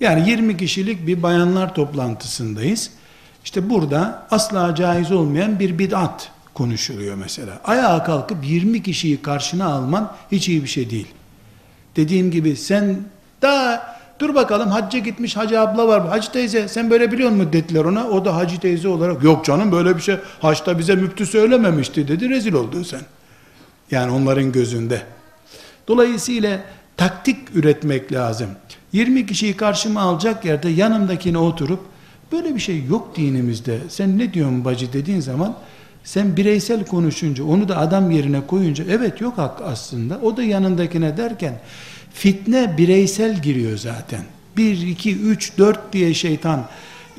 Yani 0.00 0.30
20 0.30 0.56
kişilik 0.56 1.06
bir 1.06 1.22
bayanlar 1.22 1.74
toplantısındayız. 1.74 2.90
İşte 3.44 3.70
burada 3.70 4.26
asla 4.30 4.74
caiz 4.74 5.12
olmayan 5.12 5.58
bir 5.58 5.78
bid'at 5.78 6.30
konuşuluyor 6.54 7.14
mesela. 7.14 7.60
Ayağa 7.64 8.04
kalkıp 8.04 8.46
20 8.46 8.82
kişiyi 8.82 9.22
karşına 9.22 9.64
alman 9.64 10.12
hiç 10.32 10.48
iyi 10.48 10.62
bir 10.62 10.68
şey 10.68 10.90
değil. 10.90 11.08
Dediğim 11.96 12.30
gibi 12.30 12.56
sen 12.56 12.96
daha 13.42 13.97
dur 14.18 14.34
bakalım 14.34 14.68
hacca 14.70 14.98
gitmiş 14.98 15.36
hacı 15.36 15.60
abla 15.60 15.88
var. 15.88 16.08
Hacı 16.08 16.32
teyze 16.32 16.68
sen 16.68 16.90
böyle 16.90 17.12
biliyor 17.12 17.30
musun 17.30 17.52
dediler 17.52 17.84
ona. 17.84 18.08
O 18.08 18.24
da 18.24 18.36
hacı 18.36 18.60
teyze 18.60 18.88
olarak 18.88 19.24
yok 19.24 19.44
canım 19.44 19.72
böyle 19.72 19.96
bir 19.96 20.02
şey 20.02 20.16
haçta 20.40 20.78
bize 20.78 20.94
müftü 20.94 21.26
söylememişti 21.26 22.08
dedi. 22.08 22.28
Rezil 22.28 22.52
oldun 22.52 22.82
sen. 22.82 23.00
Yani 23.90 24.12
onların 24.12 24.52
gözünde. 24.52 25.02
Dolayısıyla 25.88 26.60
taktik 26.96 27.38
üretmek 27.54 28.12
lazım. 28.12 28.48
20 28.92 29.26
kişiyi 29.26 29.56
karşıma 29.56 30.00
alacak 30.00 30.44
yerde 30.44 30.68
yanımdakine 30.68 31.38
oturup 31.38 31.80
böyle 32.32 32.54
bir 32.54 32.60
şey 32.60 32.84
yok 32.84 33.16
dinimizde. 33.16 33.78
Sen 33.88 34.18
ne 34.18 34.34
diyorsun 34.34 34.64
bacı 34.64 34.92
dediğin 34.92 35.20
zaman 35.20 35.54
sen 36.04 36.36
bireysel 36.36 36.86
konuşunca 36.86 37.44
onu 37.44 37.68
da 37.68 37.76
adam 37.76 38.10
yerine 38.10 38.46
koyunca 38.46 38.84
evet 38.90 39.20
yok 39.20 39.38
hak 39.38 39.60
aslında. 39.64 40.18
O 40.22 40.36
da 40.36 40.42
yanındakine 40.42 41.16
derken 41.16 41.54
fitne 42.18 42.78
bireysel 42.78 43.42
giriyor 43.42 43.78
zaten. 43.78 44.20
1 44.56 44.86
2 44.86 45.16
3 45.16 45.58
4 45.58 45.92
diye 45.92 46.14
şeytan 46.14 46.66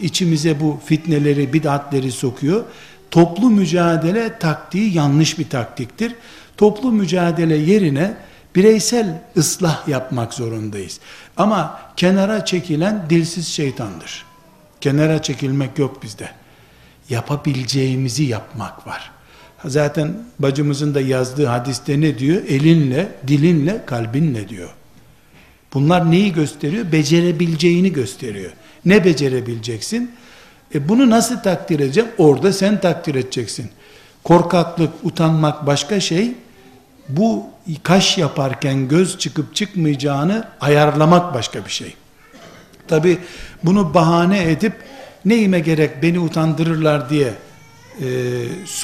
içimize 0.02 0.60
bu 0.60 0.80
fitneleri, 0.86 1.54
bid'atleri 1.54 2.12
sokuyor. 2.12 2.64
Toplu 3.12 3.50
mücadele 3.50 4.40
taktiği 4.40 4.94
yanlış 4.94 5.40
bir 5.40 5.50
taktiktir. 5.50 6.16
Toplu 6.58 6.92
mücadele 6.92 7.56
yerine 7.56 8.18
bireysel 8.56 9.22
ıslah 9.38 9.88
yapmak 9.88 10.34
zorundayız. 10.34 11.00
Ama 11.38 11.80
kenara 11.98 12.46
çekilen 12.46 13.06
dilsiz 13.10 13.48
şeytandır. 13.48 14.26
Kenara 14.82 15.22
çekilmek 15.22 15.80
yok 15.80 16.04
bizde. 16.04 16.30
Yapabileceğimizi 17.10 18.24
yapmak 18.24 18.88
var. 18.88 19.12
Zaten 19.66 20.18
bacımızın 20.40 20.96
da 20.96 21.02
yazdığı 21.02 21.46
hadiste 21.46 22.02
ne 22.02 22.20
diyor? 22.20 22.44
Elinle, 22.48 23.12
dilinle, 23.28 23.86
kalbinle 23.86 24.50
diyor. 24.50 24.70
Bunlar 25.74 26.12
neyi 26.12 26.34
gösteriyor? 26.34 26.92
Becerebileceğini 26.92 27.94
gösteriyor. 27.94 28.52
Ne 28.86 29.06
becerebileceksin? 29.06 30.12
E 30.76 30.90
bunu 30.90 31.10
nasıl 31.10 31.38
takdir 31.38 31.80
edeceğim? 31.80 32.10
Orada 32.18 32.54
sen 32.54 32.82
takdir 32.82 33.16
edeceksin. 33.16 33.70
Korkaklık, 34.24 34.92
utanmak 35.04 35.68
başka 35.68 36.00
şey. 36.00 36.32
Bu 37.10 37.46
kaş 37.84 38.18
yaparken 38.18 38.88
göz 38.88 39.18
çıkıp 39.18 39.56
çıkmayacağını 39.56 40.48
ayarlamak 40.62 41.34
başka 41.34 41.66
bir 41.66 41.72
şey. 41.72 41.94
Tabi 42.88 43.18
bunu 43.64 43.94
bahane 43.94 44.52
edip 44.52 44.74
neyime 45.26 45.60
gerek 45.60 46.04
beni 46.04 46.20
utandırırlar 46.20 47.10
diye 47.10 47.34
e, 48.02 48.08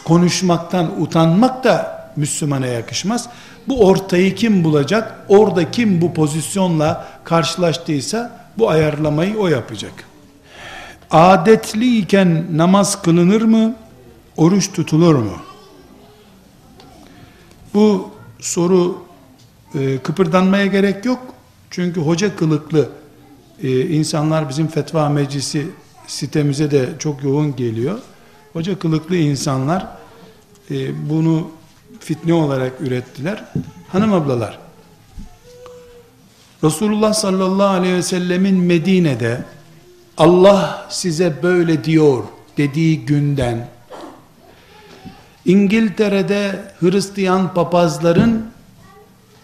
konuşmaktan 0.03 1.01
utanmak 1.01 1.63
da 1.63 2.05
Müslümana 2.15 2.67
yakışmaz. 2.67 3.29
Bu 3.67 3.85
ortayı 3.85 4.35
kim 4.35 4.63
bulacak? 4.63 5.25
Orada 5.27 5.71
kim 5.71 6.01
bu 6.01 6.13
pozisyonla 6.13 7.07
karşılaştıysa 7.23 8.47
bu 8.57 8.69
ayarlamayı 8.69 9.37
o 9.37 9.47
yapacak. 9.47 9.93
Adetliyken 11.11 12.45
namaz 12.57 13.01
kılınır 13.01 13.41
mı? 13.41 13.75
Oruç 14.37 14.71
tutulur 14.71 15.15
mu? 15.15 15.37
Bu 17.73 18.09
soru 18.39 19.05
e, 19.75 19.97
kıpırdanmaya 19.97 20.65
gerek 20.65 21.05
yok. 21.05 21.19
Çünkü 21.71 22.01
hoca 22.01 22.35
kılıklı 22.35 22.89
e, 23.63 23.81
insanlar 23.81 24.49
bizim 24.49 24.67
fetva 24.67 25.09
meclisi 25.09 25.67
sitemize 26.07 26.71
de 26.71 26.89
çok 26.99 27.23
yoğun 27.23 27.55
geliyor. 27.55 27.99
Hoca 28.53 28.79
kılıklı 28.79 29.15
insanlar 29.15 29.87
e, 30.71 31.09
bunu 31.09 31.47
fitne 32.05 32.33
olarak 32.33 32.81
ürettiler. 32.81 33.43
Hanım 33.91 34.13
ablalar, 34.13 34.59
Resulullah 36.63 37.13
sallallahu 37.13 37.67
aleyhi 37.67 37.95
ve 37.95 38.01
sellemin 38.01 38.57
Medine'de 38.57 39.43
Allah 40.17 40.87
size 40.89 41.43
böyle 41.43 41.83
diyor 41.83 42.23
dediği 42.57 43.05
günden 43.05 43.67
İngiltere'de 45.45 46.71
Hristiyan 46.79 47.53
papazların 47.53 48.45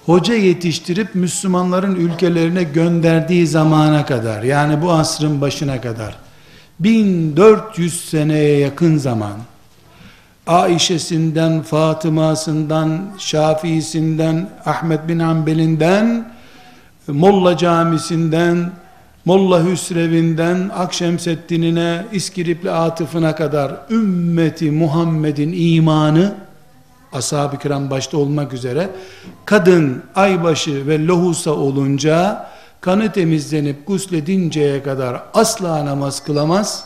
hoca 0.06 0.34
yetiştirip 0.34 1.16
Müslümanların 1.16 1.96
ülkelerine 1.96 2.64
gönderdiği 2.64 3.48
zamana 3.48 4.06
kadar 4.06 4.44
yani 4.44 4.82
bu 4.82 4.92
asrın 4.92 5.42
başına 5.42 5.82
kadar 5.82 6.18
1400 6.80 8.10
seneye 8.10 8.60
yakın 8.60 8.98
zaman 8.98 9.38
Aişesinden, 10.52 11.62
Fatıma'sından, 11.62 13.02
Şafii'sinden, 13.18 14.50
Ahmet 14.66 15.08
bin 15.08 15.20
Hanbel'inden, 15.20 16.34
Molla 17.08 17.58
Camisi'nden, 17.58 18.72
Molla 19.26 19.66
Hüsrev'inden, 19.66 20.70
Akşemseddin'ine, 20.70 22.06
İskiripli 22.12 22.72
Atıf'ına 22.72 23.36
kadar 23.36 23.72
ümmeti 23.90 24.72
Muhammed'in 24.72 25.54
imanı, 25.56 26.34
ashab-ı 27.14 27.60
kiram 27.60 27.90
başta 27.90 28.18
olmak 28.18 28.54
üzere, 28.54 28.90
kadın 29.46 30.04
aybaşı 30.16 30.88
ve 30.88 31.08
lohusa 31.08 31.52
olunca, 31.52 32.48
kanı 32.82 33.12
temizlenip 33.12 33.88
gusledinceye 33.88 34.84
kadar 34.84 35.24
asla 35.34 35.86
namaz 35.86 36.24
kılamaz. 36.24 36.84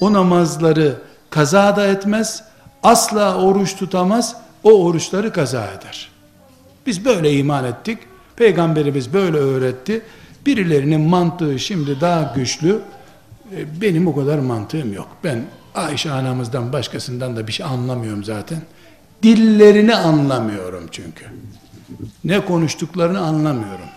O 0.00 0.12
namazları 0.12 0.96
kaza 1.30 1.76
da 1.76 1.86
etmez. 1.86 2.53
Asla 2.84 3.42
oruç 3.42 3.76
tutamaz. 3.76 4.36
O 4.64 4.84
oruçları 4.84 5.32
kaza 5.32 5.66
eder. 5.66 6.10
Biz 6.86 7.04
böyle 7.04 7.32
iman 7.32 7.64
ettik. 7.64 7.98
Peygamberimiz 8.36 9.12
böyle 9.12 9.36
öğretti. 9.36 10.02
Birilerinin 10.46 11.00
mantığı 11.00 11.58
şimdi 11.58 12.00
daha 12.00 12.32
güçlü. 12.36 12.80
E, 13.56 13.80
benim 13.80 14.06
o 14.06 14.14
kadar 14.14 14.38
mantığım 14.38 14.92
yok. 14.92 15.08
Ben 15.24 15.44
Ayşe 15.74 16.10
anamızdan 16.10 16.72
başkasından 16.72 17.36
da 17.36 17.46
bir 17.46 17.52
şey 17.52 17.66
anlamıyorum 17.66 18.24
zaten. 18.24 18.62
Dillerini 19.22 19.94
anlamıyorum 19.94 20.88
çünkü. 20.90 21.24
Ne 22.24 22.44
konuştuklarını 22.44 23.20
anlamıyorum. 23.20 23.88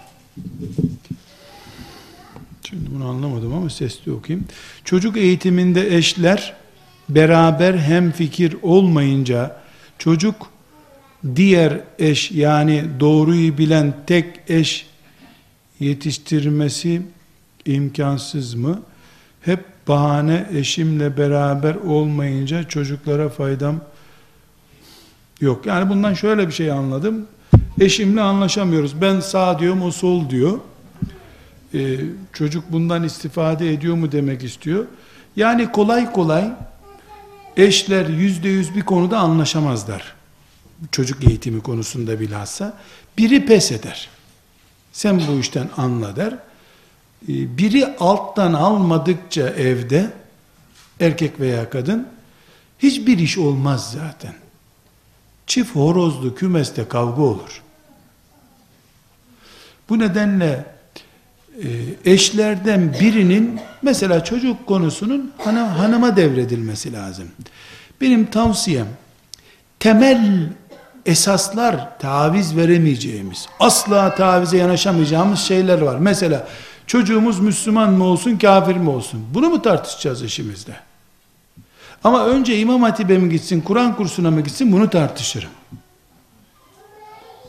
Şimdi 2.64 2.96
bunu 2.96 3.10
anlamadım 3.10 3.54
ama 3.54 3.70
sesli 3.70 4.12
okuyayım. 4.12 4.48
Çocuk 4.84 5.18
eğitiminde 5.18 5.96
eşler 5.96 6.56
beraber 7.10 7.74
hem 7.74 8.12
fikir 8.12 8.58
olmayınca 8.62 9.56
çocuk 9.98 10.36
diğer 11.36 11.80
eş 12.00 12.32
yani 12.32 12.84
doğruyu 13.00 13.58
bilen 13.58 13.94
tek 14.08 14.26
eş 14.48 14.88
yetiştirmesi 15.80 17.02
imkansız 17.66 18.54
mı? 18.54 18.82
Hep 19.42 19.66
bahane 19.88 20.46
eşimle 20.54 21.18
beraber 21.18 21.76
olmayınca 21.76 22.64
çocuklara 22.64 23.30
faydam 23.30 23.80
yok. 25.42 25.66
Yani 25.66 25.90
bundan 25.90 26.14
şöyle 26.14 26.48
bir 26.48 26.54
şey 26.54 26.72
anladım. 26.72 27.28
Eşimle 27.80 28.22
anlaşamıyoruz. 28.22 29.02
Ben 29.02 29.20
sağ 29.20 29.60
diyorum 29.60 29.82
o 29.82 29.92
sol 29.92 30.30
diyor. 30.30 30.60
Ee, 31.74 31.98
çocuk 32.34 32.72
bundan 32.72 33.04
istifade 33.04 33.74
ediyor 33.74 33.96
mu 33.96 34.12
demek 34.12 34.44
istiyor. 34.44 34.86
Yani 35.36 35.72
kolay 35.72 36.12
kolay 36.12 36.54
eşler 37.58 38.06
yüzde 38.06 38.50
yüz 38.50 38.76
bir 38.76 38.82
konuda 38.82 39.20
anlaşamazlar. 39.20 40.16
Çocuk 40.92 41.24
eğitimi 41.24 41.62
konusunda 41.62 42.20
bilhassa. 42.20 42.78
Biri 43.18 43.46
pes 43.46 43.72
eder. 43.72 44.10
Sen 44.92 45.22
bu 45.28 45.40
işten 45.40 45.70
anla 45.78 46.16
der. 46.16 46.34
Ee, 46.34 47.58
biri 47.58 47.96
alttan 48.00 48.54
almadıkça 48.54 49.50
evde 49.50 50.12
erkek 51.00 51.40
veya 51.40 51.70
kadın 51.70 52.08
hiçbir 52.80 53.18
iş 53.18 53.38
olmaz 53.38 53.92
zaten. 53.92 54.34
Çift 55.48 55.76
horozlu 55.76 56.36
kümeste 56.36 56.88
kavga 56.88 57.22
olur. 57.22 57.62
Bu 59.90 60.00
nedenle 60.00 60.77
eşlerden 62.06 62.94
birinin 63.02 63.60
mesela 63.82 64.24
çocuk 64.24 64.68
konusunun 64.68 65.32
hanım, 65.38 65.68
hanıma 65.68 66.16
devredilmesi 66.16 66.94
lazım. 66.94 67.28
Benim 68.02 68.26
tavsiyem 68.26 68.88
temel 69.80 70.50
esaslar 71.06 72.00
taviz 72.00 72.58
veremeyeceğimiz, 72.58 73.48
asla 73.60 74.16
tavize 74.16 74.58
yanaşamayacağımız 74.58 75.40
şeyler 75.40 75.82
var. 75.82 75.98
Mesela 76.00 76.48
çocuğumuz 76.88 77.40
Müslüman 77.40 77.94
mı 77.94 78.04
olsun, 78.04 78.38
kafir 78.38 78.76
mi 78.76 78.90
olsun? 78.90 79.26
Bunu 79.34 79.50
mu 79.50 79.62
tartışacağız 79.62 80.24
işimizde? 80.24 80.76
Ama 82.04 82.26
önce 82.26 82.60
İmam 82.60 82.82
Hatip'e 82.82 83.18
mi 83.18 83.30
gitsin, 83.30 83.62
Kur'an 83.62 83.96
kursuna 83.96 84.32
mı 84.32 84.42
gitsin 84.42 84.72
bunu 84.72 84.90
tartışırım. 84.90 85.50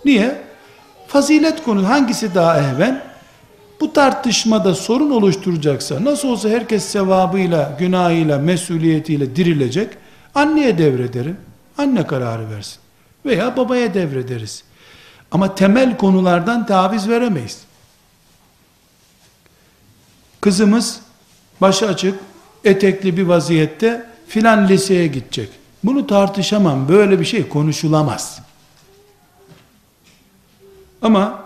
Niye? 0.05 0.43
Fazilet 1.09 1.63
konu 1.63 1.89
hangisi 1.89 2.35
daha 2.35 2.59
ehven? 2.59 3.08
Bu 3.81 3.93
tartışmada 3.93 4.74
sorun 4.74 5.11
oluşturacaksa 5.11 6.05
nasıl 6.05 6.29
olsa 6.29 6.49
herkes 6.49 6.85
sevabıyla, 6.85 7.76
günahıyla, 7.79 8.39
mesuliyetiyle 8.39 9.37
dirilecek. 9.37 9.91
Anneye 10.35 10.79
devrederim. 10.79 11.37
Anne 11.79 12.07
kararı 12.07 12.51
versin. 12.51 12.79
Veya 13.26 13.57
babaya 13.57 13.95
devrederiz. 13.95 14.64
Ama 15.31 15.55
temel 15.55 15.97
konulardan 15.97 16.66
taviz 16.66 17.09
veremeyiz. 17.09 17.59
Kızımız 20.41 21.01
başı 21.61 21.89
açık, 21.89 22.18
etekli 22.64 23.16
bir 23.16 23.22
vaziyette 23.22 24.07
filan 24.29 24.68
liseye 24.68 25.07
gidecek. 25.07 25.49
Bunu 25.85 26.07
tartışamam. 26.07 26.89
Böyle 26.89 27.20
bir 27.20 27.24
şey 27.24 27.49
konuşulamaz. 27.49 28.41
Ama 31.03 31.45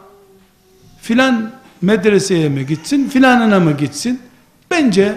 filan 1.00 1.52
medreseye 1.82 2.48
mi 2.48 2.66
gitsin, 2.66 3.08
filanına 3.08 3.60
mı 3.60 3.72
gitsin? 3.72 4.20
Bence 4.70 5.14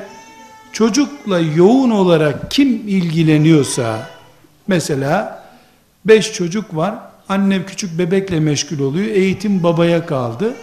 çocukla 0.72 1.40
yoğun 1.40 1.90
olarak 1.90 2.52
kim 2.52 2.68
ilgileniyorsa, 2.70 4.08
mesela 4.68 5.44
beş 6.06 6.34
çocuk 6.34 6.76
var, 6.76 6.96
anne 7.30 7.66
küçük 7.66 8.00
bebekle 8.00 8.40
meşgul 8.40 8.80
oluyor, 8.80 9.08
eğitim 9.08 9.64
babaya 9.64 10.06
kaldı. 10.06 10.54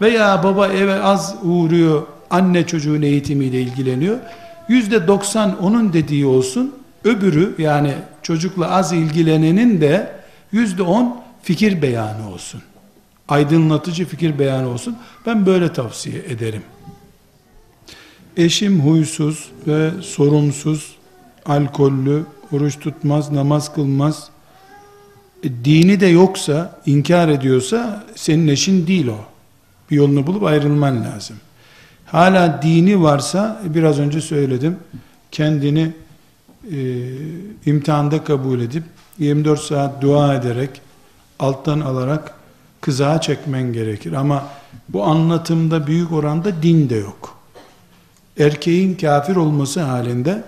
Veya 0.00 0.42
baba 0.44 0.68
eve 0.68 1.02
az 1.02 1.34
uğruyor, 1.42 2.02
anne 2.30 2.66
çocuğun 2.66 3.02
eğitimiyle 3.02 3.60
ilgileniyor. 3.60 4.18
Yüzde 4.68 5.06
doksan 5.06 5.62
onun 5.62 5.92
dediği 5.92 6.26
olsun, 6.26 6.74
öbürü 7.04 7.54
yani 7.58 7.92
çocukla 8.22 8.70
az 8.70 8.92
ilgilenenin 8.92 9.80
de 9.80 10.12
yüzde 10.52 10.82
on 10.82 11.20
fikir 11.42 11.82
beyanı 11.82 12.30
olsun 12.30 12.62
aydınlatıcı 13.28 14.06
fikir 14.06 14.38
beyanı 14.38 14.68
olsun. 14.68 14.96
Ben 15.26 15.46
böyle 15.46 15.72
tavsiye 15.72 16.18
ederim. 16.18 16.62
Eşim 18.36 18.80
huysuz 18.80 19.48
ve 19.66 19.90
sorumsuz, 20.02 20.96
alkollü, 21.46 22.22
oruç 22.52 22.78
tutmaz, 22.78 23.32
namaz 23.32 23.74
kılmaz. 23.74 24.28
E, 25.42 25.64
dini 25.64 26.00
de 26.00 26.06
yoksa, 26.06 26.80
inkar 26.86 27.28
ediyorsa 27.28 28.06
senin 28.14 28.48
eşin 28.48 28.86
değil 28.86 29.06
o. 29.06 29.18
Bir 29.90 29.96
yolunu 29.96 30.26
bulup 30.26 30.42
ayrılman 30.42 31.04
lazım. 31.04 31.36
Hala 32.06 32.62
dini 32.62 33.02
varsa 33.02 33.62
biraz 33.64 33.98
önce 33.98 34.20
söyledim. 34.20 34.76
Kendini 35.30 35.92
e, 36.72 37.08
imtihanda 37.66 38.24
kabul 38.24 38.60
edip 38.60 38.82
24 39.18 39.60
saat 39.60 40.02
dua 40.02 40.34
ederek 40.34 40.80
alttan 41.38 41.80
alarak 41.80 42.37
kızağa 42.80 43.20
çekmen 43.20 43.72
gerekir. 43.72 44.12
Ama 44.12 44.48
bu 44.88 45.04
anlatımda 45.04 45.86
büyük 45.86 46.12
oranda 46.12 46.62
din 46.62 46.90
de 46.90 46.96
yok. 46.96 47.38
Erkeğin 48.38 48.94
kafir 48.94 49.36
olması 49.36 49.80
halinde 49.80 50.44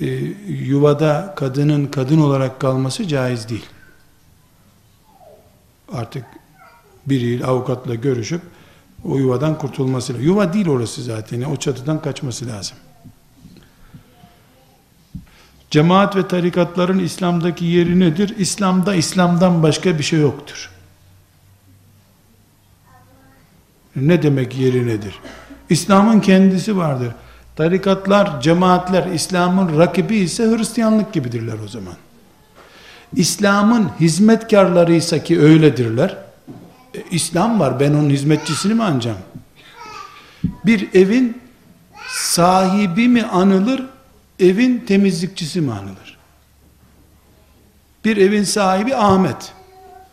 e, 0.00 0.06
yuvada 0.48 1.34
kadının 1.36 1.86
kadın 1.86 2.20
olarak 2.20 2.60
kalması 2.60 3.08
caiz 3.08 3.48
değil. 3.48 3.66
Artık 5.92 6.24
biriyle 7.06 7.44
avukatla 7.44 7.94
görüşüp 7.94 8.40
o 9.04 9.16
yuvadan 9.16 9.58
kurtulması 9.58 10.12
lazım. 10.12 10.26
Yuva 10.26 10.52
değil 10.52 10.68
orası 10.68 11.02
zaten. 11.02 11.42
O 11.42 11.56
çatıdan 11.56 12.02
kaçması 12.02 12.46
lazım. 12.46 12.76
Cemaat 15.70 16.16
ve 16.16 16.28
tarikatların 16.28 16.98
İslam'daki 16.98 17.64
yeri 17.64 18.00
nedir? 18.00 18.34
İslam'da 18.38 18.94
İslam'dan 18.94 19.62
başka 19.62 19.98
bir 19.98 20.02
şey 20.02 20.20
yoktur. 20.20 20.73
Ne 23.96 24.22
demek 24.22 24.56
yeri 24.56 24.86
nedir? 24.86 25.14
İslam'ın 25.70 26.20
kendisi 26.20 26.76
vardır. 26.76 27.12
Tarikatlar, 27.56 28.40
cemaatler 28.40 29.06
İslam'ın 29.06 29.78
rakibi 29.78 30.16
ise 30.16 30.44
Hristiyanlık 30.44 31.12
gibidirler 31.12 31.56
o 31.64 31.68
zaman. 31.68 31.94
İslam'ın 33.16 33.90
hizmetkarlarıysa 34.00 35.22
ki 35.22 35.40
öyledirler. 35.40 36.16
E, 36.94 37.02
İslam 37.10 37.60
var 37.60 37.80
ben 37.80 37.94
onun 37.94 38.10
hizmetçisini 38.10 38.74
mi 38.74 38.82
anacağım? 38.82 39.18
Bir 40.66 40.94
evin 40.94 41.42
sahibi 42.08 43.08
mi 43.08 43.22
anılır, 43.22 43.82
evin 44.40 44.78
temizlikçisi 44.78 45.60
mi 45.60 45.72
anılır? 45.72 46.18
Bir 48.04 48.16
evin 48.16 48.44
sahibi 48.44 48.96
Ahmet. 48.96 49.52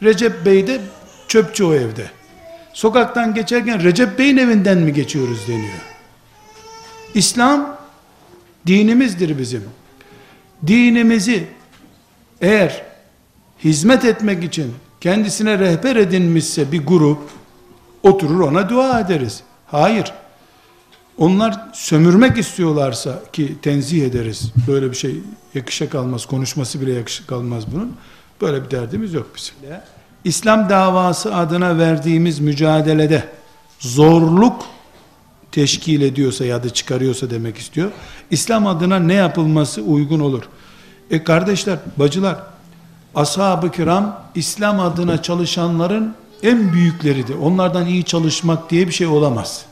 Recep 0.03 0.45
Bey 0.45 0.67
de 0.67 0.81
çöpçü 1.27 1.63
o 1.63 1.73
evde. 1.73 2.11
Sokaktan 2.73 3.33
geçerken 3.33 3.83
Recep 3.83 4.19
Bey'in 4.19 4.37
evinden 4.37 4.77
mi 4.77 4.93
geçiyoruz 4.93 5.47
deniyor. 5.47 5.81
İslam 7.13 7.77
dinimizdir 8.67 9.39
bizim. 9.39 9.63
Dinimizi 10.67 11.47
eğer 12.41 12.83
hizmet 13.63 14.05
etmek 14.05 14.43
için 14.43 14.73
kendisine 15.01 15.59
rehber 15.59 15.95
edinmişse 15.95 16.71
bir 16.71 16.85
grup 16.85 17.21
oturur 18.03 18.39
ona 18.39 18.69
dua 18.69 18.99
ederiz. 18.99 19.43
Hayır. 19.67 20.13
Onlar 21.17 21.69
sömürmek 21.73 22.37
istiyorlarsa 22.37 23.19
ki 23.33 23.55
tenzih 23.61 24.05
ederiz. 24.05 24.51
Böyle 24.67 24.91
bir 24.91 24.95
şey 24.95 25.15
yakışa 25.53 25.89
kalmaz. 25.89 26.25
Konuşması 26.25 26.81
bile 26.81 26.93
yakışa 26.93 27.25
kalmaz 27.25 27.63
bunun. 27.73 27.95
Böyle 28.41 28.65
bir 28.65 28.71
derdimiz 28.71 29.13
yok 29.13 29.31
bizim. 29.35 29.55
İslam 30.23 30.69
davası 30.69 31.35
adına 31.35 31.77
verdiğimiz 31.77 32.39
mücadelede 32.39 33.23
zorluk 33.79 34.65
teşkil 35.51 36.01
ediyorsa 36.01 36.45
ya 36.45 36.63
da 36.63 36.69
çıkarıyorsa 36.69 37.29
demek 37.29 37.57
istiyor. 37.57 37.91
İslam 38.31 38.67
adına 38.67 38.99
ne 38.99 39.13
yapılması 39.13 39.81
uygun 39.81 40.19
olur? 40.19 40.43
E 41.11 41.23
kardeşler, 41.23 41.77
bacılar, 41.97 42.37
ashab-ı 43.15 43.71
kiram 43.71 44.21
İslam 44.35 44.79
adına 44.79 45.21
çalışanların 45.21 46.15
en 46.43 46.73
büyükleridir. 46.73 47.35
Onlardan 47.35 47.85
iyi 47.85 48.03
çalışmak 48.03 48.69
diye 48.69 48.87
bir 48.87 48.93
şey 48.93 49.07
olamaz. 49.07 49.65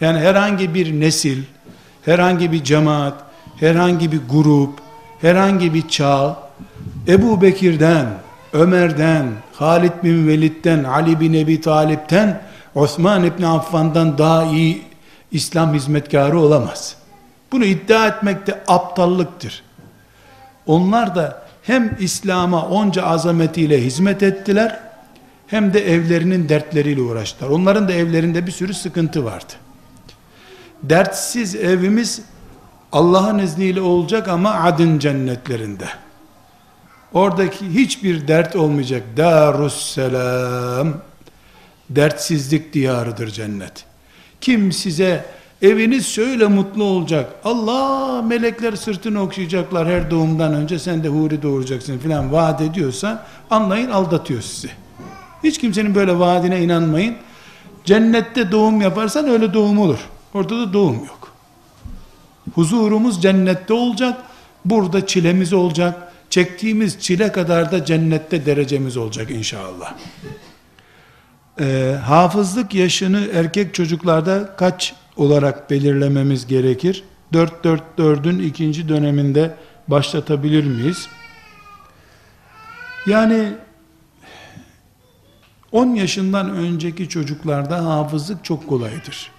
Yani 0.00 0.18
herhangi 0.18 0.74
bir 0.74 1.00
nesil, 1.00 1.42
herhangi 2.04 2.52
bir 2.52 2.64
cemaat, 2.64 3.14
herhangi 3.56 4.12
bir 4.12 4.20
grup, 4.30 4.70
herhangi 5.20 5.74
bir 5.74 5.88
çağ, 5.88 6.36
Ebu 7.08 7.42
Bekir'den, 7.42 8.06
Ömer'den, 8.56 9.26
Halid 9.52 9.92
bin 10.04 10.28
Velid'den, 10.28 10.84
Ali 10.84 11.20
bin 11.20 11.32
Ebi 11.32 11.60
Talip'ten, 11.60 12.42
Osman 12.74 13.24
ibn 13.24 13.42
Affan'dan 13.42 14.18
daha 14.18 14.44
iyi 14.44 14.82
İslam 15.30 15.74
hizmetkarı 15.74 16.40
olamaz. 16.40 16.96
Bunu 17.52 17.64
iddia 17.64 18.06
etmek 18.06 18.46
de 18.46 18.64
aptallıktır. 18.68 19.62
Onlar 20.66 21.14
da 21.14 21.42
hem 21.62 21.96
İslam'a 22.00 22.66
onca 22.66 23.02
azametiyle 23.02 23.84
hizmet 23.84 24.22
ettiler, 24.22 24.80
hem 25.46 25.74
de 25.74 25.92
evlerinin 25.92 26.48
dertleriyle 26.48 27.00
uğraştılar. 27.00 27.50
Onların 27.50 27.88
da 27.88 27.92
evlerinde 27.92 28.46
bir 28.46 28.52
sürü 28.52 28.74
sıkıntı 28.74 29.24
vardı. 29.24 29.52
Dertsiz 30.82 31.54
evimiz 31.54 32.22
Allah'ın 32.92 33.38
izniyle 33.38 33.80
olacak 33.80 34.28
ama 34.28 34.54
adın 34.54 34.98
cennetlerinde. 34.98 35.86
Oradaki 37.16 37.74
hiçbir 37.74 38.28
dert 38.28 38.56
olmayacak. 38.56 39.02
Darusselam. 39.16 40.94
Dertsizlik 41.90 42.72
diyarıdır 42.72 43.30
cennet. 43.30 43.84
Kim 44.40 44.72
size 44.72 45.24
eviniz 45.62 46.06
şöyle 46.06 46.46
mutlu 46.46 46.84
olacak. 46.84 47.32
Allah 47.44 48.22
melekler 48.22 48.76
sırtını 48.76 49.22
okşayacaklar 49.22 49.88
her 49.88 50.10
doğumdan 50.10 50.54
önce 50.54 50.78
sen 50.78 51.04
de 51.04 51.08
huri 51.08 51.42
doğuracaksın 51.42 51.98
filan 51.98 52.32
vaat 52.32 52.60
ediyorsa 52.60 53.26
anlayın 53.50 53.90
aldatıyor 53.90 54.42
sizi. 54.42 54.70
Hiç 55.44 55.58
kimsenin 55.58 55.94
böyle 55.94 56.18
vaadine 56.18 56.62
inanmayın. 56.62 57.16
Cennette 57.84 58.52
doğum 58.52 58.80
yaparsan 58.80 59.28
öyle 59.28 59.54
doğum 59.54 59.78
olur. 59.78 59.98
Orada 60.34 60.58
da 60.58 60.72
doğum 60.72 61.04
yok. 61.04 61.32
Huzurumuz 62.54 63.22
cennette 63.22 63.72
olacak. 63.72 64.18
Burada 64.64 65.06
çilemiz 65.06 65.52
olacak. 65.52 66.06
Çektiğimiz 66.30 66.98
çile 67.00 67.32
kadar 67.32 67.72
da 67.72 67.84
cennette 67.84 68.46
derecemiz 68.46 68.96
olacak 68.96 69.30
inşallah. 69.30 69.94
Ee, 71.60 71.96
hafızlık 72.04 72.74
yaşını 72.74 73.28
erkek 73.32 73.74
çocuklarda 73.74 74.56
kaç 74.56 74.94
olarak 75.16 75.70
belirlememiz 75.70 76.46
gerekir? 76.46 77.04
4-4-4'ün 77.32 78.38
ikinci 78.38 78.88
döneminde 78.88 79.54
başlatabilir 79.88 80.64
miyiz? 80.64 81.08
Yani 83.06 83.52
10 85.72 85.94
yaşından 85.94 86.50
önceki 86.50 87.08
çocuklarda 87.08 87.84
hafızlık 87.84 88.44
çok 88.44 88.68
kolaydır. 88.68 89.30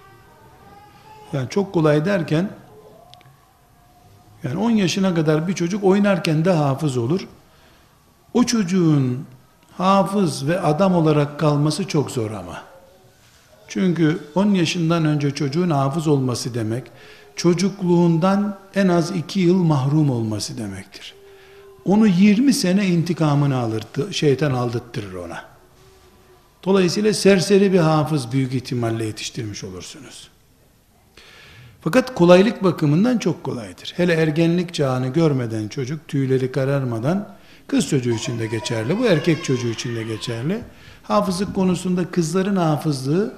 Yani 1.32 1.48
çok 1.48 1.74
kolay 1.74 2.04
derken 2.04 2.50
yani 4.44 4.56
10 4.58 4.70
yaşına 4.70 5.14
kadar 5.14 5.48
bir 5.48 5.52
çocuk 5.52 5.84
oynarken 5.84 6.44
de 6.44 6.50
hafız 6.50 6.96
olur. 6.96 7.20
O 8.34 8.44
çocuğun 8.44 9.24
hafız 9.76 10.48
ve 10.48 10.60
adam 10.60 10.94
olarak 10.94 11.40
kalması 11.40 11.84
çok 11.88 12.10
zor 12.10 12.30
ama. 12.30 12.62
Çünkü 13.68 14.18
10 14.34 14.46
yaşından 14.54 15.04
önce 15.04 15.30
çocuğun 15.30 15.70
hafız 15.70 16.06
olması 16.06 16.54
demek, 16.54 16.84
çocukluğundan 17.36 18.58
en 18.74 18.88
az 18.88 19.10
2 19.10 19.40
yıl 19.40 19.62
mahrum 19.62 20.10
olması 20.10 20.58
demektir. 20.58 21.14
Onu 21.84 22.06
20 22.06 22.52
sene 22.52 22.86
intikamını 22.86 23.56
alır, 23.56 23.84
şeytan 24.10 24.50
aldırtırır 24.50 25.14
ona. 25.14 25.44
Dolayısıyla 26.64 27.14
serseri 27.14 27.72
bir 27.72 27.78
hafız 27.78 28.32
büyük 28.32 28.54
ihtimalle 28.54 29.04
yetiştirmiş 29.04 29.64
olursunuz. 29.64 30.28
Fakat 31.80 32.14
kolaylık 32.14 32.64
bakımından 32.64 33.18
çok 33.18 33.44
kolaydır. 33.44 33.92
Hele 33.96 34.12
ergenlik 34.12 34.74
çağını 34.74 35.08
görmeden 35.08 35.68
çocuk 35.68 36.08
tüyleri 36.08 36.52
kararmadan 36.52 37.28
kız 37.66 37.88
çocuğu 37.88 38.10
için 38.10 38.38
de 38.38 38.46
geçerli. 38.46 38.98
Bu 38.98 39.06
erkek 39.06 39.44
çocuğu 39.44 39.68
için 39.68 39.96
de 39.96 40.02
geçerli. 40.02 40.60
Hafızlık 41.02 41.54
konusunda 41.54 42.10
kızların 42.10 42.56
hafızlığı 42.56 43.34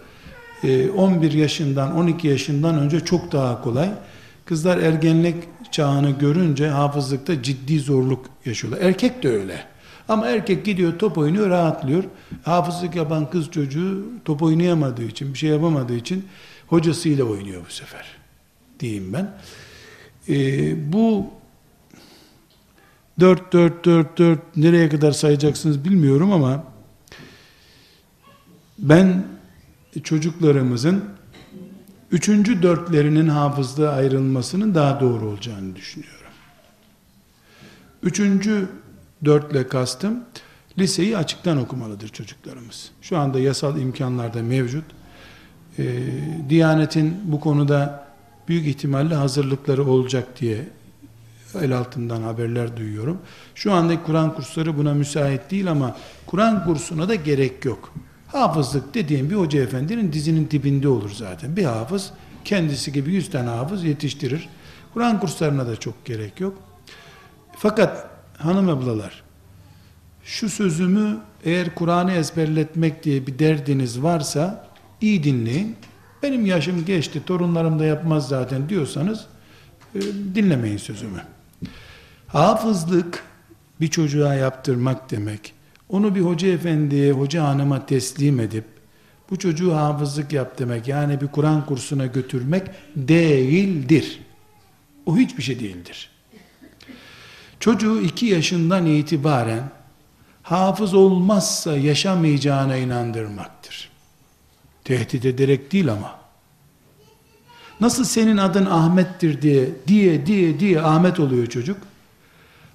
11 0.97 1.33
e, 1.35 1.39
yaşından 1.39 1.97
12 1.97 2.29
yaşından 2.29 2.79
önce 2.79 3.01
çok 3.01 3.33
daha 3.33 3.63
kolay. 3.63 3.91
Kızlar 4.45 4.79
ergenlik 4.79 5.37
çağını 5.71 6.11
görünce 6.11 6.69
hafızlıkta 6.69 7.43
ciddi 7.43 7.81
zorluk 7.81 8.27
yaşıyorlar. 8.45 8.81
Erkek 8.83 9.23
de 9.23 9.29
öyle. 9.29 9.65
Ama 10.09 10.27
erkek 10.27 10.65
gidiyor 10.65 10.99
top 10.99 11.19
oynuyor 11.19 11.51
rahatlıyor. 11.51 12.05
Hafızlık 12.43 12.97
yapan 12.97 13.31
kız 13.31 13.51
çocuğu 13.51 14.05
top 14.25 14.43
oynayamadığı 14.43 15.05
için 15.05 15.35
bir 15.35 15.39
şey 15.39 15.51
yapamadığı 15.51 15.97
için 15.97 16.25
hocasıyla 16.67 17.25
oynuyor 17.25 17.63
bu 17.69 17.73
sefer. 17.73 18.20
Diyeyim 18.81 19.13
ben. 19.13 19.35
Ee, 20.29 20.93
bu 20.93 21.27
4 23.21 23.53
4 23.53 23.85
4 23.85 24.19
4 24.19 24.57
nereye 24.57 24.89
kadar 24.89 25.13
sayacaksınız 25.13 25.85
bilmiyorum 25.85 26.33
ama 26.33 26.65
ben 28.79 29.25
çocuklarımızın 30.03 31.05
üçüncü 32.11 32.63
dörtlerinin 32.63 33.29
hafızlığa 33.29 33.93
ayrılmasının 33.93 34.75
daha 34.75 35.01
doğru 35.01 35.29
olacağını 35.29 35.77
düşünüyorum. 35.77 36.17
Üçüncü 38.03 38.69
dörtle 39.25 39.69
kastım 39.69 40.25
liseyi 40.79 41.17
açıktan 41.17 41.59
okumalıdır 41.59 42.09
çocuklarımız. 42.09 42.91
Şu 43.03 43.19
anda 43.19 43.41
yasal 43.41 43.79
imkanlarda 43.79 44.43
mevcut. 44.43 44.85
Ee, 45.79 46.07
Diyanet'in 46.49 47.21
bu 47.25 47.41
konuda 47.41 48.10
büyük 48.51 48.67
ihtimalle 48.67 49.15
hazırlıkları 49.15 49.85
olacak 49.85 50.41
diye 50.41 50.69
el 51.61 51.79
altından 51.79 52.23
haberler 52.23 52.77
duyuyorum. 52.77 53.19
Şu 53.55 53.73
anda 53.73 54.03
Kur'an 54.03 54.35
kursları 54.35 54.79
buna 54.79 54.95
müsait 54.95 55.51
değil 55.51 55.71
ama 55.71 55.97
Kur'an 56.27 56.65
kursuna 56.65 57.09
da 57.09 57.15
gerek 57.15 57.65
yok. 57.65 57.95
Hafızlık 58.27 58.95
dediğim 58.95 59.31
bir 59.31 59.35
hoca 59.35 59.63
efendinin 59.63 60.13
dizinin 60.13 60.51
dibinde 60.51 60.89
olur 60.89 61.11
zaten. 61.11 61.57
Bir 61.57 61.65
hafız 61.65 62.13
kendisi 62.45 62.93
gibi 62.93 63.15
yüz 63.15 63.31
tane 63.31 63.49
hafız 63.49 63.85
yetiştirir. 63.85 64.49
Kur'an 64.95 65.21
kurslarına 65.21 65.67
da 65.67 65.77
çok 65.77 66.05
gerek 66.05 66.41
yok. 66.41 66.59
Fakat 67.57 68.07
hanım 68.39 68.69
ablalar 68.69 69.23
şu 70.25 70.49
sözümü 70.49 71.19
eğer 71.45 71.75
Kur'an'ı 71.75 72.13
ezberletmek 72.13 73.05
diye 73.05 73.27
bir 73.27 73.39
derdiniz 73.39 74.03
varsa 74.03 74.67
iyi 75.01 75.25
dinleyin. 75.25 75.77
Benim 76.23 76.47
yaşım 76.47 76.85
geçti, 76.85 77.23
torunlarım 77.27 77.79
da 77.79 77.85
yapmaz 77.85 78.29
zaten 78.29 78.69
diyorsanız 78.69 79.27
e, 79.95 80.01
dinlemeyin 80.35 80.77
sözümü. 80.77 81.23
Hafızlık 82.27 83.25
bir 83.81 83.89
çocuğa 83.89 84.35
yaptırmak 84.35 85.11
demek. 85.11 85.53
Onu 85.89 86.15
bir 86.15 86.21
hoca 86.21 86.49
efendiye, 86.49 87.13
hoca 87.13 87.45
hanıma 87.45 87.87
teslim 87.87 88.41
edip 88.41 88.65
bu 89.31 89.39
çocuğu 89.39 89.77
hafızlık 89.77 90.33
yap 90.33 90.59
demek. 90.59 90.89
Yani 90.89 91.21
bir 91.21 91.27
Kur'an 91.27 91.67
kursuna 91.67 92.07
götürmek 92.07 92.67
değildir. 92.97 94.21
O 95.07 95.17
hiçbir 95.17 95.43
şey 95.43 95.61
değildir. 95.61 96.11
Çocuğu 97.61 98.03
iki 98.03 98.27
yaşından 98.27 98.87
itibaren 98.87 99.71
hafız 100.43 100.95
olmazsa 100.95 101.77
yaşamayacağına 101.77 102.77
inandırmaktır. 102.77 103.90
Tehdit 104.85 105.25
ederek 105.25 105.73
değil 105.73 105.93
ama. 105.93 106.21
Nasıl 107.81 108.05
senin 108.05 108.37
adın 108.37 108.67
Ahmet'tir 108.67 109.43
diye, 109.43 109.69
diye, 109.87 110.27
diye, 110.27 110.61
diye 110.61 110.83
Ahmet 110.83 111.21
oluyor 111.21 111.47
çocuk. 111.47 111.77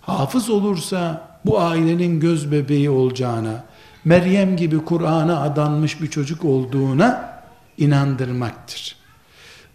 Hafız 0.02 0.50
olursa 0.50 1.28
bu 1.46 1.60
ailenin 1.62 2.20
göz 2.20 2.52
bebeği 2.52 2.90
olacağına, 2.90 3.64
Meryem 4.06 4.58
gibi 4.58 4.86
Kur'an'a 4.86 5.42
adanmış 5.42 6.02
bir 6.02 6.08
çocuk 6.08 6.46
olduğuna 6.46 7.40
inandırmaktır. 7.78 8.96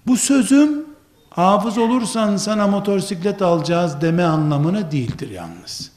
Bu 0.06 0.16
sözüm 0.16 0.84
hafız 1.30 1.78
olursan 1.78 2.36
sana 2.36 2.66
motosiklet 2.66 3.42
alacağız 3.42 4.00
deme 4.00 4.24
anlamına 4.24 4.92
değildir 4.92 5.30
yalnız. 5.30 5.92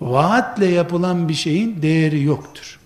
Vaatle 0.00 0.66
yapılan 0.66 1.28
bir 1.28 1.34
şeyin 1.34 1.82
değeri 1.82 2.22
yoktur. 2.22 2.80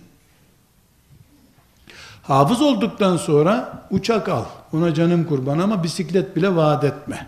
Hafız 2.27 2.61
olduktan 2.61 3.17
sonra 3.17 3.83
uçak 3.91 4.29
al. 4.29 4.43
Ona 4.73 4.93
canım 4.93 5.25
kurban 5.25 5.59
ama 5.59 5.83
bisiklet 5.83 6.35
bile 6.35 6.55
vaat 6.55 6.83
etme. 6.83 7.27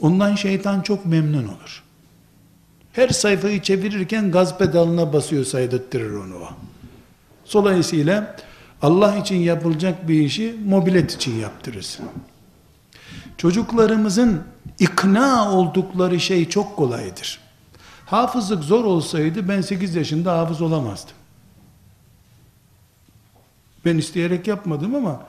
Ondan 0.00 0.34
şeytan 0.34 0.80
çok 0.80 1.06
memnun 1.06 1.44
olur. 1.44 1.82
Her 2.92 3.08
sayfayı 3.08 3.62
çevirirken 3.62 4.30
gaz 4.30 4.58
pedalına 4.58 5.12
basıyor 5.12 5.44
saydırtırır 5.44 6.14
onu 6.14 6.34
o. 6.34 6.48
Dolayısıyla 7.52 8.36
Allah 8.82 9.16
için 9.16 9.36
yapılacak 9.36 10.08
bir 10.08 10.20
işi 10.20 10.56
mobilet 10.66 11.14
için 11.14 11.38
yaptırırız. 11.38 11.98
Çocuklarımızın 13.36 14.42
ikna 14.78 15.52
oldukları 15.52 16.20
şey 16.20 16.48
çok 16.48 16.76
kolaydır. 16.76 17.40
Hafızlık 18.06 18.64
zor 18.64 18.84
olsaydı 18.84 19.48
ben 19.48 19.60
8 19.60 19.94
yaşında 19.94 20.38
hafız 20.38 20.62
olamazdım. 20.62 21.17
Ben 23.84 23.98
isteyerek 23.98 24.46
yapmadım 24.46 24.94
ama 24.94 25.22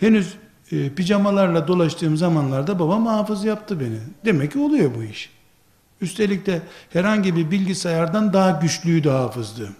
henüz 0.00 0.34
e, 0.72 0.90
pijamalarla 0.90 1.68
dolaştığım 1.68 2.16
zamanlarda 2.16 2.78
babam 2.78 3.06
hafız 3.06 3.44
yaptı 3.44 3.80
beni. 3.80 3.98
Demek 4.24 4.52
ki 4.52 4.58
oluyor 4.58 4.94
bu 4.94 5.02
iş. 5.02 5.30
Üstelik 6.00 6.46
de 6.46 6.62
herhangi 6.90 7.36
bir 7.36 7.50
bilgisayardan 7.50 8.32
daha 8.32 8.50
güçlüydü 8.50 9.08
hafızlığım. 9.08 9.74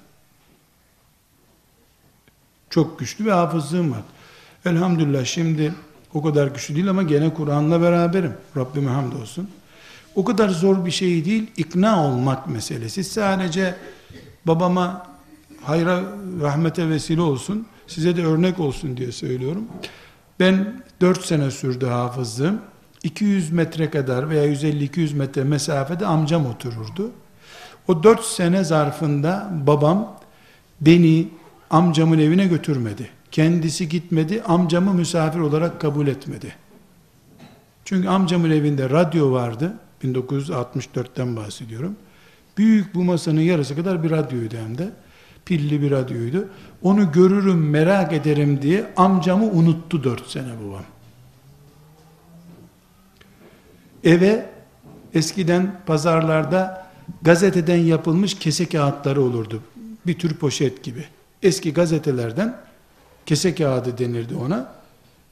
Çok 2.71 2.99
güçlü 2.99 3.25
bir 3.25 3.31
hafızlığım 3.31 3.91
var. 3.93 4.01
Elhamdülillah 4.65 5.25
şimdi 5.25 5.75
o 6.15 6.23
kadar 6.23 6.47
güçlü 6.47 6.75
değil 6.75 6.91
ama 6.91 7.03
gene 7.03 7.35
Kur'an'la 7.35 7.83
beraberim. 7.83 8.33
Rabbime 8.57 8.91
hamdolsun. 8.91 9.51
O 10.15 10.25
kadar 10.25 10.49
zor 10.49 10.87
bir 10.87 10.91
şey 10.91 11.25
değil, 11.25 11.51
ikna 11.57 12.07
olmak 12.07 12.47
meselesi. 12.47 13.05
Sadece 13.05 13.75
babama 14.47 15.07
hayra, 15.63 16.03
rahmete 16.41 16.89
vesile 16.89 17.21
olsun, 17.21 17.67
size 17.87 18.17
de 18.17 18.27
örnek 18.27 18.61
olsun 18.61 18.97
diye 18.97 19.13
söylüyorum. 19.13 19.65
Ben 20.41 20.83
4 21.01 21.25
sene 21.25 21.51
sürdü 21.51 21.87
hafızlığım. 21.87 22.61
200 23.03 23.53
metre 23.53 23.91
kadar 23.91 24.31
veya 24.31 24.47
150-200 24.47 25.15
metre 25.15 25.45
mesafede 25.45 26.07
amcam 26.07 26.47
otururdu. 26.47 27.11
O 27.89 28.03
4 28.03 28.25
sene 28.25 28.65
zarfında 28.65 29.51
babam 29.67 30.21
beni 30.81 31.29
amcamın 31.71 32.19
evine 32.19 32.47
götürmedi. 32.47 33.09
Kendisi 33.31 33.89
gitmedi, 33.89 34.43
amcamı 34.43 34.95
misafir 34.95 35.39
olarak 35.39 35.81
kabul 35.81 36.07
etmedi. 36.07 36.55
Çünkü 37.85 38.09
amcamın 38.09 38.51
evinde 38.51 38.91
radyo 38.91 39.33
vardı. 39.33 39.75
1964'ten 40.05 41.37
bahsediyorum. 41.37 41.97
Büyük 42.59 42.95
bu 42.95 43.05
masanın 43.05 43.41
yarısı 43.41 43.77
kadar 43.77 44.03
bir 44.03 44.11
radyoydu 44.11 44.57
hem 44.57 44.79
de. 44.79 44.91
Pilli 45.45 45.83
bir 45.83 45.91
radyoydu. 45.91 46.49
Onu 46.83 47.13
görürüm, 47.13 47.71
merak 47.71 48.13
ederim 48.13 48.63
diye 48.63 48.87
amcamı 48.97 49.45
unuttu 49.45 50.05
dört 50.05 50.31
sene 50.31 50.53
babam. 50.67 50.85
Eve 54.05 54.51
eskiden 55.15 55.81
pazarlarda 55.87 56.87
gazeteden 57.23 57.77
yapılmış 57.77 58.39
kese 58.39 58.67
kağıtları 58.67 59.23
olurdu. 59.23 59.63
Bir 60.07 60.19
tür 60.19 60.35
poşet 60.35 60.85
gibi. 60.85 61.05
Eski 61.43 61.73
gazetelerden 61.73 62.57
kese 63.27 63.55
kağıdı 63.55 63.99
denirdi 63.99 64.35
ona. 64.35 64.73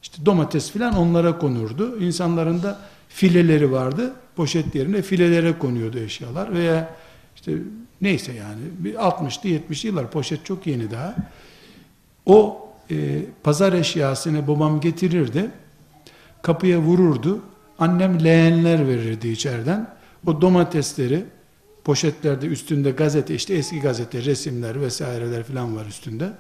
İşte 0.03 0.27
domates 0.27 0.71
filan 0.71 0.97
onlara 0.97 1.39
konurdu. 1.39 1.99
İnsanların 1.99 2.63
da 2.63 2.79
fileleri 3.09 3.73
vardı. 3.73 4.13
Poşet 4.37 4.75
yerine 4.75 5.03
filelere 5.03 5.59
konuyordu 5.59 5.99
eşyalar 5.99 6.53
veya 6.53 6.95
işte 7.37 7.53
neyse 8.03 8.33
yani 8.33 8.95
60'lı 8.97 9.49
70'li 9.49 9.87
yıllar 9.87 10.11
poşet 10.11 10.45
çok 10.45 10.67
yeni 10.67 10.91
daha. 10.91 11.17
O 12.27 12.69
e, 12.91 13.23
pazar 13.43 13.73
eşyasını 13.73 14.49
babam 14.49 14.81
getirirdi. 14.81 15.51
Kapıya 16.43 16.79
vururdu. 16.79 17.43
Annem 17.79 18.25
leğenler 18.25 18.89
verirdi 18.89 19.29
içeriden. 19.29 19.95
O 20.27 20.41
domatesleri 20.41 21.25
poşetlerde 21.85 22.47
üstünde 22.47 22.91
gazete 22.91 23.35
işte 23.35 23.55
eski 23.55 23.81
gazete 23.81 24.25
resimler 24.25 24.81
vesaireler 24.81 25.43
falan 25.43 25.77
var 25.77 25.87
üstünde. 25.87 26.33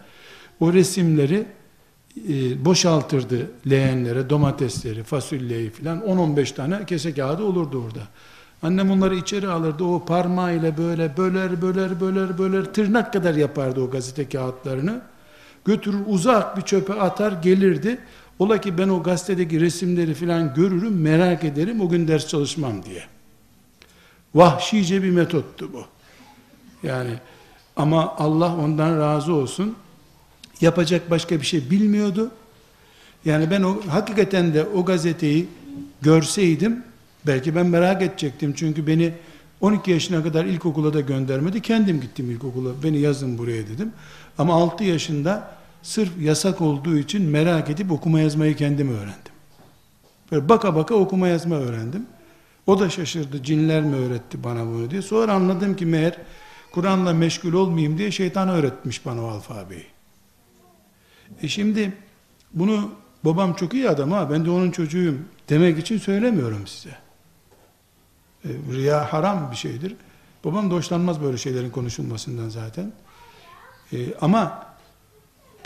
O 0.60 0.72
resimleri 0.72 1.46
e, 2.28 2.64
boşaltırdı 2.64 3.50
leğenlere, 3.70 4.30
domatesleri, 4.30 5.02
fasulyeyi 5.02 5.70
filan 5.70 5.98
10-15 6.00 6.54
tane 6.54 6.86
kese 6.86 7.14
kağıdı 7.14 7.44
olurdu 7.44 7.84
orada. 7.86 8.08
Annem 8.62 8.90
onları 8.90 9.16
içeri 9.16 9.48
alırdı. 9.48 9.84
O 9.84 10.04
parmağıyla 10.04 10.78
böyle 10.78 11.16
böler 11.16 11.62
böler 11.62 12.00
böler 12.00 12.38
böler 12.38 12.64
tırnak 12.64 13.12
kadar 13.12 13.34
yapardı 13.34 13.80
o 13.80 13.90
gazete 13.90 14.28
kağıtlarını. 14.28 15.02
Götürür 15.64 15.98
uzak 16.06 16.56
bir 16.56 16.62
çöpe 16.62 16.94
atar 16.94 17.32
gelirdi. 17.32 17.98
Ola 18.38 18.60
ki 18.60 18.78
ben 18.78 18.88
o 18.88 19.02
gazetedeki 19.02 19.60
resimleri 19.60 20.14
filan 20.14 20.54
görürüm 20.54 21.00
merak 21.00 21.44
ederim 21.44 21.80
o 21.80 21.88
gün 21.88 22.08
ders 22.08 22.28
çalışmam 22.28 22.84
diye. 22.84 23.02
Vahşice 24.34 25.02
bir 25.02 25.10
metottu 25.10 25.72
bu. 25.72 25.84
Yani 26.86 27.10
ama 27.76 28.14
Allah 28.18 28.56
ondan 28.56 28.98
razı 28.98 29.32
olsun. 29.32 29.76
Yapacak 30.60 31.10
başka 31.10 31.40
bir 31.40 31.46
şey 31.46 31.70
bilmiyordu. 31.70 32.30
Yani 33.24 33.50
ben 33.50 33.62
o 33.62 33.76
hakikaten 33.88 34.54
de 34.54 34.64
o 34.64 34.84
gazeteyi 34.84 35.48
görseydim 36.02 36.84
belki 37.26 37.54
ben 37.54 37.66
merak 37.66 38.02
edecektim. 38.02 38.52
Çünkü 38.56 38.86
beni 38.86 39.12
12 39.60 39.90
yaşına 39.90 40.22
kadar 40.22 40.44
ilkokula 40.44 40.94
da 40.94 41.00
göndermedi. 41.00 41.62
Kendim 41.62 42.00
gittim 42.00 42.30
ilkokula. 42.30 42.70
Beni 42.82 42.98
yazın 42.98 43.38
buraya 43.38 43.66
dedim. 43.68 43.92
Ama 44.38 44.54
6 44.54 44.84
yaşında 44.84 45.50
sırf 45.82 46.10
yasak 46.20 46.60
olduğu 46.60 46.98
için 46.98 47.22
merak 47.22 47.70
edip 47.70 47.92
okuma 47.92 48.20
yazmayı 48.20 48.56
kendim 48.56 48.88
öğrendim. 48.88 49.32
Böyle 50.32 50.48
baka 50.48 50.74
baka 50.74 50.94
okuma 50.94 51.28
yazma 51.28 51.54
öğrendim. 51.56 52.06
O 52.66 52.80
da 52.80 52.90
şaşırdı. 52.90 53.42
Cinler 53.42 53.82
mi 53.82 53.96
öğretti 53.96 54.44
bana 54.44 54.66
bunu 54.66 54.90
diye. 54.90 55.02
Sonra 55.02 55.32
anladım 55.32 55.76
ki 55.76 55.86
meğer 55.86 56.18
Kur'an'la 56.72 57.12
meşgul 57.12 57.52
olmayayım 57.52 57.98
diye 57.98 58.10
şeytan 58.10 58.48
öğretmiş 58.48 59.06
bana 59.06 59.24
o 59.24 59.28
alfabeyi. 59.28 59.86
E 61.42 61.48
şimdi 61.48 61.92
bunu 62.54 62.90
babam 63.24 63.54
çok 63.54 63.74
iyi 63.74 63.88
adam 63.88 64.10
ha 64.10 64.30
ben 64.30 64.44
de 64.44 64.50
onun 64.50 64.70
çocuğuyum 64.70 65.24
demek 65.48 65.78
için 65.78 65.98
söylemiyorum 65.98 66.66
size. 66.66 67.01
E, 68.44 68.48
riya 68.72 69.12
haram 69.12 69.48
bir 69.50 69.56
şeydir. 69.56 69.96
Babam 70.44 70.70
da 70.70 70.74
hoşlanmaz 70.74 71.22
böyle 71.22 71.36
şeylerin 71.38 71.70
konuşulmasından 71.70 72.48
zaten. 72.48 72.92
E, 73.92 73.96
ama 74.20 74.66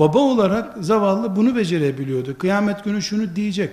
baba 0.01 0.19
olarak 0.19 0.77
zavallı 0.81 1.37
bunu 1.37 1.57
becerebiliyordu. 1.57 2.39
Kıyamet 2.39 2.85
günü 2.85 3.03
şunu 3.03 3.37
diyecek. 3.37 3.71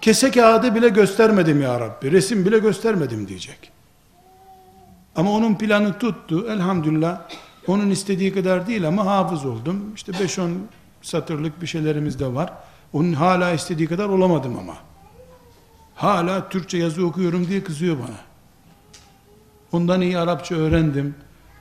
Kese 0.00 0.30
kağıdı 0.30 0.74
bile 0.74 0.88
göstermedim 0.88 1.62
ya 1.62 1.80
Rabbi. 1.80 2.12
Resim 2.12 2.46
bile 2.46 2.58
göstermedim 2.58 3.28
diyecek. 3.28 3.70
Ama 5.16 5.30
onun 5.32 5.54
planı 5.54 5.98
tuttu. 5.98 6.46
Elhamdülillah 6.50 7.20
onun 7.66 7.90
istediği 7.90 8.34
kadar 8.34 8.66
değil 8.66 8.88
ama 8.88 9.06
hafız 9.06 9.46
oldum. 9.46 9.92
İşte 9.94 10.12
5-10 10.12 10.54
satırlık 11.02 11.62
bir 11.62 11.66
şeylerimiz 11.66 12.18
de 12.18 12.34
var. 12.34 12.52
Onun 12.92 13.12
hala 13.12 13.52
istediği 13.52 13.88
kadar 13.88 14.08
olamadım 14.08 14.58
ama. 14.58 14.74
Hala 15.94 16.48
Türkçe 16.48 16.78
yazı 16.78 17.06
okuyorum 17.06 17.48
diye 17.48 17.64
kızıyor 17.64 17.96
bana. 17.98 18.33
Ondan 19.74 20.00
iyi 20.00 20.18
Arapça 20.18 20.54
öğrendim. 20.54 21.14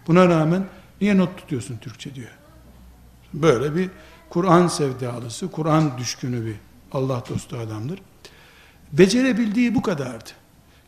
Buna 0.07 0.28
rağmen 0.28 0.66
niye 1.01 1.18
not 1.18 1.38
tutuyorsun 1.38 1.78
Türkçe 1.78 2.16
diyor. 2.16 2.30
Böyle 3.34 3.76
bir 3.76 3.89
Kur'an 4.30 4.68
sevdalısı, 4.68 5.51
Kur'an 5.51 5.97
düşkünü 5.97 6.45
bir 6.45 6.55
Allah 6.91 7.24
dostu 7.30 7.57
adamdır. 7.57 7.99
Becerebildiği 8.91 9.76
bu 9.76 9.82
kadardı. 9.82 10.30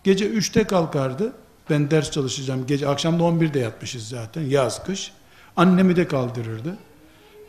Gece 0.03 0.29
üçte 0.29 0.63
kalkardı. 0.63 1.33
Ben 1.69 1.91
ders 1.91 2.11
çalışacağım. 2.11 2.65
Gece 2.67 2.87
akşam 2.87 3.19
da 3.19 3.23
11'de 3.23 3.59
yatmışız 3.59 4.07
zaten. 4.07 4.41
Yaz 4.41 4.83
kış. 4.85 5.11
Annemi 5.55 5.95
de 5.95 6.07
kaldırırdı. 6.07 6.77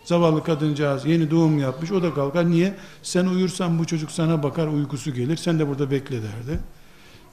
Zavallı 0.04 0.44
kadıncağız 0.44 1.06
yeni 1.06 1.30
doğum 1.30 1.58
yapmış. 1.58 1.92
O 1.92 2.02
da 2.02 2.14
kalkar. 2.14 2.50
Niye? 2.50 2.74
Sen 3.02 3.26
uyursan 3.26 3.78
bu 3.78 3.84
çocuk 3.84 4.10
sana 4.10 4.42
bakar 4.42 4.66
uykusu 4.66 5.14
gelir. 5.14 5.36
Sen 5.36 5.58
de 5.58 5.68
burada 5.68 5.90
bekle 5.90 6.22
derdi. 6.22 6.60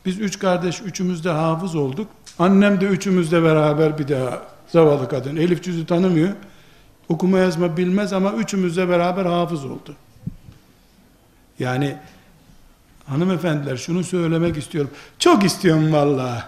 Biz 0.06 0.20
üç 0.20 0.40
kardeş 0.40 0.82
üçümüz 0.82 1.26
de 1.26 1.30
hafız 1.30 1.76
olduk. 1.76 2.08
Annem 2.40 2.82
de 2.82 2.86
üçümüz 2.86 3.32
de 3.32 3.44
beraber 3.44 3.98
bir 3.98 4.08
daha 4.08 4.42
zavallı 4.68 5.10
kadın. 5.10 5.36
Elif 5.36 5.64
cüzü 5.64 5.86
tanımıyor. 5.86 6.34
Okuma 7.10 7.40
yazma 7.40 7.78
bilmez 7.78 8.14
ama 8.14 8.34
üçümüz 8.34 8.78
de 8.78 8.90
beraber 8.90 9.26
hafız 9.26 9.66
oldu. 9.66 9.96
Yani 11.60 11.98
hanımefendiler 13.06 13.78
şunu 13.78 14.04
söylemek 14.04 14.58
istiyorum. 14.58 14.92
Çok 15.20 15.44
istiyorum 15.44 15.94
vallahi. 15.94 16.44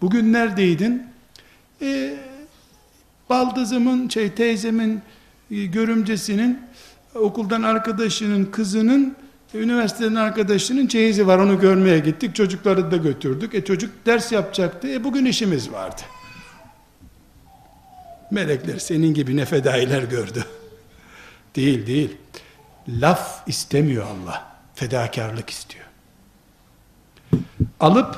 Bugün 0.00 0.32
neredeydin? 0.32 1.06
Ee, 1.82 2.16
baldızımın, 3.30 4.08
şey 4.08 4.30
teyzemin, 4.30 5.00
e, 5.50 5.64
görümcesinin, 5.66 6.60
okuldan 7.14 7.62
arkadaşının 7.62 8.44
kızının, 8.44 9.16
üniversiteden 9.58 10.14
arkadaşının 10.14 10.86
çeyizi 10.86 11.26
var 11.26 11.38
onu 11.38 11.60
görmeye 11.60 11.98
gittik. 11.98 12.34
Çocukları 12.34 12.90
da 12.90 12.96
götürdük. 12.96 13.54
E 13.54 13.64
çocuk 13.64 14.06
ders 14.06 14.32
yapacaktı. 14.32 14.88
E 14.88 15.04
bugün 15.04 15.24
işimiz 15.24 15.72
vardı. 15.72 16.02
Melekler 18.30 18.78
senin 18.78 19.14
gibi 19.14 19.36
ne 19.36 19.44
fedailer 19.44 20.02
gördü. 20.02 20.44
değil 21.56 21.86
değil. 21.86 22.16
Laf 22.88 23.48
istemiyor 23.48 24.06
Allah. 24.06 24.50
Fedakarlık 24.74 25.50
istiyor. 25.50 25.84
Alıp 27.80 28.16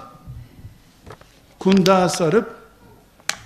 kundağa 1.58 2.08
sarıp 2.08 2.56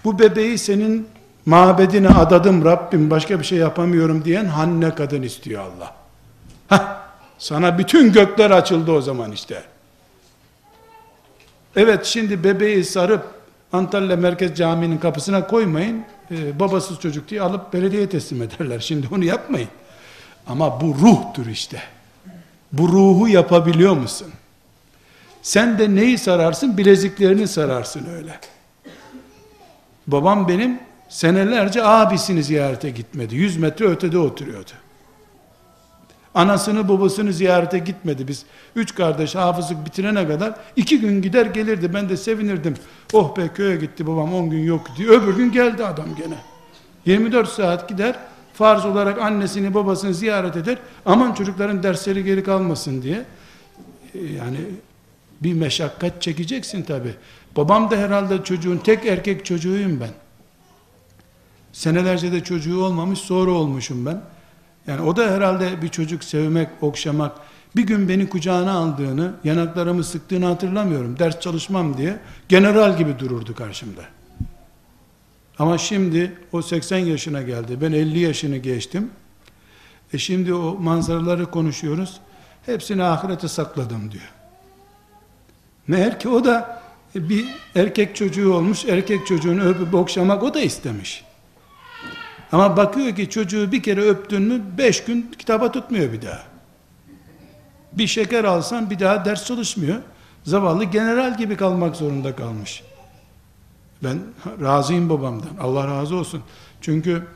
bu 0.04 0.18
bebeği 0.18 0.58
senin 0.58 1.08
mabedine 1.46 2.08
adadım 2.08 2.64
Rabbim 2.64 3.10
başka 3.10 3.38
bir 3.40 3.44
şey 3.44 3.58
yapamıyorum 3.58 4.24
diyen 4.24 4.44
Hanne 4.44 4.94
kadın 4.94 5.22
istiyor 5.22 5.62
Allah. 5.62 5.96
Heh, 6.68 7.05
sana 7.38 7.78
bütün 7.78 8.12
gökler 8.12 8.50
açıldı 8.50 8.92
o 8.92 9.00
zaman 9.00 9.32
işte. 9.32 9.62
Evet 11.76 12.04
şimdi 12.04 12.44
bebeği 12.44 12.84
sarıp 12.84 13.22
Antalya 13.72 14.16
Merkez 14.16 14.54
Camii'nin 14.54 14.98
kapısına 14.98 15.46
koymayın. 15.46 16.04
Ee, 16.30 16.60
babasız 16.60 17.00
çocuk 17.00 17.28
diye 17.28 17.42
alıp 17.42 17.72
belediye 17.72 18.08
teslim 18.08 18.42
ederler. 18.42 18.80
Şimdi 18.80 19.08
onu 19.14 19.24
yapmayın. 19.24 19.68
Ama 20.46 20.80
bu 20.80 20.94
ruhtur 20.94 21.46
işte. 21.46 21.82
Bu 22.72 22.88
ruhu 22.88 23.28
yapabiliyor 23.28 23.96
musun? 23.96 24.28
Sen 25.42 25.78
de 25.78 25.94
neyi 25.94 26.18
sararsın? 26.18 26.78
Bileziklerini 26.78 27.48
sararsın 27.48 28.06
öyle. 28.16 28.40
Babam 30.06 30.48
benim 30.48 30.78
senelerce 31.08 31.84
abisini 31.84 32.42
ziyarete 32.42 32.90
gitmedi. 32.90 33.36
Yüz 33.36 33.56
metre 33.56 33.84
ötede 33.86 34.18
oturuyordu. 34.18 34.70
Anasını 36.36 36.88
babasını 36.88 37.32
ziyarete 37.32 37.78
gitmedi. 37.78 38.28
Biz 38.28 38.44
üç 38.74 38.94
kardeş 38.94 39.34
hafızlık 39.34 39.86
bitirene 39.86 40.28
kadar 40.28 40.54
iki 40.76 41.00
gün 41.00 41.22
gider 41.22 41.46
gelirdi. 41.46 41.94
Ben 41.94 42.08
de 42.08 42.16
sevinirdim. 42.16 42.74
Oh 43.12 43.36
be 43.36 43.48
köye 43.54 43.76
gitti 43.76 44.06
babam 44.06 44.34
on 44.34 44.50
gün 44.50 44.64
yok 44.64 44.86
diye. 44.96 45.08
Öbür 45.08 45.36
gün 45.36 45.52
geldi 45.52 45.84
adam 45.84 46.06
gene. 46.18 46.36
24 47.06 47.48
saat 47.48 47.88
gider 47.88 48.16
farz 48.54 48.84
olarak 48.84 49.18
annesini 49.18 49.74
babasını 49.74 50.14
ziyaret 50.14 50.56
eder. 50.56 50.78
Aman 51.06 51.34
çocukların 51.34 51.82
dersleri 51.82 52.24
geri 52.24 52.44
kalmasın 52.44 53.02
diye. 53.02 53.24
E, 54.14 54.18
yani 54.18 54.58
bir 55.40 55.54
meşakkat 55.54 56.22
çekeceksin 56.22 56.82
tabi. 56.82 57.14
Babam 57.56 57.90
da 57.90 57.96
herhalde 57.96 58.44
çocuğun 58.44 58.78
tek 58.78 59.06
erkek 59.06 59.44
çocuğuyum 59.44 60.00
ben. 60.00 60.10
Senelerce 61.72 62.32
de 62.32 62.44
çocuğu 62.44 62.84
olmamış 62.84 63.18
sonra 63.18 63.50
olmuşum 63.50 64.06
ben. 64.06 64.20
Yani 64.86 65.00
o 65.00 65.16
da 65.16 65.30
herhalde 65.30 65.82
bir 65.82 65.88
çocuk 65.88 66.24
sevmek, 66.24 66.68
okşamak, 66.80 67.32
bir 67.76 67.82
gün 67.82 68.08
beni 68.08 68.28
kucağına 68.28 68.72
aldığını, 68.72 69.32
yanaklarımı 69.44 70.04
sıktığını 70.04 70.46
hatırlamıyorum. 70.46 71.18
Ders 71.18 71.40
çalışmam 71.40 71.96
diye 71.96 72.18
general 72.48 72.98
gibi 72.98 73.18
dururdu 73.18 73.54
karşımda. 73.54 74.02
Ama 75.58 75.78
şimdi 75.78 76.32
o 76.52 76.62
80 76.62 76.98
yaşına 76.98 77.42
geldi. 77.42 77.78
Ben 77.80 77.92
50 77.92 78.18
yaşını 78.18 78.56
geçtim. 78.56 79.10
E 80.12 80.18
şimdi 80.18 80.54
o 80.54 80.78
manzaraları 80.78 81.50
konuşuyoruz. 81.50 82.20
Hepsini 82.66 83.02
ahirete 83.04 83.48
sakladım 83.48 84.12
diyor. 84.12 84.32
Meğer 85.88 86.20
ki 86.20 86.28
o 86.28 86.44
da 86.44 86.82
bir 87.14 87.44
erkek 87.74 88.16
çocuğu 88.16 88.54
olmuş, 88.54 88.84
erkek 88.84 89.26
çocuğunu 89.26 89.62
öpüp 89.62 89.94
okşamak 89.94 90.42
o 90.42 90.54
da 90.54 90.60
istemiş. 90.60 91.24
Ama 92.52 92.76
bakıyor 92.76 93.16
ki 93.16 93.30
çocuğu 93.30 93.72
bir 93.72 93.82
kere 93.82 94.00
öptün 94.00 94.42
mü 94.42 94.62
beş 94.78 95.04
gün 95.04 95.30
kitaba 95.38 95.72
tutmuyor 95.72 96.12
bir 96.12 96.22
daha. 96.22 96.42
Bir 97.92 98.06
şeker 98.06 98.44
alsan 98.44 98.90
bir 98.90 98.98
daha 98.98 99.24
ders 99.24 99.44
çalışmıyor. 99.44 99.96
Zavallı 100.44 100.84
general 100.84 101.38
gibi 101.38 101.56
kalmak 101.56 101.96
zorunda 101.96 102.36
kalmış. 102.36 102.82
Ben 104.02 104.18
razıyım 104.62 105.08
babamdan. 105.08 105.50
Allah 105.60 105.86
razı 105.86 106.16
olsun. 106.16 106.42
Çünkü 106.80 107.26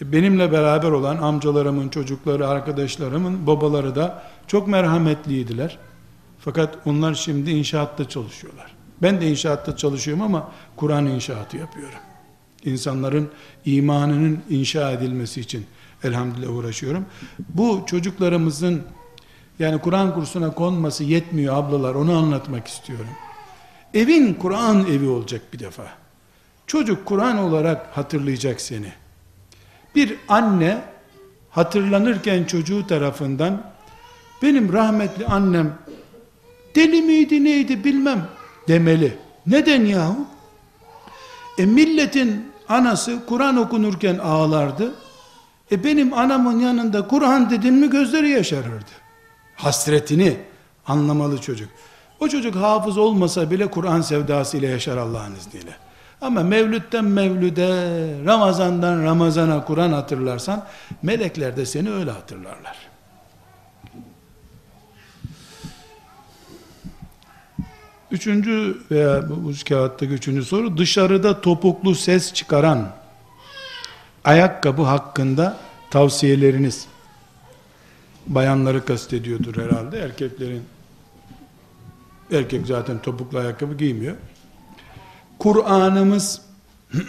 benimle 0.00 0.52
beraber 0.52 0.90
olan 0.90 1.16
amcalarımın 1.16 1.88
çocukları, 1.88 2.48
arkadaşlarımın 2.48 3.46
babaları 3.46 3.94
da 3.94 4.22
çok 4.46 4.68
merhametliydiler. 4.68 5.78
Fakat 6.38 6.78
onlar 6.84 7.14
şimdi 7.14 7.50
inşaatta 7.50 8.08
çalışıyorlar. 8.08 8.72
Ben 9.02 9.20
de 9.20 9.30
inşaatta 9.30 9.76
çalışıyorum 9.76 10.22
ama 10.22 10.50
Kur'an 10.76 11.06
inşaatı 11.06 11.56
yapıyorum. 11.56 11.98
İnsanların 12.64 13.30
imanının 13.64 14.38
inşa 14.50 14.90
edilmesi 14.90 15.40
için 15.40 15.66
elhamdülillah 16.04 16.56
uğraşıyorum. 16.56 17.06
Bu 17.48 17.82
çocuklarımızın 17.86 18.82
yani 19.58 19.80
Kur'an 19.80 20.14
kursuna 20.14 20.54
konması 20.54 21.04
yetmiyor 21.04 21.56
ablalar 21.56 21.94
onu 21.94 22.18
anlatmak 22.18 22.68
istiyorum. 22.68 23.10
Evin 23.94 24.34
Kur'an 24.34 24.86
evi 24.86 25.08
olacak 25.08 25.42
bir 25.52 25.58
defa. 25.58 25.86
Çocuk 26.66 27.06
Kur'an 27.06 27.38
olarak 27.38 27.96
hatırlayacak 27.96 28.60
seni. 28.60 28.92
Bir 29.94 30.16
anne 30.28 30.82
hatırlanırken 31.50 32.44
çocuğu 32.44 32.86
tarafından 32.86 33.62
benim 34.42 34.72
rahmetli 34.72 35.26
annem 35.26 35.78
deli 36.74 37.02
miydi 37.02 37.44
neydi 37.44 37.84
bilmem 37.84 38.28
demeli. 38.68 39.18
Neden 39.46 39.84
yahu? 39.84 40.26
E 41.58 41.66
milletin 41.66 42.49
anası 42.70 43.26
Kur'an 43.26 43.56
okunurken 43.56 44.18
ağlardı. 44.18 44.92
E 45.72 45.84
benim 45.84 46.14
anamın 46.14 46.60
yanında 46.60 47.08
Kur'an 47.08 47.50
dedin 47.50 47.74
mi 47.74 47.90
gözleri 47.90 48.28
yaşarırdı. 48.28 48.90
Hasretini 49.56 50.36
anlamalı 50.86 51.40
çocuk. 51.40 51.68
O 52.20 52.28
çocuk 52.28 52.56
hafız 52.56 52.98
olmasa 52.98 53.50
bile 53.50 53.66
Kur'an 53.66 54.00
sevdası 54.00 54.56
ile 54.56 54.66
yaşar 54.66 54.96
Allah'ın 54.96 55.34
izniyle. 55.34 55.76
Ama 56.20 56.42
mevlütten 56.42 57.04
mevlüde, 57.04 57.66
Ramazandan 58.26 59.04
Ramazana 59.04 59.64
Kur'an 59.64 59.92
hatırlarsan, 59.92 60.64
melekler 61.02 61.56
de 61.56 61.66
seni 61.66 61.90
öyle 61.90 62.10
hatırlarlar. 62.10 62.89
Üçüncü 68.10 68.78
veya 68.90 69.28
bu 69.28 69.52
kağıttaki 69.68 70.12
üçüncü 70.12 70.44
soru, 70.44 70.76
dışarıda 70.76 71.40
topuklu 71.40 71.94
ses 71.94 72.32
çıkaran 72.32 72.92
ayakkabı 74.24 74.82
hakkında 74.82 75.56
tavsiyeleriniz. 75.90 76.86
Bayanları 78.26 78.84
kastediyordur 78.84 79.56
herhalde, 79.56 79.98
erkeklerin 79.98 80.62
Erkek 82.32 82.66
zaten 82.66 83.02
topuklu 83.02 83.38
ayakkabı 83.38 83.74
giymiyor. 83.74 84.16
Kur'an'ımız 85.38 86.42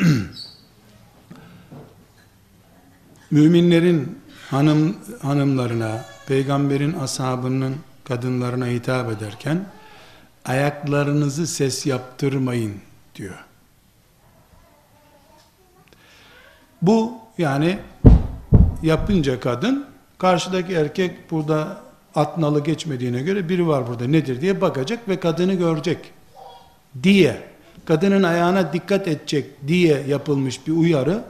müminlerin 3.31 4.19
hanım 4.49 4.97
hanımlarına, 5.21 6.05
peygamberin 6.27 6.93
ashabının 6.93 7.75
kadınlarına 8.03 8.67
hitap 8.67 9.11
ederken 9.11 9.65
ayaklarınızı 10.45 11.47
ses 11.47 11.85
yaptırmayın 11.85 12.73
diyor. 13.15 13.45
Bu 16.81 17.13
yani 17.37 17.79
yapınca 18.81 19.39
kadın 19.39 19.85
karşıdaki 20.17 20.73
erkek 20.73 21.31
burada 21.31 21.81
at 22.15 22.37
nalı 22.37 22.63
geçmediğine 22.63 23.21
göre 23.21 23.49
biri 23.49 23.67
var 23.67 23.87
burada 23.87 24.07
nedir 24.07 24.41
diye 24.41 24.61
bakacak 24.61 25.09
ve 25.09 25.19
kadını 25.19 25.53
görecek 25.53 25.97
diye 27.03 27.41
kadının 27.85 28.23
ayağına 28.23 28.73
dikkat 28.73 29.07
edecek 29.07 29.67
diye 29.67 30.03
yapılmış 30.07 30.67
bir 30.67 30.71
uyarı 30.71 31.23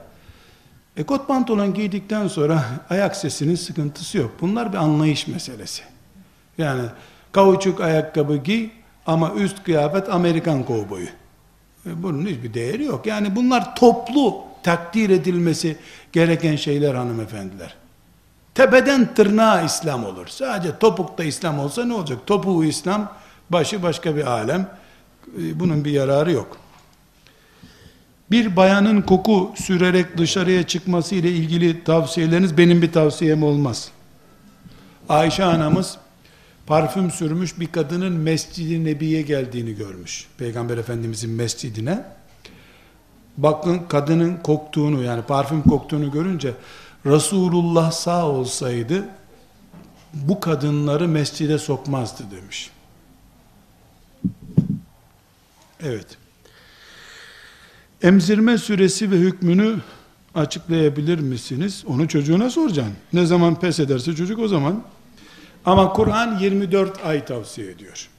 e 0.98 1.04
kot 1.04 1.28
pantolon 1.28 1.74
giydikten 1.74 2.28
sonra 2.28 2.66
ayak 2.90 3.16
sesinin 3.16 3.56
sıkıntısı 3.56 4.18
yok. 4.18 4.32
Bunlar 4.42 4.74
bir 4.74 4.78
anlayış 4.78 5.28
meselesi. 5.28 5.84
Yani 6.58 6.84
kauçuk 7.32 7.82
ayakkabı 7.82 8.38
giy 8.38 8.70
ama 9.06 9.34
üst 9.34 9.64
kıyafet 9.64 10.10
Amerikan 10.10 10.64
kovboyu. 10.64 11.08
E 11.86 12.04
bunun 12.04 12.26
hiçbir 12.26 12.54
değeri 12.54 12.84
yok. 12.84 13.06
Yani 13.06 13.36
bunlar 13.36 13.76
toplu 13.76 14.36
takdir 14.64 15.10
edilmesi 15.10 15.78
gereken 16.12 16.56
şeyler 16.56 16.96
hanımefendiler. 16.96 17.76
Tepeden 18.56 19.14
tırnağa 19.14 19.62
İslam 19.62 20.06
olur. 20.06 20.28
Sadece 20.28 20.78
topukta 20.80 21.24
İslam 21.24 21.60
olsa 21.60 21.86
ne 21.86 21.94
olacak? 21.94 22.20
Topuğu 22.28 22.64
İslam, 22.64 23.14
başı 23.50 23.84
başka 23.84 24.16
bir 24.16 24.26
alem. 24.26 24.70
Ee, 25.38 25.60
bunun 25.60 25.86
bir 25.86 25.92
yararı 25.92 26.32
yok. 26.32 26.58
Bir 28.32 28.56
bayanın 28.56 29.02
koku 29.02 29.52
sürerek 29.56 30.18
dışarıya 30.18 30.68
çıkması 30.68 31.16
ile 31.16 31.32
ilgili 31.32 31.84
tavsiyeleriniz 31.84 32.58
benim 32.58 32.82
bir 32.82 32.92
tavsiyem 32.92 33.44
olmaz. 33.44 33.92
Ayşe 35.10 35.44
anamız 35.44 35.98
parfüm 36.68 37.12
sürmüş 37.12 37.60
bir 37.60 37.68
kadının 37.68 38.14
Mescid-i 38.14 38.86
Nebi'ye 38.86 39.22
geldiğini 39.22 39.76
görmüş. 39.76 40.28
Peygamber 40.38 40.78
Efendimizin 40.78 41.32
mescidine. 41.32 42.04
Bakın 43.38 43.82
kadının 43.90 44.38
koktuğunu 44.38 45.04
yani 45.04 45.22
parfüm 45.22 45.62
koktuğunu 45.62 46.12
görünce 46.12 46.54
Resulullah 47.06 47.92
sağ 47.92 48.28
olsaydı 48.28 49.06
bu 50.14 50.40
kadınları 50.40 51.08
mescide 51.08 51.58
sokmazdı 51.58 52.24
demiş. 52.32 52.70
Evet. 55.84 56.08
Emzirme 58.02 58.58
süresi 58.58 59.12
ve 59.12 59.16
hükmünü 59.16 59.76
açıklayabilir 60.36 61.20
misiniz? 61.20 61.84
Onu 61.88 62.08
çocuğuna 62.08 62.50
soracaksın. 62.50 62.96
Ne 63.14 63.26
zaman 63.26 63.60
pes 63.60 63.80
ederse 63.80 64.16
çocuk 64.16 64.40
o 64.40 64.48
zaman. 64.48 64.84
Ama 65.66 65.94
Kur'an 65.94 66.40
24 66.40 67.06
ay 67.06 67.26
tavsiye 67.26 67.72
ediyor. 67.72 68.10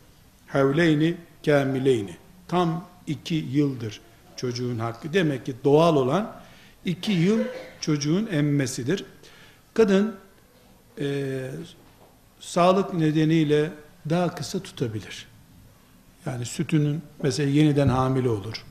Havleyni 0.46 1.16
kamileyni. 1.44 2.16
Tam 2.48 2.84
iki 3.06 3.34
yıldır 3.34 4.00
çocuğun 4.36 4.78
hakkı. 4.78 5.12
Demek 5.12 5.46
ki 5.46 5.54
doğal 5.64 5.96
olan 5.96 6.32
iki 6.84 7.12
yıl 7.12 7.40
çocuğun 7.80 8.26
emmesidir. 8.26 9.04
Kadın 9.74 10.16
e, 11.00 11.50
sağlık 12.40 12.94
nedeniyle 12.94 13.70
daha 14.10 14.34
kısa 14.34 14.62
tutabilir. 14.62 15.26
Yani 16.26 16.44
sütünün 16.44 17.02
mesela 17.22 17.50
yeniden 17.50 17.88
hamile 17.88 18.28
olur. 18.28 18.64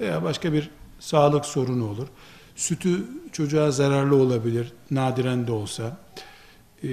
Veya 0.00 0.22
başka 0.22 0.52
bir 0.52 0.70
sağlık 1.00 1.46
sorunu 1.46 1.88
olur. 1.88 2.08
Sütü 2.56 3.04
çocuğa 3.32 3.70
zararlı 3.70 4.16
olabilir. 4.16 4.72
Nadiren 4.90 5.46
de 5.46 5.52
olsa. 5.52 5.96
Ee, 6.84 6.88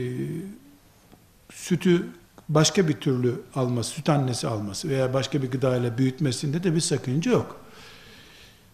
sütü 1.68 2.08
başka 2.50 2.88
bir 2.88 2.94
türlü 2.94 3.42
alması, 3.56 3.90
süt 3.90 4.10
annesi 4.10 4.48
alması 4.48 4.90
veya 4.90 5.14
başka 5.14 5.42
bir 5.42 5.52
gıdayla 5.52 5.98
büyütmesinde 5.98 6.64
de 6.64 6.76
bir 6.76 6.80
sakınca 6.80 7.32
yok. 7.32 7.60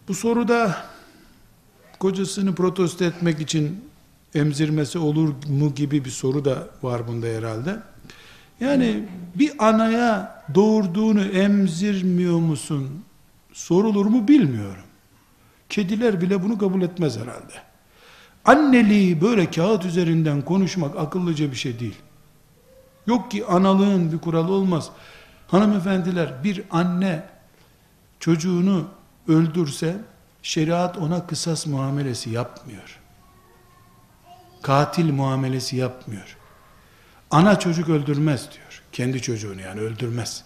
Bu 0.08 0.14
soruda 0.14 0.76
kocasını 1.98 2.54
protesto 2.54 3.04
etmek 3.04 3.40
için 3.40 3.84
emzirmesi 4.34 4.98
olur 4.98 5.28
mu 5.48 5.74
gibi 5.74 6.04
bir 6.04 6.10
soru 6.10 6.44
da 6.44 6.68
var 6.82 7.08
bunda 7.08 7.26
herhalde. 7.26 7.76
Yani 8.60 9.08
bir 9.34 9.68
anaya 9.68 10.42
doğurduğunu 10.54 11.22
emzirmiyor 11.22 12.38
musun 12.38 13.04
sorulur 13.52 14.06
mu 14.06 14.28
bilmiyorum. 14.28 14.84
Kediler 15.68 16.20
bile 16.20 16.42
bunu 16.42 16.58
kabul 16.58 16.82
etmez 16.82 17.16
herhalde. 17.16 17.54
Anneliği 18.44 19.20
böyle 19.20 19.50
kağıt 19.50 19.84
üzerinden 19.84 20.42
konuşmak 20.42 20.96
akıllıca 20.96 21.50
bir 21.50 21.56
şey 21.56 21.80
değil. 21.80 21.96
Yok 23.06 23.30
ki 23.30 23.46
analığın 23.46 24.12
bir 24.12 24.18
kuralı 24.18 24.52
olmaz. 24.52 24.90
Hanımefendiler 25.48 26.44
bir 26.44 26.62
anne 26.70 27.22
çocuğunu 28.20 28.88
öldürse 29.28 29.96
şeriat 30.42 30.98
ona 30.98 31.26
kısas 31.26 31.66
muamelesi 31.66 32.30
yapmıyor. 32.30 33.00
Katil 34.62 35.12
muamelesi 35.12 35.76
yapmıyor. 35.76 36.36
Ana 37.30 37.58
çocuk 37.58 37.88
öldürmez 37.88 38.48
diyor. 38.52 38.82
Kendi 38.92 39.22
çocuğunu 39.22 39.60
yani 39.60 39.80
öldürmez. 39.80 40.44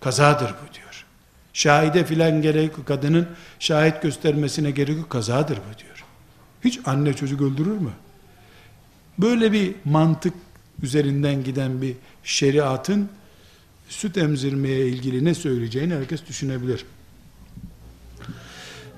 Kazadır 0.00 0.50
bu 0.50 0.74
diyor. 0.74 1.04
Şahide 1.52 2.04
filan 2.04 2.42
gerek 2.42 2.86
kadının 2.86 3.28
şahit 3.58 4.02
göstermesine 4.02 4.70
gerek 4.70 4.98
yok. 4.98 5.10
Kazadır 5.10 5.56
bu 5.56 5.78
diyor. 5.78 6.04
Hiç 6.64 6.80
anne 6.86 7.14
çocuk 7.14 7.40
öldürür 7.40 7.78
mü? 7.78 7.90
Böyle 9.18 9.52
bir 9.52 9.74
mantık 9.84 10.34
üzerinden 10.82 11.44
giden 11.44 11.82
bir 11.82 11.94
şeriatın 12.24 13.08
süt 13.88 14.16
emzirmeye 14.16 14.88
ilgili 14.88 15.24
ne 15.24 15.34
söyleyeceğini 15.34 15.94
herkes 15.94 16.26
düşünebilir. 16.26 16.84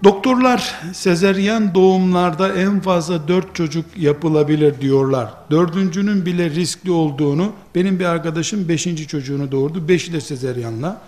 Doktorlar 0.04 0.74
sezeryan 0.92 1.74
doğumlarda 1.74 2.54
en 2.54 2.80
fazla 2.80 3.28
dört 3.28 3.54
çocuk 3.54 3.84
yapılabilir 3.96 4.80
diyorlar. 4.80 5.34
Dördüncünün 5.50 6.26
bile 6.26 6.50
riskli 6.50 6.90
olduğunu, 6.90 7.52
benim 7.74 7.98
bir 7.98 8.04
arkadaşım 8.04 8.68
beşinci 8.68 9.06
çocuğunu 9.06 9.52
doğurdu. 9.52 9.88
Beşi 9.88 10.12
de 10.12 10.20
sezeryanla. 10.20 11.02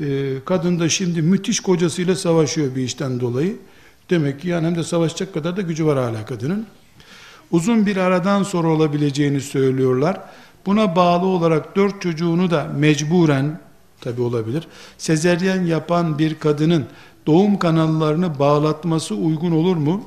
Ee, 0.00 0.34
kadın 0.44 0.80
da 0.80 0.88
şimdi 0.88 1.22
müthiş 1.22 1.60
kocasıyla 1.60 2.16
savaşıyor 2.16 2.74
bir 2.76 2.82
işten 2.82 3.20
dolayı. 3.20 3.56
Demek 4.10 4.40
ki 4.40 4.48
yani 4.48 4.66
hem 4.66 4.76
de 4.76 4.84
savaşacak 4.84 5.34
kadar 5.34 5.56
da 5.56 5.62
gücü 5.62 5.86
var 5.86 5.98
hala 5.98 6.24
kadının. 6.24 6.66
Uzun 7.50 7.86
bir 7.86 7.96
aradan 7.96 8.42
sonra 8.42 8.68
olabileceğini 8.68 9.40
söylüyorlar. 9.40 10.20
Buna 10.66 10.96
bağlı 10.96 11.26
olarak 11.26 11.76
dört 11.76 12.02
çocuğunu 12.02 12.50
da 12.50 12.66
mecburen, 12.76 13.60
tabi 14.00 14.20
olabilir, 14.20 14.66
sezeryen 14.98 15.64
yapan 15.64 16.18
bir 16.18 16.34
kadının 16.34 16.86
doğum 17.26 17.58
kanallarını 17.58 18.38
bağlatması 18.38 19.14
uygun 19.14 19.52
olur 19.52 19.76
mu? 19.76 20.04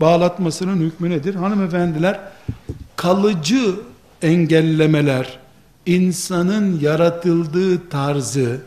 Bağlatmasının 0.00 0.76
hükmü 0.76 1.10
nedir? 1.10 1.34
Hanımefendiler, 1.34 2.20
kalıcı 2.96 3.74
engellemeler, 4.22 5.38
insanın 5.86 6.80
yaratıldığı 6.80 7.88
tarzı, 7.88 8.60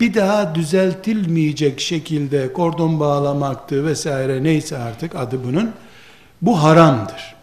bir 0.00 0.14
daha 0.14 0.54
düzeltilmeyecek 0.54 1.80
şekilde 1.80 2.52
kordon 2.52 3.00
bağlamaktı 3.00 3.86
vesaire 3.86 4.42
neyse 4.42 4.78
artık 4.78 5.16
adı 5.16 5.44
bunun, 5.44 5.70
bu 6.42 6.62
haramdır. 6.62 7.34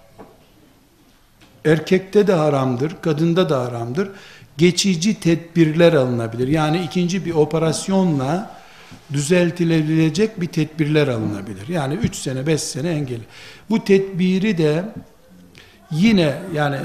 Erkekte 1.66 2.28
de 2.28 2.34
haramdır, 2.34 2.96
kadında 3.02 3.50
da 3.50 3.62
haramdır. 3.62 4.10
Geçici 4.58 5.20
tedbirler 5.20 5.94
alınabilir. 5.94 6.48
Yani 6.48 6.82
ikinci 6.82 7.26
bir 7.26 7.34
operasyonla 7.34 8.62
düzeltilebilecek 9.14 10.42
bir 10.42 10.48
tedbirler 10.48 11.08
alınabilir. 11.08 11.68
Yani 11.68 11.94
3 11.94 12.16
sene 12.16 12.48
5 12.48 12.62
sene 12.62 12.90
engeli. 12.90 13.24
Bu 13.70 13.84
tedbiri 13.84 14.58
de 14.58 14.86
yine 15.92 16.42
yani 16.54 16.78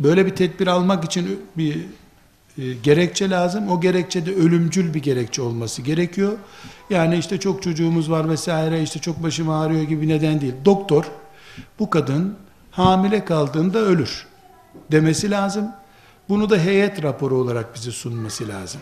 böyle 0.00 0.26
bir 0.26 0.36
tedbir 0.36 0.66
almak 0.66 1.04
için 1.04 1.40
bir 1.56 1.76
e, 2.58 2.72
gerekçe 2.82 3.30
lazım. 3.30 3.68
O 3.68 3.80
gerekçe 3.80 4.26
de 4.26 4.34
ölümcül 4.34 4.94
bir 4.94 5.02
gerekçe 5.02 5.42
olması 5.42 5.82
gerekiyor. 5.82 6.32
Yani 6.90 7.16
işte 7.16 7.40
çok 7.40 7.62
çocuğumuz 7.62 8.10
var 8.10 8.28
vesaire 8.28 8.82
işte 8.82 8.98
çok 8.98 9.22
başım 9.22 9.50
ağrıyor 9.50 9.82
gibi 9.82 10.08
neden 10.08 10.40
değil. 10.40 10.54
Doktor 10.64 11.04
bu 11.78 11.90
kadın 11.90 12.36
hamile 12.78 13.24
kaldığında 13.24 13.78
ölür 13.78 14.26
demesi 14.92 15.30
lazım. 15.30 15.68
Bunu 16.28 16.50
da 16.50 16.58
heyet 16.58 17.02
raporu 17.02 17.36
olarak 17.36 17.74
bize 17.74 17.90
sunması 17.90 18.48
lazım. 18.48 18.80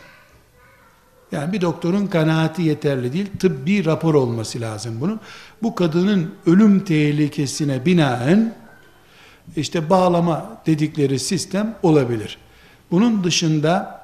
Yani 1.32 1.52
bir 1.52 1.60
doktorun 1.60 2.06
kanaati 2.06 2.62
yeterli 2.62 3.12
değil, 3.12 3.30
tıbbi 3.38 3.84
rapor 3.84 4.14
olması 4.14 4.60
lazım 4.60 5.00
bunun. 5.00 5.20
Bu 5.62 5.74
kadının 5.74 6.34
ölüm 6.46 6.84
tehlikesine 6.84 7.86
binaen 7.86 8.54
işte 9.56 9.90
bağlama 9.90 10.46
dedikleri 10.66 11.18
sistem 11.18 11.74
olabilir. 11.82 12.38
Bunun 12.90 13.24
dışında 13.24 14.00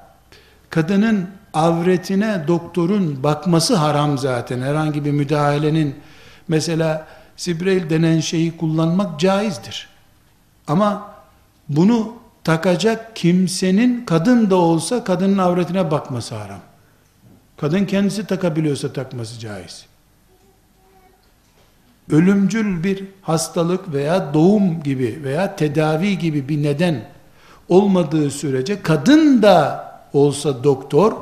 kadının 0.69 1.29
avretine 1.53 2.43
doktorun 2.47 3.23
bakması 3.23 3.75
haram 3.75 4.17
zaten. 4.17 4.61
Herhangi 4.61 5.05
bir 5.05 5.11
müdahalenin 5.11 5.95
mesela 6.47 7.07
Sibrel 7.37 7.89
denen 7.89 8.19
şeyi 8.19 8.57
kullanmak 8.57 9.19
caizdir. 9.19 9.89
Ama 10.67 11.13
bunu 11.69 12.13
takacak 12.43 13.15
kimsenin 13.15 14.05
kadın 14.05 14.49
da 14.49 14.55
olsa 14.55 15.03
kadının 15.03 15.37
avretine 15.37 15.91
bakması 15.91 16.35
haram. 16.35 16.59
Kadın 17.57 17.85
kendisi 17.85 18.27
takabiliyorsa 18.27 18.93
takması 18.93 19.39
caiz. 19.39 19.85
Ölümcül 22.11 22.83
bir 22.83 23.03
hastalık 23.21 23.93
veya 23.93 24.33
doğum 24.33 24.83
gibi 24.83 25.19
veya 25.23 25.55
tedavi 25.55 26.19
gibi 26.19 26.49
bir 26.49 26.63
neden 26.63 27.09
olmadığı 27.69 28.31
sürece 28.31 28.81
kadın 28.81 29.41
da 29.41 29.83
olsa 30.13 30.63
doktor 30.63 31.13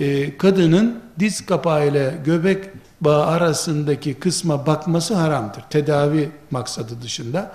e, 0.00 0.36
kadının 0.36 1.00
diz 1.18 1.46
kapağı 1.46 1.88
ile 1.88 2.14
göbek 2.24 2.64
bağı 3.04 3.26
arasındaki 3.26 4.14
kısma 4.14 4.66
bakması 4.66 5.14
haramdır. 5.14 5.62
Tedavi 5.70 6.30
maksadı 6.50 7.02
dışında. 7.02 7.52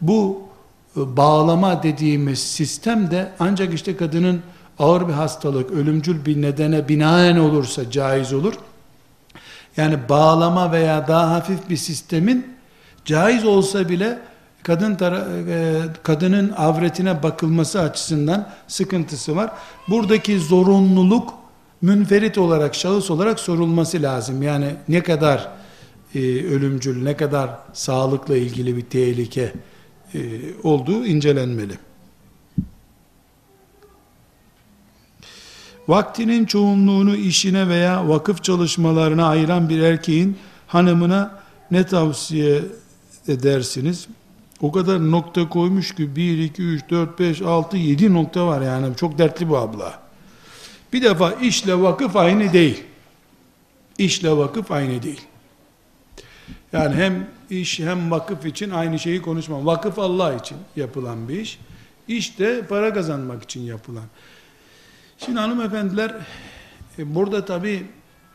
Bu 0.00 0.42
e, 0.96 1.16
bağlama 1.16 1.82
dediğimiz 1.82 2.38
sistem 2.38 3.10
de 3.10 3.32
ancak 3.38 3.74
işte 3.74 3.96
kadının 3.96 4.42
ağır 4.78 5.08
bir 5.08 5.12
hastalık, 5.12 5.70
ölümcül 5.70 6.24
bir 6.24 6.42
nedene 6.42 6.88
binaen 6.88 7.36
olursa 7.36 7.90
caiz 7.90 8.32
olur. 8.32 8.54
Yani 9.76 10.08
bağlama 10.08 10.72
veya 10.72 11.08
daha 11.08 11.30
hafif 11.30 11.68
bir 11.70 11.76
sistemin 11.76 12.56
caiz 13.04 13.44
olsa 13.44 13.88
bile 13.88 14.18
kadın 14.62 14.98
e, 15.48 15.82
kadının 16.02 16.52
avretine 16.52 17.22
bakılması 17.22 17.80
açısından 17.80 18.48
sıkıntısı 18.68 19.36
var. 19.36 19.50
Buradaki 19.88 20.40
zorunluluk 20.40 21.34
münferit 21.82 22.38
olarak, 22.38 22.74
şahıs 22.74 23.10
olarak 23.10 23.40
sorulması 23.40 24.02
lazım. 24.02 24.42
Yani 24.42 24.74
ne 24.88 25.02
kadar 25.02 25.48
e, 26.14 26.18
ölümcül, 26.44 27.02
ne 27.02 27.16
kadar 27.16 27.50
sağlıkla 27.72 28.36
ilgili 28.36 28.76
bir 28.76 28.82
tehlike 28.82 29.52
e, 30.14 30.18
olduğu 30.62 31.06
incelenmeli. 31.06 31.78
Vaktinin 35.88 36.44
çoğunluğunu 36.44 37.16
işine 37.16 37.68
veya 37.68 38.08
vakıf 38.08 38.44
çalışmalarına 38.44 39.26
ayıran 39.26 39.68
bir 39.68 39.80
erkeğin 39.80 40.38
hanımına 40.66 41.40
ne 41.70 41.86
tavsiye 41.86 42.62
edersiniz? 43.28 44.08
O 44.60 44.72
kadar 44.72 45.10
nokta 45.10 45.48
koymuş 45.48 45.94
ki 45.94 46.16
1, 46.16 46.38
2, 46.38 46.62
3, 46.62 46.90
4, 46.90 47.18
5, 47.18 47.42
6, 47.42 47.76
7 47.76 48.14
nokta 48.14 48.46
var 48.46 48.62
yani 48.62 48.96
çok 48.96 49.18
dertli 49.18 49.48
bu 49.48 49.56
abla. 49.56 50.05
Bir 50.92 51.02
defa 51.02 51.32
işle 51.32 51.82
vakıf 51.82 52.16
aynı 52.16 52.52
değil. 52.52 52.84
İşle 53.98 54.36
vakıf 54.36 54.70
aynı 54.70 55.02
değil. 55.02 55.20
Yani 56.72 56.94
hem 56.94 57.28
iş 57.50 57.80
hem 57.80 58.10
vakıf 58.10 58.46
için 58.46 58.70
aynı 58.70 58.98
şeyi 58.98 59.22
konuşmam. 59.22 59.66
Vakıf 59.66 59.98
Allah 59.98 60.34
için 60.34 60.56
yapılan 60.76 61.28
bir 61.28 61.40
iş. 61.40 61.58
İş 62.08 62.38
de 62.38 62.66
para 62.68 62.94
kazanmak 62.94 63.42
için 63.42 63.60
yapılan. 63.60 64.04
Şimdi 65.18 65.38
hanımefendiler 65.38 66.14
e, 66.98 67.14
burada 67.14 67.44
tabi 67.44 67.86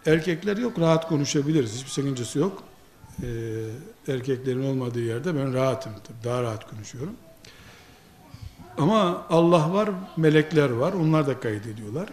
erkekler 0.06 0.58
yok 0.58 0.80
rahat 0.80 1.08
konuşabiliriz 1.08 1.76
hiçbir 1.76 1.90
sakıncası 1.90 2.40
yok. 2.40 2.64
e, 3.24 3.28
erkeklerin 4.08 4.64
olmadığı 4.64 5.02
yerde 5.02 5.36
ben 5.36 5.54
rahatım. 5.54 5.92
Daha 6.24 6.44
rahat 6.44 6.70
konuşuyorum. 6.70 7.16
Ama 8.78 9.26
Allah 9.30 9.74
var, 9.74 9.90
melekler 10.18 10.70
var. 10.70 10.94
Onlar 10.94 11.28
da 11.28 11.40
kaydediyorlar. 11.40 12.10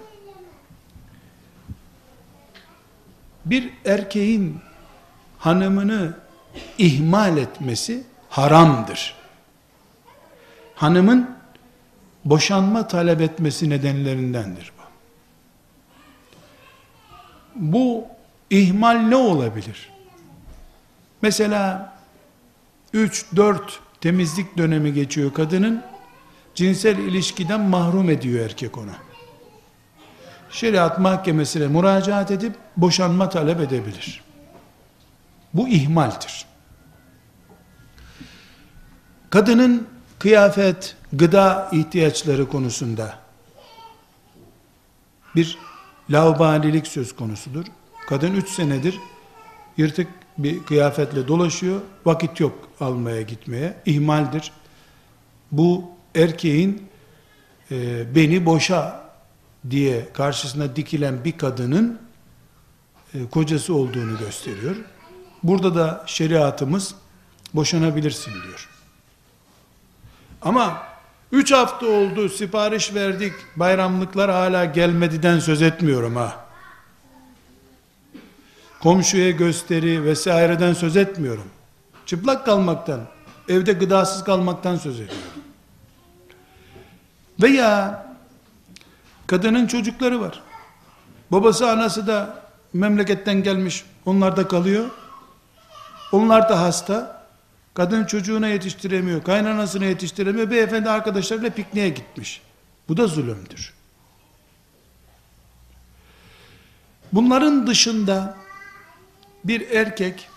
Bir 3.51 3.71
erkeğin 3.85 4.61
hanımını 5.39 6.17
ihmal 6.79 7.37
etmesi 7.37 8.03
haramdır. 8.31 9.15
Hanımın 10.75 11.37
boşanma 12.25 12.89
talep 12.89 13.21
etmesi 13.21 13.71
nedenlerindendir 13.71 14.73
bu. 14.79 14.83
Bu 17.55 18.05
ihmal 18.51 18.97
ne 18.97 19.17
olabilir? 19.17 19.91
Mesela 21.23 21.93
3-4 22.95 23.61
temizlik 24.01 24.59
dönemi 24.59 24.95
geçiyor 24.95 25.35
kadının, 25.35 25.83
cinsel 26.55 26.99
ilişkiden 26.99 27.61
mahrum 27.61 28.11
ediyor 28.11 28.45
erkek 28.45 28.79
ona. 28.79 29.08
Şeriat 30.51 30.99
mahkemesine 30.99 31.67
müracaat 31.67 32.31
edip 32.31 32.55
boşanma 32.77 33.29
talep 33.29 33.61
edebilir. 33.61 34.23
Bu 35.55 35.69
ihmaldir. 35.69 36.47
Kadının 39.31 39.89
kıyafet, 40.19 40.97
gıda 41.13 41.69
ihtiyaçları 41.73 42.49
konusunda 42.49 43.19
bir 45.37 45.59
laubalilik 46.11 46.87
söz 46.87 47.17
konusudur. 47.17 47.65
Kadın 48.09 48.35
üç 48.35 48.49
senedir 48.49 48.99
yırtık 49.77 50.09
bir 50.39 50.65
kıyafetle 50.65 51.29
dolaşıyor. 51.29 51.81
Vakit 52.05 52.41
yok 52.41 52.69
almaya 52.81 53.23
gitmeye. 53.23 53.77
ihmaldir. 53.87 54.53
Bu 55.53 55.85
erkeğin 56.15 56.89
e, 57.71 58.15
beni 58.15 58.47
boşa 58.47 59.08
diye 59.71 60.09
karşısına 60.13 60.77
dikilen 60.77 61.25
bir 61.25 61.39
kadının 61.39 61.99
e, 63.15 63.29
kocası 63.31 63.75
olduğunu 63.75 64.19
gösteriyor. 64.19 64.77
Burada 65.43 65.75
da 65.75 66.05
şeriatımız 66.07 66.95
boşanabilirsin 67.55 68.33
diyor. 68.33 68.69
Ama 70.43 70.83
üç 71.33 71.53
hafta 71.53 71.87
oldu 71.87 72.29
sipariş 72.29 72.95
verdik 72.95 73.33
bayramlıklar 73.57 74.31
hala 74.31 74.65
gelmediden 74.65 75.39
söz 75.39 75.63
etmiyorum 75.63 76.17
ha. 76.17 76.45
Komşuya 78.81 79.31
gösteri 79.31 80.05
vesaireden 80.05 80.75
söz 80.75 80.97
etmiyorum. 80.97 81.45
Çıplak 82.07 82.45
kalmaktan, 82.45 83.01
evde 83.49 83.73
gıdasız 83.73 84.25
kalmaktan 84.25 84.77
söz 84.77 84.95
ediyorum. 85.01 85.23
Veya 87.43 88.08
kadının 89.29 89.67
çocukları 89.67 90.21
var. 90.21 90.43
Babası 91.33 91.71
anası 91.71 92.07
da 92.07 92.43
memleketten 92.73 93.43
gelmiş, 93.43 93.85
onlar 94.07 94.37
da 94.37 94.49
kalıyor. 94.49 94.91
Onlar 96.13 96.49
da 96.49 96.61
hasta. 96.61 97.19
Kadın 97.75 98.05
çocuğuna 98.05 98.49
yetiştiremiyor, 98.49 99.23
kaynanasına 99.23 99.85
yetiştiremiyor. 99.85 100.51
Beyefendi 100.51 100.91
arkadaşlarıyla 100.91 101.51
pikniğe 101.51 101.89
gitmiş. 101.89 102.43
Bu 102.89 102.97
da 102.97 103.07
zulümdür. 103.07 103.75
Bunların 107.13 107.67
dışında 107.67 108.37
bir 109.45 109.71
erkek 109.71 110.29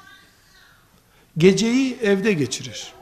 geceyi 1.37 1.97
evde 2.01 2.33
geçirir. 2.33 2.93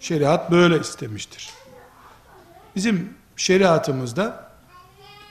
Şeriat 0.00 0.50
böyle 0.50 0.80
istemiştir. 0.80 1.50
Bizim 2.76 3.14
şeriatımızda 3.36 4.49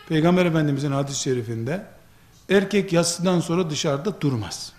Peygamber 0.09 0.45
Efendimizin 0.45 0.91
hadis-i 0.91 1.19
şerifinde 1.19 1.85
erkek 2.49 2.93
yatsıdan 2.93 3.39
sonra 3.39 3.69
dışarıda 3.69 4.21
durmaz. 4.21 4.73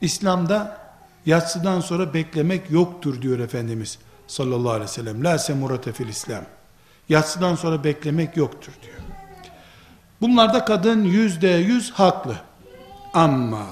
İslam'da 0.00 0.80
yatsıdan 1.26 1.80
sonra 1.80 2.14
beklemek 2.14 2.70
yoktur 2.70 3.22
diyor 3.22 3.38
Efendimiz 3.38 3.98
sallallahu 4.26 4.70
aleyhi 4.70 4.90
ve 4.90 4.92
sellem. 4.92 5.24
La 5.24 5.38
semurate 5.38 5.92
fil 5.92 6.08
İslam. 6.08 6.44
Yatsıdan 7.08 7.54
sonra 7.54 7.84
beklemek 7.84 8.36
yoktur 8.36 8.72
diyor. 8.82 8.96
Bunlarda 10.20 10.64
kadın 10.64 11.04
yüzde 11.04 11.48
yüz 11.48 11.90
haklı. 11.90 12.36
Ama 13.14 13.66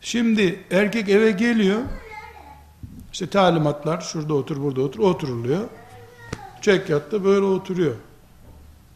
şimdi 0.00 0.64
erkek 0.70 1.08
eve 1.08 1.30
geliyor. 1.30 1.80
İşte 3.12 3.26
talimatlar 3.26 4.00
şurada 4.00 4.34
otur 4.34 4.62
burada 4.62 4.80
otur 4.80 5.00
oturuluyor. 5.00 5.68
Çek 6.62 6.90
yattı 6.90 7.24
böyle 7.24 7.44
oturuyor. 7.44 7.94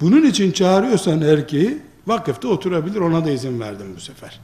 Bunun 0.00 0.22
için 0.22 0.52
çağırıyorsan 0.52 1.20
erkeği 1.20 1.78
vakıfta 2.06 2.48
oturabilir 2.48 3.00
ona 3.00 3.24
da 3.24 3.30
izin 3.30 3.60
verdim 3.60 3.86
bu 3.96 4.00
sefer. 4.00 4.40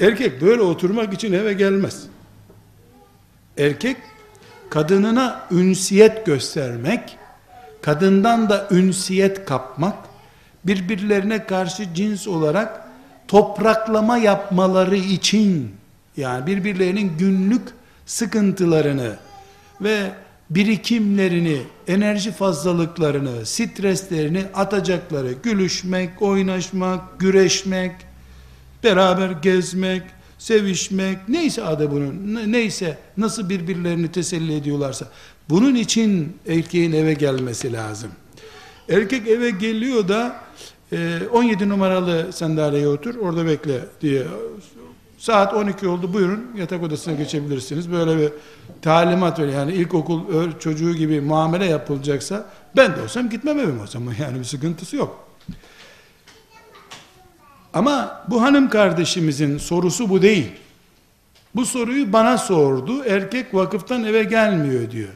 Erkek 0.00 0.42
böyle 0.42 0.62
oturmak 0.62 1.14
için 1.14 1.32
eve 1.32 1.52
gelmez. 1.52 2.06
Erkek 3.58 3.96
kadınına 4.70 5.46
ünsiyet 5.50 6.26
göstermek, 6.26 7.18
kadından 7.82 8.50
da 8.50 8.68
ünsiyet 8.70 9.44
kapmak, 9.44 9.96
birbirlerine 10.64 11.46
karşı 11.46 11.94
cins 11.94 12.28
olarak 12.28 12.88
topraklama 13.28 14.18
yapmaları 14.18 14.96
için 14.96 15.74
yani 16.16 16.46
birbirlerinin 16.46 17.12
günlük 17.18 17.62
sıkıntılarını 18.06 19.16
ve 19.80 20.12
birikimlerini, 20.54 21.58
enerji 21.88 22.32
fazlalıklarını, 22.32 23.46
streslerini 23.46 24.44
atacakları, 24.54 25.32
gülüşmek, 25.42 26.22
oynaşmak, 26.22 27.20
güreşmek, 27.20 27.92
beraber 28.84 29.30
gezmek, 29.30 30.02
sevişmek, 30.38 31.18
neyse 31.28 31.64
adı 31.64 31.90
bunun, 31.90 32.52
neyse 32.52 32.98
nasıl 33.16 33.48
birbirlerini 33.48 34.12
teselli 34.12 34.56
ediyorlarsa, 34.56 35.06
bunun 35.50 35.74
için 35.74 36.36
erkeğin 36.48 36.92
eve 36.92 37.14
gelmesi 37.14 37.72
lazım. 37.72 38.10
Erkek 38.88 39.28
eve 39.28 39.50
geliyor 39.50 40.08
da 40.08 40.36
17 41.32 41.64
ee, 41.64 41.68
numaralı 41.68 42.32
sandalyeye 42.32 42.88
otur 42.88 43.14
orada 43.14 43.46
bekle 43.46 43.80
diye 44.00 44.22
saat 45.22 45.54
12 45.54 45.88
oldu 45.88 46.12
buyurun 46.12 46.50
yatak 46.56 46.82
odasına 46.82 47.14
geçebilirsiniz. 47.14 47.92
Böyle 47.92 48.18
bir 48.18 48.32
talimat 48.82 49.38
öyle 49.38 49.52
yani 49.52 49.72
ilkokul 49.72 50.20
çocuğu 50.58 50.94
gibi 50.94 51.20
muamele 51.20 51.64
yapılacaksa 51.64 52.46
ben 52.76 52.96
de 52.96 53.02
olsam 53.02 53.30
gitmem 53.30 53.58
evim 53.58 53.80
o 53.84 53.86
zaman. 53.86 54.14
Yani 54.20 54.38
bir 54.38 54.44
sıkıntısı 54.44 54.96
yok. 54.96 55.28
Ama 57.74 58.24
bu 58.28 58.42
hanım 58.42 58.68
kardeşimizin 58.68 59.58
sorusu 59.58 60.08
bu 60.08 60.22
değil. 60.22 60.52
Bu 61.54 61.66
soruyu 61.66 62.12
bana 62.12 62.38
sordu. 62.38 63.04
Erkek 63.04 63.54
vakıftan 63.54 64.04
eve 64.04 64.24
gelmiyor 64.24 64.90
diyor. 64.90 65.08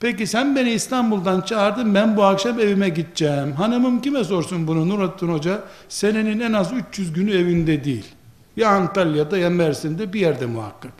Peki 0.00 0.26
sen 0.26 0.56
beni 0.56 0.70
İstanbul'dan 0.70 1.40
çağırdın 1.40 1.94
ben 1.94 2.16
bu 2.16 2.24
akşam 2.24 2.60
evime 2.60 2.88
gideceğim. 2.88 3.52
Hanımım 3.52 4.02
kime 4.02 4.24
sorsun 4.24 4.66
bunu? 4.66 4.88
Nurattin 4.88 5.28
Hoca? 5.28 5.60
Senenin 5.88 6.40
en 6.40 6.52
az 6.52 6.72
300 6.72 7.12
günü 7.12 7.36
evinde 7.36 7.84
değil. 7.84 8.14
Ya 8.56 8.70
Antalya'da 8.70 9.38
ya 9.38 9.50
Mersin'de 9.50 10.12
bir 10.12 10.20
yerde 10.20 10.46
muhakkak. 10.46 10.92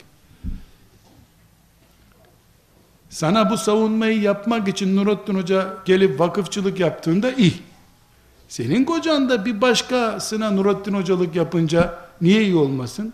Sana 3.10 3.51
bu 3.51 3.56
savunmayı 3.56 4.20
yapmak 4.20 4.68
için 4.68 4.97
Nurattin 4.97 5.35
Hoca 5.35 5.74
gelip 5.85 6.20
vakıfçılık 6.20 6.81
yaptığında 6.81 7.32
iyi. 7.32 7.55
Senin 8.48 8.85
kocan 8.85 9.28
da 9.28 9.44
bir 9.44 9.60
başkasına 9.60 10.51
Nurattin 10.51 10.94
Hocalık 10.94 11.36
yapınca 11.36 11.98
niye 12.20 12.43
iyi 12.43 12.56
olmasın? 12.56 13.12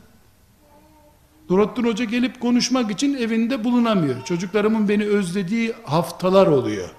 Nurattin 1.51 1.85
Hoca 1.85 2.05
gelip 2.05 2.41
konuşmak 2.41 2.91
için 2.91 3.15
evinde 3.15 3.65
bulunamıyor. 3.65 4.25
Çocuklarımın 4.25 4.89
beni 4.89 5.05
özlediği 5.05 5.75
haftalar 5.85 6.47
oluyor. 6.47 6.91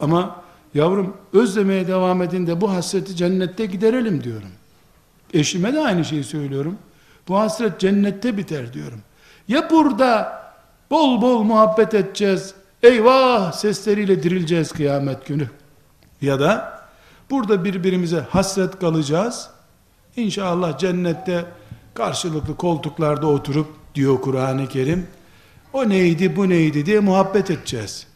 Ama 0.00 0.42
yavrum 0.74 1.16
özlemeye 1.32 1.86
devam 1.86 2.22
edin 2.22 2.46
de 2.46 2.60
bu 2.60 2.70
hasreti 2.70 3.16
cennette 3.16 3.66
giderelim 3.66 4.24
diyorum. 4.24 4.50
Eşime 5.34 5.74
de 5.74 5.80
aynı 5.80 6.04
şeyi 6.04 6.24
söylüyorum. 6.24 6.78
Bu 7.28 7.38
hasret 7.38 7.80
cennette 7.80 8.36
biter 8.36 8.72
diyorum. 8.72 9.00
Ya 9.48 9.70
burada 9.70 10.42
bol 10.90 11.22
bol 11.22 11.42
muhabbet 11.42 11.94
edeceğiz, 11.94 12.54
eyvah 12.82 13.52
sesleriyle 13.52 14.22
dirileceğiz 14.22 14.72
kıyamet 14.72 15.26
günü. 15.26 15.50
Ya 16.22 16.40
da 16.40 16.80
burada 17.30 17.64
birbirimize 17.64 18.20
hasret 18.20 18.78
kalacağız. 18.78 19.50
İnşallah 20.16 20.78
cennette 20.78 21.44
karşılıklı 21.94 22.56
koltuklarda 22.56 23.26
oturup 23.26 23.68
diyor 23.94 24.20
Kur'an-ı 24.20 24.68
Kerim 24.68 25.06
o 25.72 25.88
neydi 25.88 26.36
bu 26.36 26.48
neydi 26.48 26.86
diye 26.86 27.00
muhabbet 27.00 27.50
edeceğiz. 27.50 28.06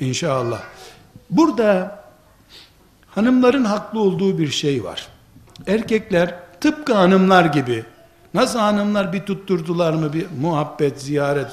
İnşallah. 0.00 0.62
Burada 1.30 2.02
hanımların 3.06 3.64
haklı 3.64 4.00
olduğu 4.00 4.38
bir 4.38 4.48
şey 4.48 4.84
var. 4.84 5.08
Erkekler 5.66 6.34
tıpkı 6.60 6.94
hanımlar 6.94 7.44
gibi 7.44 7.84
Nasıl 8.34 8.58
hanımlar 8.58 9.12
bir 9.12 9.20
tutturdular 9.20 9.92
mı 9.92 10.12
bir 10.12 10.26
muhabbet, 10.40 11.00
ziyaret, 11.00 11.50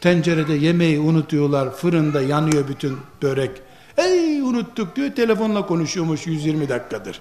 tencerede 0.00 0.52
yemeği 0.52 0.98
unutuyorlar, 1.00 1.74
fırında 1.74 2.22
yanıyor 2.22 2.68
bütün 2.68 2.98
börek. 3.22 3.50
Ey 3.96 4.40
unuttuk 4.40 4.96
diyor, 4.96 5.10
telefonla 5.10 5.66
konuşuyormuş 5.66 6.26
120 6.26 6.68
dakikadır. 6.68 7.20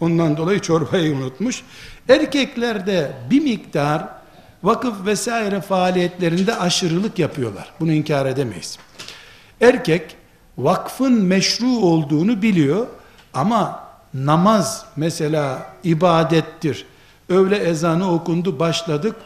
Ondan 0.00 0.36
dolayı 0.36 0.60
çorbayı 0.60 1.14
unutmuş. 1.16 1.62
Erkeklerde 2.08 3.12
bir 3.30 3.40
miktar 3.40 4.08
vakıf 4.62 5.06
vesaire 5.06 5.60
faaliyetlerinde 5.60 6.56
aşırılık 6.56 7.18
yapıyorlar. 7.18 7.72
Bunu 7.80 7.92
inkar 7.92 8.26
edemeyiz. 8.26 8.78
Erkek 9.60 10.16
vakfın 10.58 11.12
meşru 11.12 11.68
olduğunu 11.68 12.42
biliyor 12.42 12.86
ama 13.34 13.89
namaz 14.14 14.84
mesela 14.96 15.66
ibadettir. 15.84 16.86
Öğle 17.28 17.56
ezanı 17.56 18.12
okundu 18.12 18.58
başladık. 18.58 19.16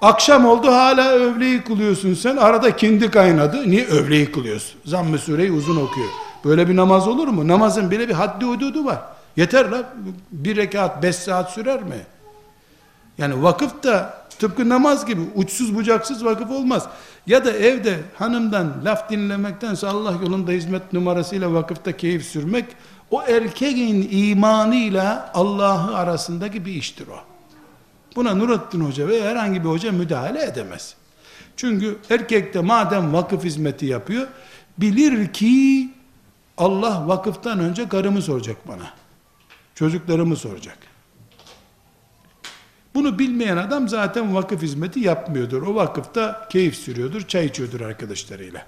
Akşam 0.00 0.46
oldu 0.46 0.72
hala 0.72 1.10
övleyi 1.10 1.62
kılıyorsun 1.62 2.14
sen. 2.14 2.36
Arada 2.36 2.76
kindi 2.76 3.10
kaynadı. 3.10 3.70
Niye 3.70 3.86
övleyi 3.86 4.32
kılıyorsun? 4.32 4.80
Zamm-ı 4.84 5.18
sureyi 5.18 5.52
uzun 5.52 5.76
okuyor. 5.76 6.08
Böyle 6.44 6.68
bir 6.68 6.76
namaz 6.76 7.08
olur 7.08 7.28
mu? 7.28 7.48
Namazın 7.48 7.90
bile 7.90 8.08
bir 8.08 8.14
haddi 8.14 8.44
hududu 8.44 8.84
var. 8.84 8.98
Yeter 9.36 9.68
lan. 9.68 9.84
Bir 10.32 10.56
rekat 10.56 11.02
beş 11.02 11.16
saat 11.16 11.52
sürer 11.52 11.82
mi? 11.82 11.96
Yani 13.18 13.42
vakıf 13.42 13.82
da 13.82 14.20
tıpkı 14.38 14.68
namaz 14.68 15.06
gibi 15.06 15.20
uçsuz 15.34 15.74
bucaksız 15.74 16.24
vakıf 16.24 16.50
olmaz. 16.50 16.86
Ya 17.26 17.44
da 17.44 17.52
evde 17.52 18.00
hanımdan 18.14 18.72
laf 18.84 19.10
dinlemektense 19.10 19.86
Allah 19.86 20.14
yolunda 20.22 20.52
hizmet 20.52 20.92
numarasıyla 20.92 21.52
vakıfta 21.52 21.96
keyif 21.96 22.26
sürmek 22.26 22.64
o 23.10 23.22
erkeğin 23.22 24.08
imanıyla 24.10 25.30
Allah'ı 25.34 25.96
arasındaki 25.96 26.64
bir 26.64 26.72
iştir 26.72 27.08
o. 27.08 27.18
Buna 28.16 28.34
Nurattin 28.34 28.80
Hoca 28.80 29.08
ve 29.08 29.22
herhangi 29.22 29.64
bir 29.64 29.68
hoca 29.68 29.92
müdahale 29.92 30.44
edemez. 30.44 30.94
Çünkü 31.56 31.98
erkek 32.10 32.54
de 32.54 32.60
madem 32.60 33.12
vakıf 33.12 33.44
hizmeti 33.44 33.86
yapıyor, 33.86 34.28
bilir 34.78 35.32
ki 35.32 35.90
Allah 36.58 37.08
vakıftan 37.08 37.58
önce 37.58 37.88
karımı 37.88 38.22
soracak 38.22 38.68
bana. 38.68 38.90
Çocuklarımı 39.74 40.36
soracak. 40.36 40.78
Bunu 42.94 43.18
bilmeyen 43.18 43.56
adam 43.56 43.88
zaten 43.88 44.34
vakıf 44.34 44.62
hizmeti 44.62 45.00
yapmıyordur. 45.00 45.62
O 45.62 45.74
vakıfta 45.74 46.48
keyif 46.50 46.76
sürüyordur, 46.76 47.28
çay 47.28 47.46
içiyordur 47.46 47.80
arkadaşlarıyla. 47.80 48.66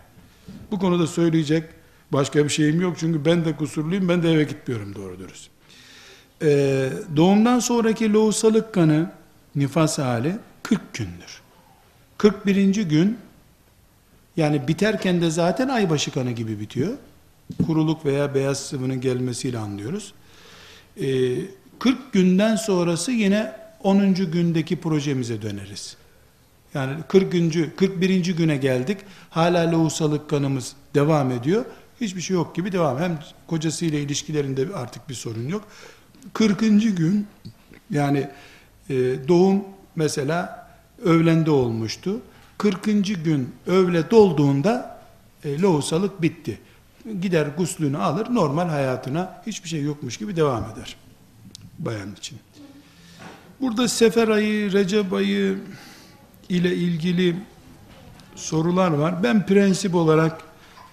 Bu 0.70 0.78
konuda 0.78 1.06
söyleyecek 1.06 1.64
başka 2.12 2.44
bir 2.44 2.48
şeyim 2.48 2.80
yok. 2.80 2.97
Çünkü 2.98 3.24
ben 3.24 3.44
de 3.44 3.56
kusurluyum, 3.56 4.09
ben 4.09 4.22
de 4.22 4.32
eve 4.32 4.44
gitmiyorum 4.44 4.94
doğru 4.94 5.18
dürüst. 5.18 5.51
Ee, 6.43 6.90
doğumdan 7.16 7.59
sonraki 7.59 8.12
lohusalık 8.12 8.74
kanı, 8.74 9.10
nifas 9.56 9.98
hali 9.98 10.36
40 10.62 10.94
gündür. 10.94 11.40
41. 12.18 12.82
gün, 12.82 13.18
yani 14.36 14.68
biterken 14.68 15.22
de 15.22 15.30
zaten 15.30 15.68
aybaşı 15.68 16.10
kanı 16.10 16.30
gibi 16.30 16.60
bitiyor. 16.60 16.93
Kuruluk 17.66 18.05
veya 18.05 18.34
beyaz 18.34 18.60
sıvının 18.60 19.01
gelmesiyle 19.01 19.59
anlıyoruz. 19.59 20.14
Ee, 21.01 21.05
40 21.78 22.12
günden 22.12 22.56
sonrası 22.56 23.12
yine 23.12 23.52
10. 23.82 24.14
gündeki 24.14 24.80
projemize 24.80 25.43
döneriz. 25.43 25.97
Yani 26.74 26.94
40. 27.09 27.32
41. 27.76 28.36
güne 28.36 28.56
geldik. 28.56 28.98
Hala 29.30 29.72
lohusalık 29.72 30.30
kanımız 30.30 30.72
devam 30.94 31.30
ediyor. 31.30 31.64
Hiçbir 32.03 32.20
şey 32.20 32.35
yok 32.35 32.55
gibi 32.55 32.73
devam. 32.73 32.99
Hem 32.99 33.19
kocasıyla 33.47 33.99
ilişkilerinde 33.99 34.66
artık 34.74 35.09
bir 35.09 35.15
sorun 35.15 35.49
yok. 35.49 35.65
40. 36.33 36.61
gün 36.97 37.27
yani 37.91 38.31
e, 38.91 38.95
doğum 39.29 39.65
mesela 39.97 40.69
öğlende 41.05 41.51
olmuştu. 41.51 42.20
40. 42.59 42.85
gün 43.24 43.55
öğle 43.66 44.11
dolduğunda 44.11 45.03
e, 45.45 45.61
lohusalık 45.61 46.23
bitti. 46.23 46.59
Gider 47.20 47.47
guslünü 47.47 47.99
alır 47.99 48.27
normal 48.31 48.69
hayatına 48.69 49.43
hiçbir 49.47 49.69
şey 49.69 49.83
yokmuş 49.83 50.16
gibi 50.16 50.37
devam 50.37 50.65
eder. 50.73 50.97
Bayan 51.79 52.12
için. 52.12 52.39
Burada 53.61 53.89
sefer 53.89 54.29
ayı, 54.29 54.73
Recep 54.73 55.12
ayı 55.12 55.59
ile 56.49 56.77
ilgili 56.77 57.37
sorular 58.35 58.91
var. 58.91 59.23
Ben 59.23 59.47
prensip 59.47 59.95
olarak 59.95 60.52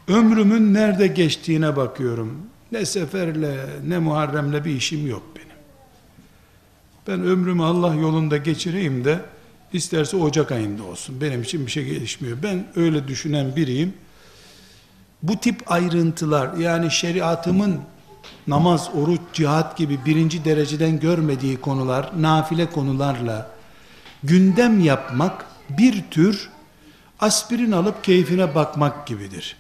ömrümün 0.10 0.74
nerede 0.74 1.08
geçtiğine 1.08 1.76
bakıyorum. 1.76 2.38
Ne 2.72 2.86
seferle 2.86 3.66
ne 3.88 4.00
Muharrem'le 4.00 4.66
bir 4.66 4.76
işim 4.76 5.08
yok 5.08 5.24
benim. 5.36 5.50
Ben 7.08 7.28
ömrümü 7.28 7.64
Allah 7.64 7.96
yolunda 7.96 8.38
geçireyim 8.38 9.06
de 9.06 9.20
isterse 9.74 10.18
Ocak 10.18 10.52
ayında 10.52 10.84
olsun. 10.84 11.22
Benim 11.22 11.42
için 11.42 11.66
bir 11.66 11.72
şey 11.72 11.86
gelişmiyor. 11.86 12.38
Ben 12.44 12.68
öyle 12.76 13.08
düşünen 13.08 13.56
biriyim. 13.56 13.94
Bu 15.24 15.38
tip 15.38 15.72
ayrıntılar 15.72 16.54
yani 16.58 16.92
şeriatımın 16.92 17.80
namaz, 18.48 18.90
oruç, 18.96 19.22
cihat 19.34 19.78
gibi 19.78 20.00
birinci 20.06 20.46
dereceden 20.46 21.00
görmediği 21.00 21.58
konular, 21.58 22.12
nafile 22.22 22.66
konularla 22.70 23.52
gündem 24.24 24.80
yapmak 24.80 25.46
bir 25.70 26.04
tür 26.12 26.50
aspirin 27.20 27.72
alıp 27.72 28.04
keyfine 28.04 28.56
bakmak 28.56 29.08
gibidir. 29.08 29.56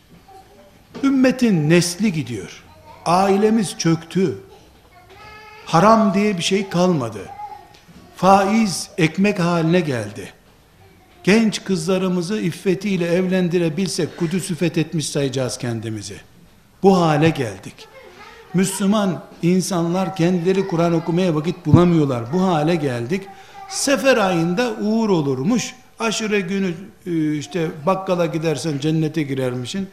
Ümmetin 1.04 1.70
nesli 1.70 2.14
gidiyor. 2.14 2.64
Ailemiz 3.06 3.78
çöktü. 3.78 4.38
Haram 5.66 6.14
diye 6.14 6.38
bir 6.38 6.44
şey 6.44 6.70
kalmadı. 6.70 7.20
Faiz 8.16 8.90
ekmek 8.98 9.40
haline 9.40 9.80
geldi. 9.80 10.34
Genç 11.24 11.64
kızlarımızı 11.64 12.40
iffetiyle 12.40 13.08
evlendirebilsek 13.08 14.18
Kudüs'ü 14.18 14.56
fethetmiş 14.56 15.10
sayacağız 15.10 15.58
kendimizi. 15.58 16.16
Bu 16.84 17.02
hale 17.02 17.30
geldik. 17.30 17.88
Müslüman 18.54 19.24
insanlar 19.42 20.16
kendileri 20.16 20.68
Kur'an 20.68 20.94
okumaya 20.94 21.36
vakit 21.36 21.66
bulamıyorlar. 21.66 22.34
Bu 22.34 22.42
hale 22.42 22.76
geldik. 22.76 23.24
Sefer 23.70 24.18
ayında 24.18 24.72
uğur 24.82 25.10
olurmuş. 25.10 25.76
Aşure 26.00 26.40
günü 26.40 26.74
e, 27.06 27.36
işte 27.36 27.68
bakkala 27.86 28.26
gidersen 28.26 28.80
cennete 28.80 29.24
girermişin. 29.24 29.90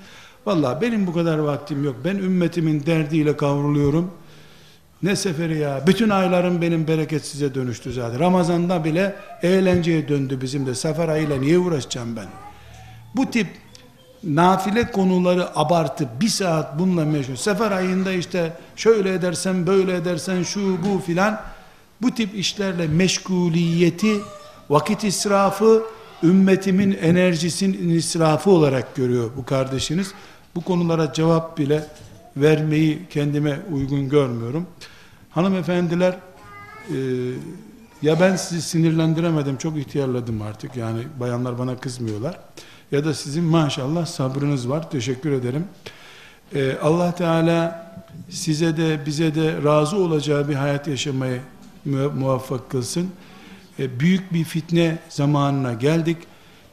Valla 0.46 0.80
benim 0.80 1.06
bu 1.06 1.12
kadar 1.12 1.38
vaktim 1.38 1.84
yok. 1.84 1.96
Ben 2.04 2.16
ümmetimin 2.16 2.86
derdiyle 2.86 3.36
kavruluyorum. 3.36 4.10
Ne 5.02 5.16
seferi 5.16 5.58
ya. 5.58 5.86
Bütün 5.86 6.08
aylarım 6.08 6.62
benim 6.62 6.88
bereketsize 6.88 7.54
dönüştü 7.54 7.92
zaten. 7.92 8.20
Ramazanda 8.20 8.84
bile 8.84 9.16
eğlenceye 9.42 10.08
döndü 10.08 10.38
bizim 10.40 10.66
de. 10.66 10.74
Sefer 10.74 11.08
ayıyla 11.08 11.36
niye 11.36 11.58
uğraşacağım 11.58 12.16
ben? 12.16 12.26
Bu 13.16 13.30
tip 13.30 13.46
nafile 14.24 14.90
konuları 14.90 15.58
abartıp 15.58 16.08
bir 16.20 16.28
saat 16.28 16.78
bununla 16.78 17.04
meşgul. 17.04 17.36
Sefer 17.36 17.70
ayında 17.70 18.12
işte 18.12 18.52
şöyle 18.76 19.14
edersen 19.14 19.66
böyle 19.66 19.96
edersen 19.96 20.42
şu 20.42 20.78
bu 20.84 20.98
filan 20.98 21.40
bu 22.02 22.10
tip 22.10 22.34
işlerle 22.34 22.86
meşguliyeti 22.86 24.20
vakit 24.70 25.04
israfı 25.04 25.82
ümmetimin 26.22 26.92
enerjisinin 26.92 27.88
israfı 27.88 28.50
olarak 28.50 28.96
görüyor 28.96 29.30
bu 29.36 29.44
kardeşiniz. 29.44 30.12
Bu 30.56 30.60
konulara 30.60 31.12
cevap 31.12 31.58
bile 31.58 31.86
vermeyi 32.36 32.98
kendime 33.10 33.60
uygun 33.72 34.08
görmüyorum. 34.08 34.66
Hanımefendiler 35.30 36.16
e, 36.90 36.96
ya 38.02 38.20
ben 38.20 38.36
sizi 38.36 38.62
sinirlendiremedim 38.62 39.56
çok 39.56 39.76
ihtiyarladım 39.76 40.42
artık 40.42 40.76
yani 40.76 41.00
bayanlar 41.20 41.58
bana 41.58 41.76
kızmıyorlar 41.76 42.40
ya 42.92 43.04
da 43.04 43.14
sizin 43.14 43.44
maşallah 43.44 44.06
sabrınız 44.06 44.68
var. 44.68 44.90
Teşekkür 44.90 45.32
ederim. 45.32 45.64
Ee, 46.54 46.76
Allah 46.82 47.14
Teala 47.14 47.92
size 48.30 48.76
de 48.76 49.06
bize 49.06 49.34
de 49.34 49.62
razı 49.64 49.96
olacağı 49.96 50.48
bir 50.48 50.54
hayat 50.54 50.88
yaşamayı 50.88 51.40
muvaffak 52.14 52.70
kılsın. 52.70 53.10
Ee, 53.78 54.00
büyük 54.00 54.32
bir 54.32 54.44
fitne 54.44 54.98
zamanına 55.08 55.72
geldik. 55.72 56.16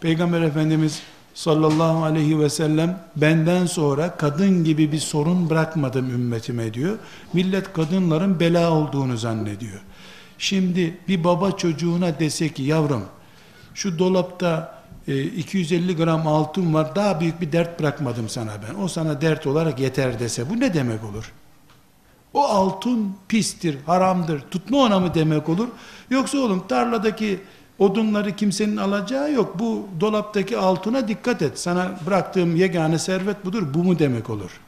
Peygamber 0.02 0.42
Efendimiz 0.42 1.02
sallallahu 1.34 2.04
aleyhi 2.04 2.40
ve 2.40 2.50
sellem 2.50 3.00
benden 3.16 3.66
sonra 3.66 4.18
kadın 4.18 4.64
gibi 4.64 4.92
bir 4.92 5.00
sorun 5.00 5.50
bırakmadım 5.50 6.10
ümmetime 6.10 6.74
diyor. 6.74 6.98
Millet 7.34 7.74
kadınların 7.74 8.40
bela 8.40 8.72
olduğunu 8.72 9.18
zannediyor. 9.18 9.82
Şimdi 10.38 10.98
bir 11.08 11.24
baba 11.24 11.52
çocuğuna 11.52 12.20
dese 12.20 12.50
ki 12.50 12.64
yavrum 12.64 13.04
şu 13.74 14.00
dolapta 14.00 14.84
250 15.08 15.92
e, 15.92 15.94
gram 15.94 16.28
altın 16.28 16.74
var 16.74 16.96
daha 16.96 17.20
büyük 17.20 17.42
bir 17.42 17.52
dert 17.52 17.80
bırakmadım 17.80 18.30
sana 18.30 18.52
ben. 18.68 18.84
O 18.84 18.88
sana 18.88 19.22
dert 19.22 19.48
olarak 19.48 19.80
yeter 19.80 20.20
dese 20.20 20.50
bu 20.50 20.60
ne 20.60 20.74
demek 20.74 21.04
olur? 21.04 21.32
O 22.34 22.44
altın 22.44 23.16
pistir, 23.28 23.78
haramdır. 23.86 24.40
Tutma 24.40 24.78
ona 24.78 25.00
mı 25.00 25.14
demek 25.14 25.50
olur? 25.50 25.68
Yoksa 26.10 26.38
oğlum 26.38 26.68
tarladaki 26.68 27.40
odunları 27.80 28.36
kimsenin 28.36 28.78
alacağı 28.78 29.32
yok. 29.32 29.60
Bu 29.60 29.88
dolaptaki 30.00 30.58
altına 30.58 31.08
dikkat 31.08 31.42
et. 31.42 31.60
Sana 31.60 31.92
bıraktığım 32.06 32.56
yegane 32.56 33.00
servet 33.00 33.46
budur. 33.46 33.64
Bu 33.74 33.84
mu 33.84 34.00
demek 34.00 34.30
olur? 34.30 34.60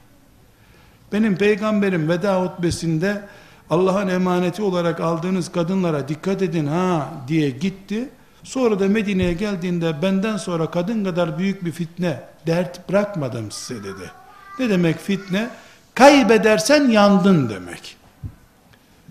Benim 1.12 1.36
peygamberim 1.36 2.08
veda 2.08 2.42
hutbesinde 2.42 3.22
Allah'ın 3.70 4.08
emaneti 4.08 4.62
olarak 4.62 5.00
aldığınız 5.00 5.52
kadınlara 5.52 6.08
dikkat 6.08 6.42
edin 6.42 6.66
ha 6.66 7.08
diye 7.28 7.50
gitti. 7.50 8.08
Sonra 8.42 8.80
da 8.80 8.88
Medine'ye 8.88 9.32
geldiğinde 9.32 10.02
benden 10.02 10.36
sonra 10.36 10.70
kadın 10.70 11.04
kadar 11.04 11.38
büyük 11.38 11.64
bir 11.64 11.72
fitne, 11.72 12.20
dert 12.46 12.88
bırakmadım 12.88 13.50
size 13.50 13.84
dedi. 13.84 14.10
Ne 14.58 14.70
demek 14.70 14.98
fitne? 14.98 15.48
Kaybedersen 15.94 16.88
yandın 16.88 17.48
demek. 17.48 17.96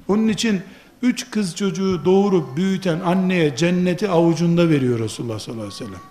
Onun 0.07 0.27
için 0.27 0.61
üç 1.01 1.31
kız 1.31 1.55
çocuğu 1.55 2.05
doğurup 2.05 2.57
büyüten 2.57 2.99
anneye 2.99 3.55
cenneti 3.55 4.09
avucunda 4.09 4.69
veriyor 4.69 4.99
Resulullah 4.99 5.39
sallallahu 5.39 5.65
aleyhi 5.65 5.81
ve 5.81 5.85
sellem. 5.85 6.01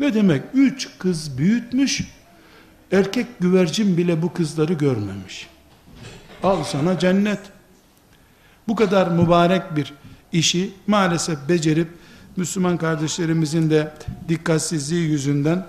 Ne 0.00 0.14
demek? 0.14 0.42
Üç 0.54 0.88
kız 0.98 1.38
büyütmüş, 1.38 2.04
erkek 2.92 3.26
güvercin 3.40 3.96
bile 3.96 4.22
bu 4.22 4.32
kızları 4.32 4.72
görmemiş. 4.72 5.48
Al 6.42 6.64
sana 6.64 6.98
cennet. 6.98 7.40
Bu 8.68 8.76
kadar 8.76 9.08
mübarek 9.08 9.76
bir 9.76 9.94
işi 10.32 10.70
maalesef 10.86 11.38
becerip 11.48 11.88
Müslüman 12.36 12.76
kardeşlerimizin 12.76 13.70
de 13.70 13.94
dikkatsizliği 14.28 15.08
yüzünden 15.10 15.66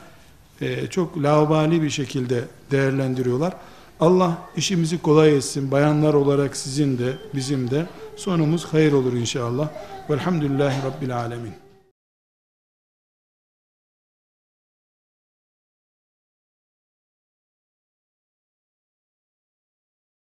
e, 0.61 0.87
çok 0.87 1.23
laubali 1.23 1.81
bir 1.81 1.89
şekilde 1.89 2.43
değerlendiriyorlar. 2.71 3.53
Allah 3.99 4.37
işimizi 4.57 5.01
kolay 5.01 5.35
etsin. 5.37 5.71
Bayanlar 5.71 6.13
olarak 6.13 6.57
sizin 6.57 6.97
de 6.97 7.13
bizim 7.35 7.71
de 7.71 7.85
sonumuz 8.17 8.65
hayır 8.73 8.93
olur 8.93 9.13
inşallah. 9.13 9.69
Velhamdülillahi 10.09 10.83
Rabbil 10.83 11.17
Alemin. 11.17 11.66